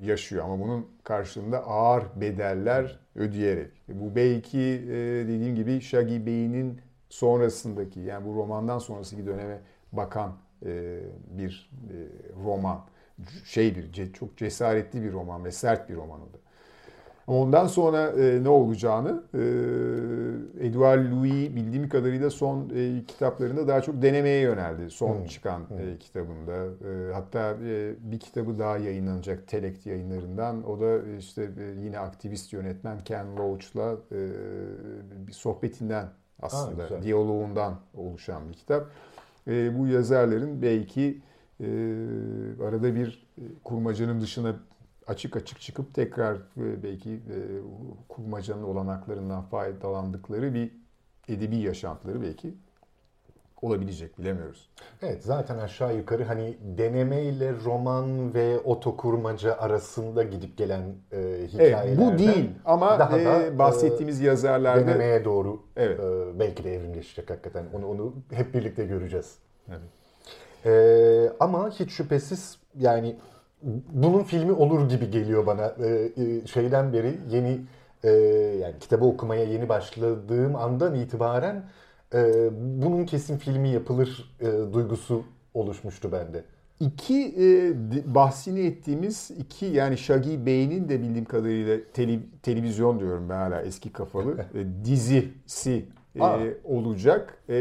yaşıyor 0.03 0.45
ama 0.45 0.61
bunun 0.61 0.87
karşılığında 1.05 1.67
ağır 1.67 2.05
bedeller 2.17 3.01
ödeyerek. 3.15 3.71
Bu 3.89 4.17
belki 4.17 4.61
e, 4.61 4.95
dediğim 5.29 5.55
gibi 5.55 5.81
Shaggy 5.81 6.27
Bey'in 6.27 6.81
sonrasındaki 7.09 8.01
yani 8.01 8.27
bu 8.27 8.35
romandan 8.35 8.79
sonrasındaki 8.79 9.27
döneme 9.27 9.61
bakan 9.93 10.37
e, 10.67 11.01
bir 11.39 11.71
roman. 12.45 12.81
Şey 13.45 13.77
bir 13.77 14.13
çok 14.13 14.37
cesaretli 14.37 15.03
bir 15.03 15.13
roman 15.13 15.45
ve 15.45 15.53
sert 15.53 15.89
bir 15.89 15.95
roman 15.95 16.21
o 16.21 16.33
da. 16.33 16.44
Ondan 17.27 17.67
sonra 17.67 18.07
e, 18.07 18.45
ne 18.45 18.49
olacağını 18.49 19.23
e, 19.35 19.39
Edouard 20.67 21.13
Louis 21.13 21.55
bildiğim 21.55 21.89
kadarıyla 21.89 22.31
son 22.31 22.71
e, 22.77 23.05
kitaplarında 23.05 23.69
daha 23.69 23.81
çok 23.81 24.03
denemeye 24.03 24.41
yöneldi. 24.41 24.91
Son 24.91 25.19
hmm. 25.19 25.27
çıkan 25.27 25.59
hmm. 25.69 25.79
E, 25.79 25.99
kitabında. 25.99 26.53
E, 26.55 27.13
hatta 27.13 27.57
e, 27.65 27.95
bir 27.99 28.21
kitabı 28.21 28.59
daha 28.59 28.79
yayınlanacak 28.79 29.49
Telekt 29.49 29.87
yayınlarından. 29.87 30.71
O 30.71 30.81
da 30.81 30.99
işte 31.19 31.43
e, 31.43 31.81
yine 31.85 31.99
aktivist 31.99 32.53
yönetmen 32.53 32.99
Ken 32.99 33.37
Loach'la 33.37 33.93
e, 34.13 34.19
bir 35.27 35.33
sohbetinden 35.33 36.07
aslında 36.43 36.83
ha, 36.83 37.03
diyaloğundan 37.03 37.75
oluşan 37.95 38.49
bir 38.49 38.55
kitap. 38.55 38.87
E, 39.49 39.79
bu 39.79 39.87
yazarların 39.87 40.63
belki 40.63 41.21
e, 41.61 41.67
arada 42.65 42.95
bir 42.95 43.27
e, 43.39 43.43
kurmacanın 43.65 44.21
dışına 44.21 44.57
açık 45.07 45.37
açık 45.37 45.61
çıkıp 45.61 45.95
tekrar 45.95 46.35
e, 46.35 46.83
belki 46.83 47.11
e, 47.11 47.39
kurmacanın 48.09 48.63
olanaklarından 48.63 49.43
faydalandıkları 49.43 50.55
bir 50.55 50.73
edebi 51.29 51.57
yaşantıları 51.57 52.23
belki 52.23 52.55
olabilecek 53.63 54.19
bilemiyoruz. 54.19 54.69
Evet 55.03 55.23
zaten 55.23 55.59
aşağı 55.59 55.97
yukarı 55.97 56.25
hani 56.25 56.57
deneme 56.79 57.23
ile 57.23 57.53
roman 57.65 58.35
ve 58.35 58.59
otokurmaca 58.59 59.57
arasında 59.59 60.23
gidip 60.23 60.57
gelen 60.57 60.83
e, 61.13 61.47
hikayelerden. 61.49 61.89
Evet, 61.89 61.99
bu 61.99 62.19
değil 62.19 62.51
ama 62.65 62.99
daha 62.99 63.19
e, 63.19 63.25
da, 63.25 63.59
bahsettiğimiz 63.59 64.23
e, 64.23 64.25
yazarlarda 64.25 64.87
denemeye 64.87 65.25
doğru 65.25 65.63
evet. 65.77 66.01
e, 66.01 66.39
belki 66.39 66.65
de 66.65 66.75
evrimleşecek 66.75 67.31
hakikaten. 67.31 67.65
Onu 67.75 67.89
onu 67.89 68.15
hep 68.33 68.55
birlikte 68.55 68.85
göreceğiz. 68.85 69.39
Evet. 69.69 69.81
E, 70.67 71.33
ama 71.41 71.71
hiç 71.71 71.91
şüphesiz 71.91 72.59
yani 72.79 73.17
bunun 73.93 74.23
filmi 74.23 74.53
olur 74.53 74.89
gibi 74.89 75.11
geliyor 75.11 75.47
bana. 75.47 75.67
E, 75.67 76.13
e, 76.17 76.47
şeyden 76.47 76.93
beri 76.93 77.19
yeni 77.31 77.61
e, 78.05 78.11
yani 78.63 78.75
kitabı 78.81 79.05
okumaya 79.05 79.45
yeni 79.45 79.69
başladığım 79.69 80.57
andan 80.57 80.95
itibaren 80.95 81.65
e, 82.15 82.51
bunun 82.83 83.05
kesin 83.05 83.39
filmi 83.39 83.69
yapılır 83.69 84.35
e, 84.41 84.73
duygusu 84.73 85.23
oluşmuştu 85.55 86.13
bende. 86.13 86.45
İki 86.81 87.35
e, 87.39 88.15
bahsini 88.15 88.61
ettiğimiz 88.61 89.31
iki 89.39 89.67
yani 89.67 89.99
Shaggy 89.99 90.47
Bey'in 90.47 90.89
de 90.89 91.01
bildiğim 91.03 91.25
kadarıyla 91.25 91.77
tele, 91.93 92.19
televizyon 92.43 93.01
diyorum 93.01 93.29
ben 93.29 93.35
hala 93.35 93.63
eski 93.63 93.93
kafalı 93.93 94.33
e, 94.55 94.85
dizisi 94.85 95.85
e, 96.17 96.55
olacak. 96.65 97.39
E, 97.49 97.55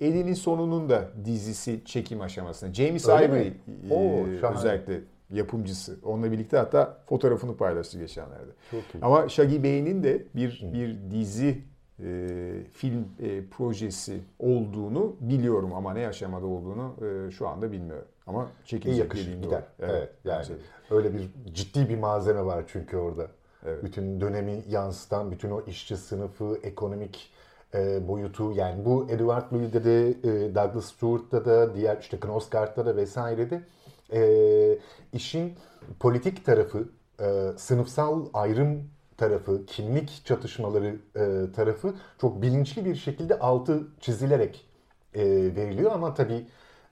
Elinin 0.00 0.34
sonunun 0.34 0.88
da 0.88 1.08
dizisi 1.24 1.80
çekim 1.84 2.20
aşamasında. 2.20 2.74
James 2.74 3.08
Ivory 3.08 3.52
e, 3.90 4.46
özellikle 4.54 5.00
yapımcısı. 5.30 5.98
Onunla 6.04 6.32
birlikte 6.32 6.56
hatta 6.56 6.98
fotoğrafını 7.06 7.56
paylaştı 7.56 7.98
geçenlerde. 7.98 8.50
Çok 8.70 8.80
iyi. 8.80 8.98
Ama 9.02 9.28
Shaggy 9.28 9.62
Bey'in 9.62 10.02
de 10.02 10.26
bir 10.34 10.70
bir 10.72 11.10
dizi 11.10 11.64
e, 12.04 12.28
film 12.72 13.08
e, 13.18 13.44
projesi 13.46 14.20
olduğunu 14.38 15.16
biliyorum 15.20 15.74
ama 15.74 15.94
ne 15.94 16.08
aşamada 16.08 16.46
olduğunu 16.46 16.94
e, 17.06 17.30
şu 17.30 17.48
anda 17.48 17.72
bilmiyorum. 17.72 18.08
Ama 18.26 18.48
çekilecek 18.64 19.14
dediğim 19.14 19.42
gider. 19.42 19.62
Evet, 19.78 19.90
evet 19.94 20.12
yani 20.24 20.46
öyle 20.90 21.14
bir 21.14 21.30
ciddi 21.54 21.88
bir 21.88 21.98
malzeme 21.98 22.44
var 22.44 22.64
çünkü 22.66 22.96
orada. 22.96 23.26
Evet. 23.66 23.84
Bütün 23.84 24.20
dönemi 24.20 24.62
yansıtan, 24.68 25.30
bütün 25.30 25.50
o 25.50 25.62
işçi 25.66 25.96
sınıfı, 25.96 26.58
ekonomik 26.62 27.30
e, 27.74 28.08
boyutu 28.08 28.52
yani 28.52 28.84
bu 28.84 29.06
Edward 29.10 29.52
Louis'de 29.52 29.84
de, 29.84 30.08
e, 30.08 30.54
Douglas 30.54 30.84
Stewart'ta 30.84 31.44
da, 31.44 31.74
diğer 31.74 31.98
işte 32.00 32.20
Knosgaard'da 32.20 32.86
da 32.86 32.96
vesairede 32.96 33.62
e, 34.12 34.78
işin 35.12 35.54
politik 36.00 36.44
tarafı, 36.44 36.88
e, 37.20 37.24
sınıfsal 37.56 38.26
ayrım 38.34 38.90
tarafı, 39.16 39.66
kimlik 39.66 40.22
çatışmaları 40.24 40.96
e, 41.16 41.52
tarafı 41.52 41.94
çok 42.20 42.42
bilinçli 42.42 42.84
bir 42.84 42.94
şekilde 42.94 43.38
altı 43.38 43.88
çizilerek 44.00 44.66
e, 45.14 45.24
veriliyor 45.56 45.92
ama 45.92 46.14
tabii 46.14 46.46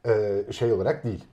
e, 0.07 0.45
şey 0.53 0.73
olarak 0.73 1.05
değil. 1.05 1.25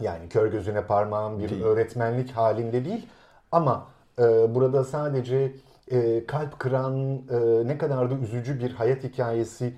Yani 0.00 0.28
kör 0.28 0.46
gözüne 0.52 0.86
parmağın 0.86 1.38
bir 1.38 1.48
değil. 1.48 1.62
öğretmenlik 1.62 2.30
halinde 2.30 2.84
değil 2.84 3.06
ama 3.52 3.88
e, 4.18 4.54
burada 4.54 4.84
sadece 4.84 5.52
e, 5.90 6.26
kalp 6.26 6.58
kıran 6.58 7.22
e, 7.30 7.66
ne 7.66 7.78
kadar 7.78 8.10
da 8.10 8.14
üzücü 8.14 8.60
bir 8.60 8.70
hayat 8.70 9.04
hikayesi 9.04 9.74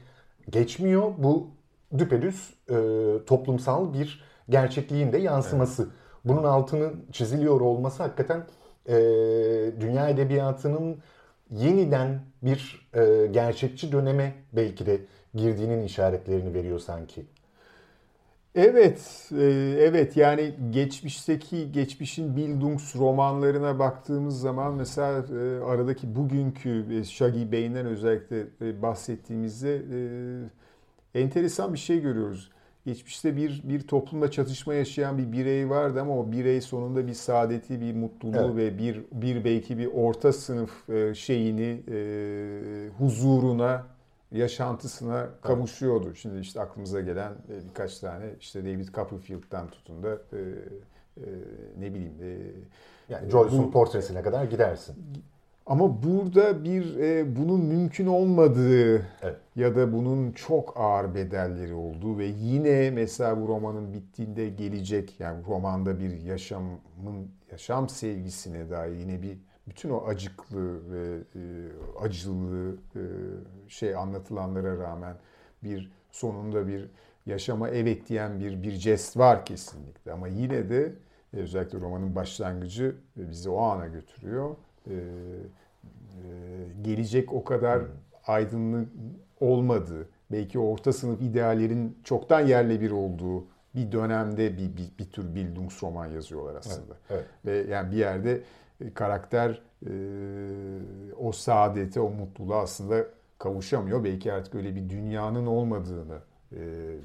geçmiyor. 0.51 1.12
Bu 1.18 1.49
düpedüz 1.99 2.55
e, 2.70 2.74
toplumsal 3.26 3.93
bir 3.93 4.24
gerçekliğin 4.49 5.12
de 5.12 5.18
yansıması. 5.18 5.82
Evet. 5.82 5.92
Bunun 6.24 6.44
altının 6.44 7.05
çiziliyor 7.12 7.61
olması 7.61 8.03
hakikaten 8.03 8.47
e, 8.88 8.94
dünya 9.80 10.09
edebiyatının 10.09 10.97
yeniden 11.51 12.20
bir 12.42 12.88
e, 12.94 13.26
gerçekçi 13.26 13.92
döneme 13.92 14.34
belki 14.53 14.86
de 14.86 15.01
girdiğinin 15.34 15.82
işaretlerini 15.82 16.55
veriyor 16.55 16.78
sanki. 16.78 17.26
Evet, 18.55 19.30
e, 19.38 19.44
evet 19.78 20.16
yani 20.16 20.55
geçmişteki 20.70 21.72
geçmişin 21.72 22.36
Bildungs 22.36 22.97
romanlarına 22.97 23.78
baktığımız 23.78 24.40
zaman 24.40 24.74
mesela 24.74 25.18
e, 25.18 25.64
aradaki 25.64 26.16
bugünkü 26.16 26.86
e, 27.01 27.05
Shaggy 27.05 27.53
Bey'den 27.53 27.86
özellikle 27.86 28.47
bahsettiğimizde 28.82 29.82
enteresan 31.14 31.74
bir 31.74 31.78
şey 31.78 32.01
görüyoruz. 32.01 32.51
Geçmişte 32.87 33.37
bir 33.37 33.61
bir 33.64 33.80
toplumda 33.80 34.30
çatışma 34.30 34.74
yaşayan 34.74 35.18
bir 35.18 35.32
birey 35.32 35.70
vardı 35.70 36.01
ama 36.01 36.18
o 36.18 36.32
birey 36.32 36.61
sonunda 36.61 37.07
bir 37.07 37.14
saadeti, 37.14 37.80
bir 37.80 37.95
mutluluğu 37.95 38.37
evet. 38.37 38.57
ve 38.57 38.78
bir 38.78 39.03
bir 39.12 39.45
belki 39.45 39.78
bir 39.78 39.87
orta 39.87 40.32
sınıf 40.32 40.89
şeyini 41.16 41.82
huzuruna 42.99 43.87
yaşantısına 44.32 45.28
kavuşuyordu. 45.43 46.14
Şimdi 46.14 46.41
işte 46.41 46.61
aklımıza 46.61 47.01
gelen 47.01 47.32
e, 47.32 47.68
birkaç 47.68 47.99
tane 47.99 48.24
işte 48.41 48.64
David 48.64 48.89
Copperfield'dan 48.89 49.68
tutun 49.68 50.03
da 50.03 50.12
e, 50.12 50.39
e, 51.16 51.24
ne 51.78 51.95
bileyim. 51.95 52.14
E, 52.22 52.39
yani 53.09 53.30
Joyce'un 53.30 53.70
portresine 53.70 54.22
kadar 54.22 54.45
gidersin. 54.45 54.97
Ama 55.67 56.03
burada 56.03 56.64
bir 56.64 56.97
e, 56.99 57.37
bunun 57.37 57.61
mümkün 57.61 58.07
olmadığı 58.07 58.97
evet. 58.97 59.37
ya 59.57 59.77
da 59.77 59.93
bunun 59.93 60.33
çok 60.33 60.77
ağır 60.77 61.14
bedelleri 61.14 61.75
olduğu 61.75 62.19
ve 62.19 62.25
yine 62.25 62.91
mesela 62.91 63.41
bu 63.43 63.49
romanın 63.49 63.93
bittiğinde 63.93 64.49
gelecek 64.49 65.21
yani 65.21 65.45
romanda 65.47 66.01
bir 66.01 66.21
yaşamın 66.21 67.31
yaşam 67.53 67.89
sevgisine 67.89 68.71
dair 68.71 68.97
yine 68.97 69.23
bir 69.23 69.39
bütün 69.69 69.91
o 69.91 70.05
acıklı 70.07 70.93
ve 70.93 71.17
e, 71.35 71.43
acılı 72.01 72.77
e, 72.97 73.03
şey 73.69 73.97
anlatılanlara 73.97 74.79
rağmen 74.79 75.17
bir 75.62 75.93
sonunda 76.11 76.67
bir 76.67 76.91
yaşama 77.27 77.69
evet 77.69 78.09
diyen 78.09 78.41
bir 78.41 78.62
bir 78.62 78.73
jest 78.73 79.17
var 79.17 79.45
kesinlikle 79.45 80.12
ama 80.12 80.29
yine 80.29 80.71
de 80.71 80.93
e, 81.35 81.37
özellikle 81.37 81.81
romanın 81.81 82.17
başlangıcı 82.17 82.97
bizi 83.17 83.51
o 83.51 83.62
ana 83.62 83.87
götürüyor. 83.87 84.57
E, 84.87 84.95
e, 84.95 84.99
gelecek 86.82 87.32
o 87.32 87.45
kadar 87.45 87.80
hmm. 87.80 87.89
aydınlık 88.26 88.89
olmadığı, 89.41 90.09
belki 90.32 90.59
orta 90.59 90.93
sınıf 90.93 91.22
ideallerin 91.22 91.99
çoktan 92.05 92.41
yerle 92.41 92.80
bir 92.80 92.91
olduğu 92.91 93.45
bir 93.74 93.93
dönemde 93.93 94.57
bir, 94.57 94.76
bir, 94.76 94.99
bir 94.99 95.11
tür 95.11 95.34
Bildungsroman 95.34 96.07
yazıyorlar 96.07 96.55
aslında. 96.55 96.97
Evet, 97.11 97.24
evet. 97.45 97.66
Ve 97.66 97.72
yani 97.72 97.93
bir 97.93 97.97
yerde 97.97 98.41
e, 98.80 98.95
karakter 98.95 99.62
e, 99.87 99.93
o 101.16 101.32
saadete, 101.32 102.01
o 102.01 102.11
mutluluğa 102.11 102.62
aslında 102.62 103.05
kavuşamıyor. 103.39 104.05
Belki 104.05 104.32
artık 104.32 104.55
öyle 104.55 104.74
bir 104.74 104.89
dünyanın 104.91 105.47
olmadığını 105.47 106.18
e, 106.53 106.61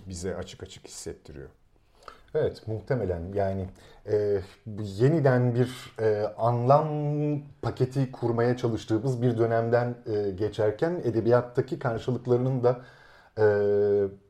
bize 0.10 0.36
açık 0.36 0.64
açık 0.64 0.88
hissettiriyor. 0.88 1.50
Evet 2.36 2.68
muhtemelen 2.68 3.22
yani 3.34 3.66
e, 4.12 4.42
yeniden 4.78 5.56
bir 5.56 5.96
e, 6.00 6.26
anlam 6.38 6.88
paketi 7.62 8.12
kurmaya 8.12 8.58
çalıştığımız 8.58 9.22
bir 9.22 9.38
dönemden 9.38 9.96
e, 10.06 10.32
geçerken 10.32 11.02
edebiyattaki 11.04 11.80
karşılıklarının 11.80 12.64
da 12.64 12.82
e, 13.38 13.44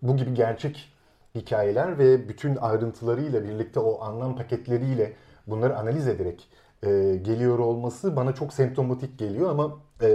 bu 0.02 0.18
gibi 0.18 0.34
gerçek 0.34 0.94
hikayeler 1.36 1.98
ve 1.98 2.30
bütün 2.30 2.56
ayrıntılarıyla 2.56 3.44
birlikte 3.44 3.80
o 3.80 4.02
anlam 4.02 4.36
paketleriyle 4.36 5.14
bunları 5.48 5.78
analiz 5.78 6.08
ederek 6.08 6.48
e, 6.84 7.16
geliyor 7.22 7.60
olması 7.60 8.16
bana 8.16 8.34
çok 8.36 8.54
semptomatik 8.54 9.20
geliyor 9.20 9.50
ama 9.50 9.78
e, 10.02 10.10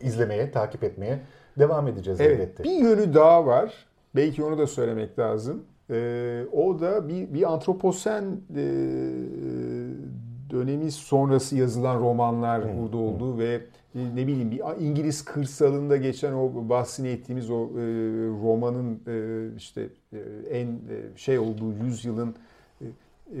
izlemeye, 0.00 0.50
takip 0.50 0.84
etmeye 0.84 1.20
devam 1.58 1.88
edeceğiz 1.88 2.20
evet, 2.20 2.40
elbette. 2.40 2.64
Bir 2.64 2.70
yönü 2.70 3.14
daha 3.14 3.46
var. 3.46 3.86
Belki 4.16 4.44
onu 4.44 4.58
da 4.58 4.66
söylemek 4.66 5.18
lazım. 5.18 5.64
E, 5.90 6.46
o 6.52 6.80
da 6.80 7.08
bir, 7.08 7.34
bir 7.34 7.52
antroposen 7.52 8.22
e, 8.56 8.64
dönemi 10.50 10.90
sonrası 10.90 11.56
yazılan 11.56 12.00
romanlar 12.00 12.64
hmm. 12.64 12.82
burada 12.82 12.96
olduğu 12.96 13.32
hmm. 13.32 13.38
ve 13.38 13.60
ne 13.94 14.26
bileyim 14.26 14.50
bir 14.50 14.60
İngiliz 14.80 15.24
kırsalında 15.24 15.96
geçen 15.96 16.32
o 16.32 16.68
bahsini 16.68 17.08
ettiğimiz 17.08 17.50
o 17.50 17.62
e, 17.64 17.82
romanın 18.42 19.00
e, 19.06 19.56
işte 19.56 19.88
e, 20.12 20.18
en 20.50 20.66
e, 20.66 21.16
şey 21.16 21.38
olduğu 21.38 21.72
yüzyılın 21.84 22.34
e, 22.80 22.84
e, 22.84 23.40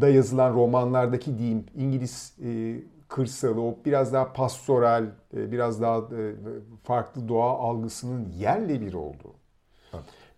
da 0.00 0.08
yazılan 0.08 0.54
romanlardaki 0.54 1.38
diyeyim 1.38 1.64
İngiliz 1.76 2.34
e, 2.44 2.76
kırsalı, 3.08 3.60
o 3.60 3.76
biraz 3.84 4.12
daha 4.12 4.32
pastoral, 4.32 5.04
e, 5.36 5.52
biraz 5.52 5.80
daha 5.80 5.98
e, 5.98 6.34
farklı 6.82 7.28
doğa 7.28 7.58
algısının 7.58 8.28
yerle 8.38 8.80
bir 8.80 8.94
olduğu. 8.94 9.34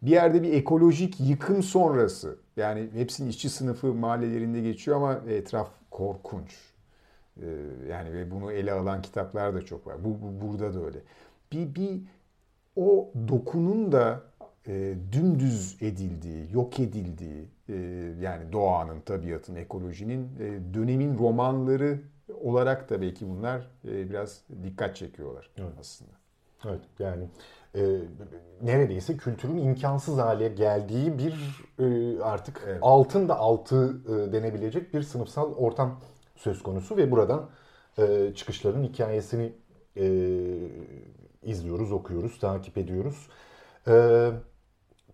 Bir 0.03 0.11
yerde 0.11 0.43
bir 0.43 0.53
ekolojik 0.53 1.21
yıkım 1.21 1.63
sonrası, 1.63 2.39
yani 2.57 2.89
hepsinin 2.93 3.29
işçi 3.29 3.51
sınıfı 3.51 3.95
mahallelerinde 3.95 4.61
geçiyor 4.61 4.97
ama 4.97 5.21
etraf 5.29 5.71
korkunç. 5.91 6.57
E, 7.37 7.47
yani 7.91 8.13
ve 8.13 8.31
bunu 8.31 8.53
ele 8.53 8.73
alan 8.73 9.03
kitaplar 9.03 9.55
da 9.55 9.63
çok 9.63 9.87
var. 9.87 10.05
Bu, 10.05 10.09
bu 10.23 10.47
burada 10.47 10.75
da 10.75 10.85
öyle. 10.85 10.99
Bir, 11.53 11.75
bir 11.75 12.01
o 12.77 13.11
dokunun 13.29 13.93
da 13.93 14.23
e, 14.67 14.95
dümdüz 15.13 15.77
edildiği, 15.81 16.53
yok 16.53 16.81
edildiği, 16.81 17.49
e, 17.69 17.75
yani 18.21 18.53
doğanın, 18.53 19.01
tabiatın, 19.01 19.55
ekolojinin, 19.55 20.29
e, 20.41 20.75
dönemin 20.75 21.19
romanları 21.19 22.01
olarak 22.41 22.91
da 22.91 23.01
belki 23.01 23.29
bunlar 23.29 23.71
e, 23.85 24.11
biraz 24.11 24.43
dikkat 24.63 24.97
çekiyorlar 24.97 25.51
evet. 25.57 25.73
aslında. 25.81 26.13
Evet 26.67 26.81
yani 26.99 27.29
e, 27.75 27.81
neredeyse 28.63 29.17
kültürün 29.17 29.57
imkansız 29.57 30.19
hale 30.19 30.49
geldiği 30.49 31.19
bir 31.19 31.65
e, 31.79 32.19
artık 32.23 32.63
evet. 32.67 32.79
altın 32.83 33.29
da 33.29 33.39
altı 33.39 33.97
e, 34.09 34.33
denebilecek 34.33 34.95
bir 34.95 35.03
sınıfsal 35.03 35.55
ortam 35.55 36.01
söz 36.37 36.63
konusu 36.63 36.97
ve 36.97 37.11
buradan 37.11 37.51
e, 37.99 38.33
çıkışların 38.35 38.83
hikayesini 38.83 39.53
e, 39.97 40.07
izliyoruz, 41.43 41.93
okuyoruz, 41.93 42.39
takip 42.39 42.79
ediyoruz. 42.79 43.29
E, 43.89 44.31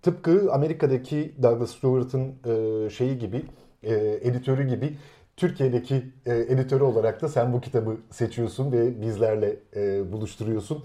tıpkı 0.02 0.52
Amerika'daki 0.52 1.34
Douglas 1.42 1.70
Stewart'ın 1.70 2.34
e, 2.46 2.90
şeyi 2.90 3.18
gibi, 3.18 3.44
e, 3.82 3.94
editörü 4.22 4.68
gibi 4.68 4.98
Türkiye'deki 5.36 6.12
e, 6.26 6.36
editörü 6.36 6.84
olarak 6.84 7.22
da 7.22 7.28
sen 7.28 7.52
bu 7.52 7.60
kitabı 7.60 7.96
seçiyorsun 8.10 8.72
ve 8.72 9.00
bizlerle 9.00 9.56
e, 9.76 10.12
buluşturuyorsun. 10.12 10.84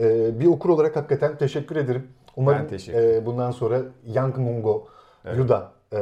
E, 0.00 0.40
bir 0.40 0.46
okur 0.46 0.70
olarak 0.70 0.96
hakikaten 0.96 1.38
teşekkür 1.38 1.76
ederim. 1.76 2.08
Umarım 2.36 2.66
e, 2.88 3.26
bundan 3.26 3.50
sonra 3.50 3.82
Young 4.14 4.36
Mungo 4.36 4.88
evet. 5.24 5.38
Yuda 5.38 5.72
e, 5.92 5.98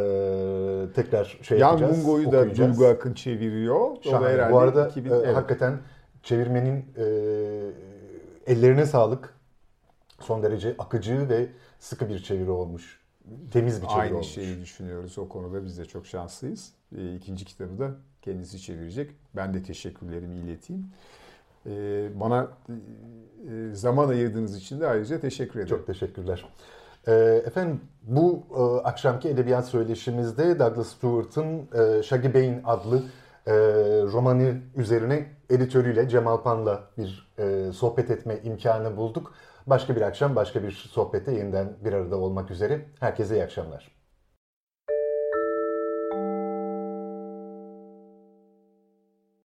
tekrar 0.94 1.38
şey 1.42 1.58
Young 1.58 1.80
yapacağız. 1.80 1.98
Mungo'yu 1.98 2.32
da 2.32 2.56
Duygu 2.56 2.86
Akın 2.86 3.14
çeviriyor. 3.14 3.96
Şahane. 4.02 4.52
Bu 4.52 4.58
arada 4.58 4.88
2000, 4.88 5.10
e, 5.10 5.14
evet. 5.14 5.36
hakikaten 5.36 5.78
çevirmenin 6.22 6.84
e, 6.96 7.04
ellerine 8.46 8.86
sağlık. 8.86 9.34
Son 10.20 10.42
derece 10.42 10.74
akıcı 10.78 11.28
ve 11.28 11.46
sıkı 11.78 12.08
bir 12.08 12.18
çeviri 12.18 12.50
olmuş. 12.50 13.03
Temiz 13.50 13.82
bir 13.82 13.86
çeviri 13.86 14.00
Aynı 14.00 14.14
olmuş. 14.14 14.26
şeyi 14.26 14.60
düşünüyoruz. 14.60 15.18
O 15.18 15.28
konuda 15.28 15.64
biz 15.64 15.78
de 15.78 15.84
çok 15.84 16.06
şanslıyız. 16.06 16.72
E, 16.98 17.14
ikinci 17.14 17.44
kitabı 17.44 17.78
da 17.78 17.90
kendisi 18.22 18.60
çevirecek. 18.62 19.10
Ben 19.36 19.54
de 19.54 19.62
teşekkürlerimi 19.62 20.36
ileteyim. 20.36 20.86
E, 21.66 21.70
bana 22.20 22.48
e, 22.70 23.74
zaman 23.74 24.08
ayırdığınız 24.08 24.56
için 24.56 24.80
de 24.80 24.86
ayrıca 24.86 25.20
teşekkür 25.20 25.60
ederim. 25.60 25.76
Çok 25.76 25.86
teşekkürler. 25.86 26.44
Efendim 27.46 27.80
bu 28.02 28.42
akşamki 28.84 29.28
edebiyat 29.28 29.66
söyleşimizde 29.68 30.58
Douglas 30.58 30.88
Stewart'ın 30.88 31.68
Shaggy 32.02 32.28
Bane 32.28 32.60
adlı 32.64 33.02
romanı 34.12 34.56
üzerine 34.76 35.26
editörüyle 35.50 36.08
Cemal 36.08 36.42
Pan'la 36.42 36.82
bir 36.98 37.32
sohbet 37.72 38.10
etme 38.10 38.38
imkanı 38.44 38.96
bulduk. 38.96 39.34
Başka 39.66 39.96
bir 39.96 40.00
akşam 40.00 40.36
başka 40.36 40.62
bir 40.62 40.70
sohbette 40.70 41.32
yeniden 41.32 41.84
bir 41.84 41.92
arada 41.92 42.16
olmak 42.16 42.50
üzere. 42.50 42.90
Herkese 43.00 43.34
iyi 43.34 43.44
akşamlar. 43.44 44.03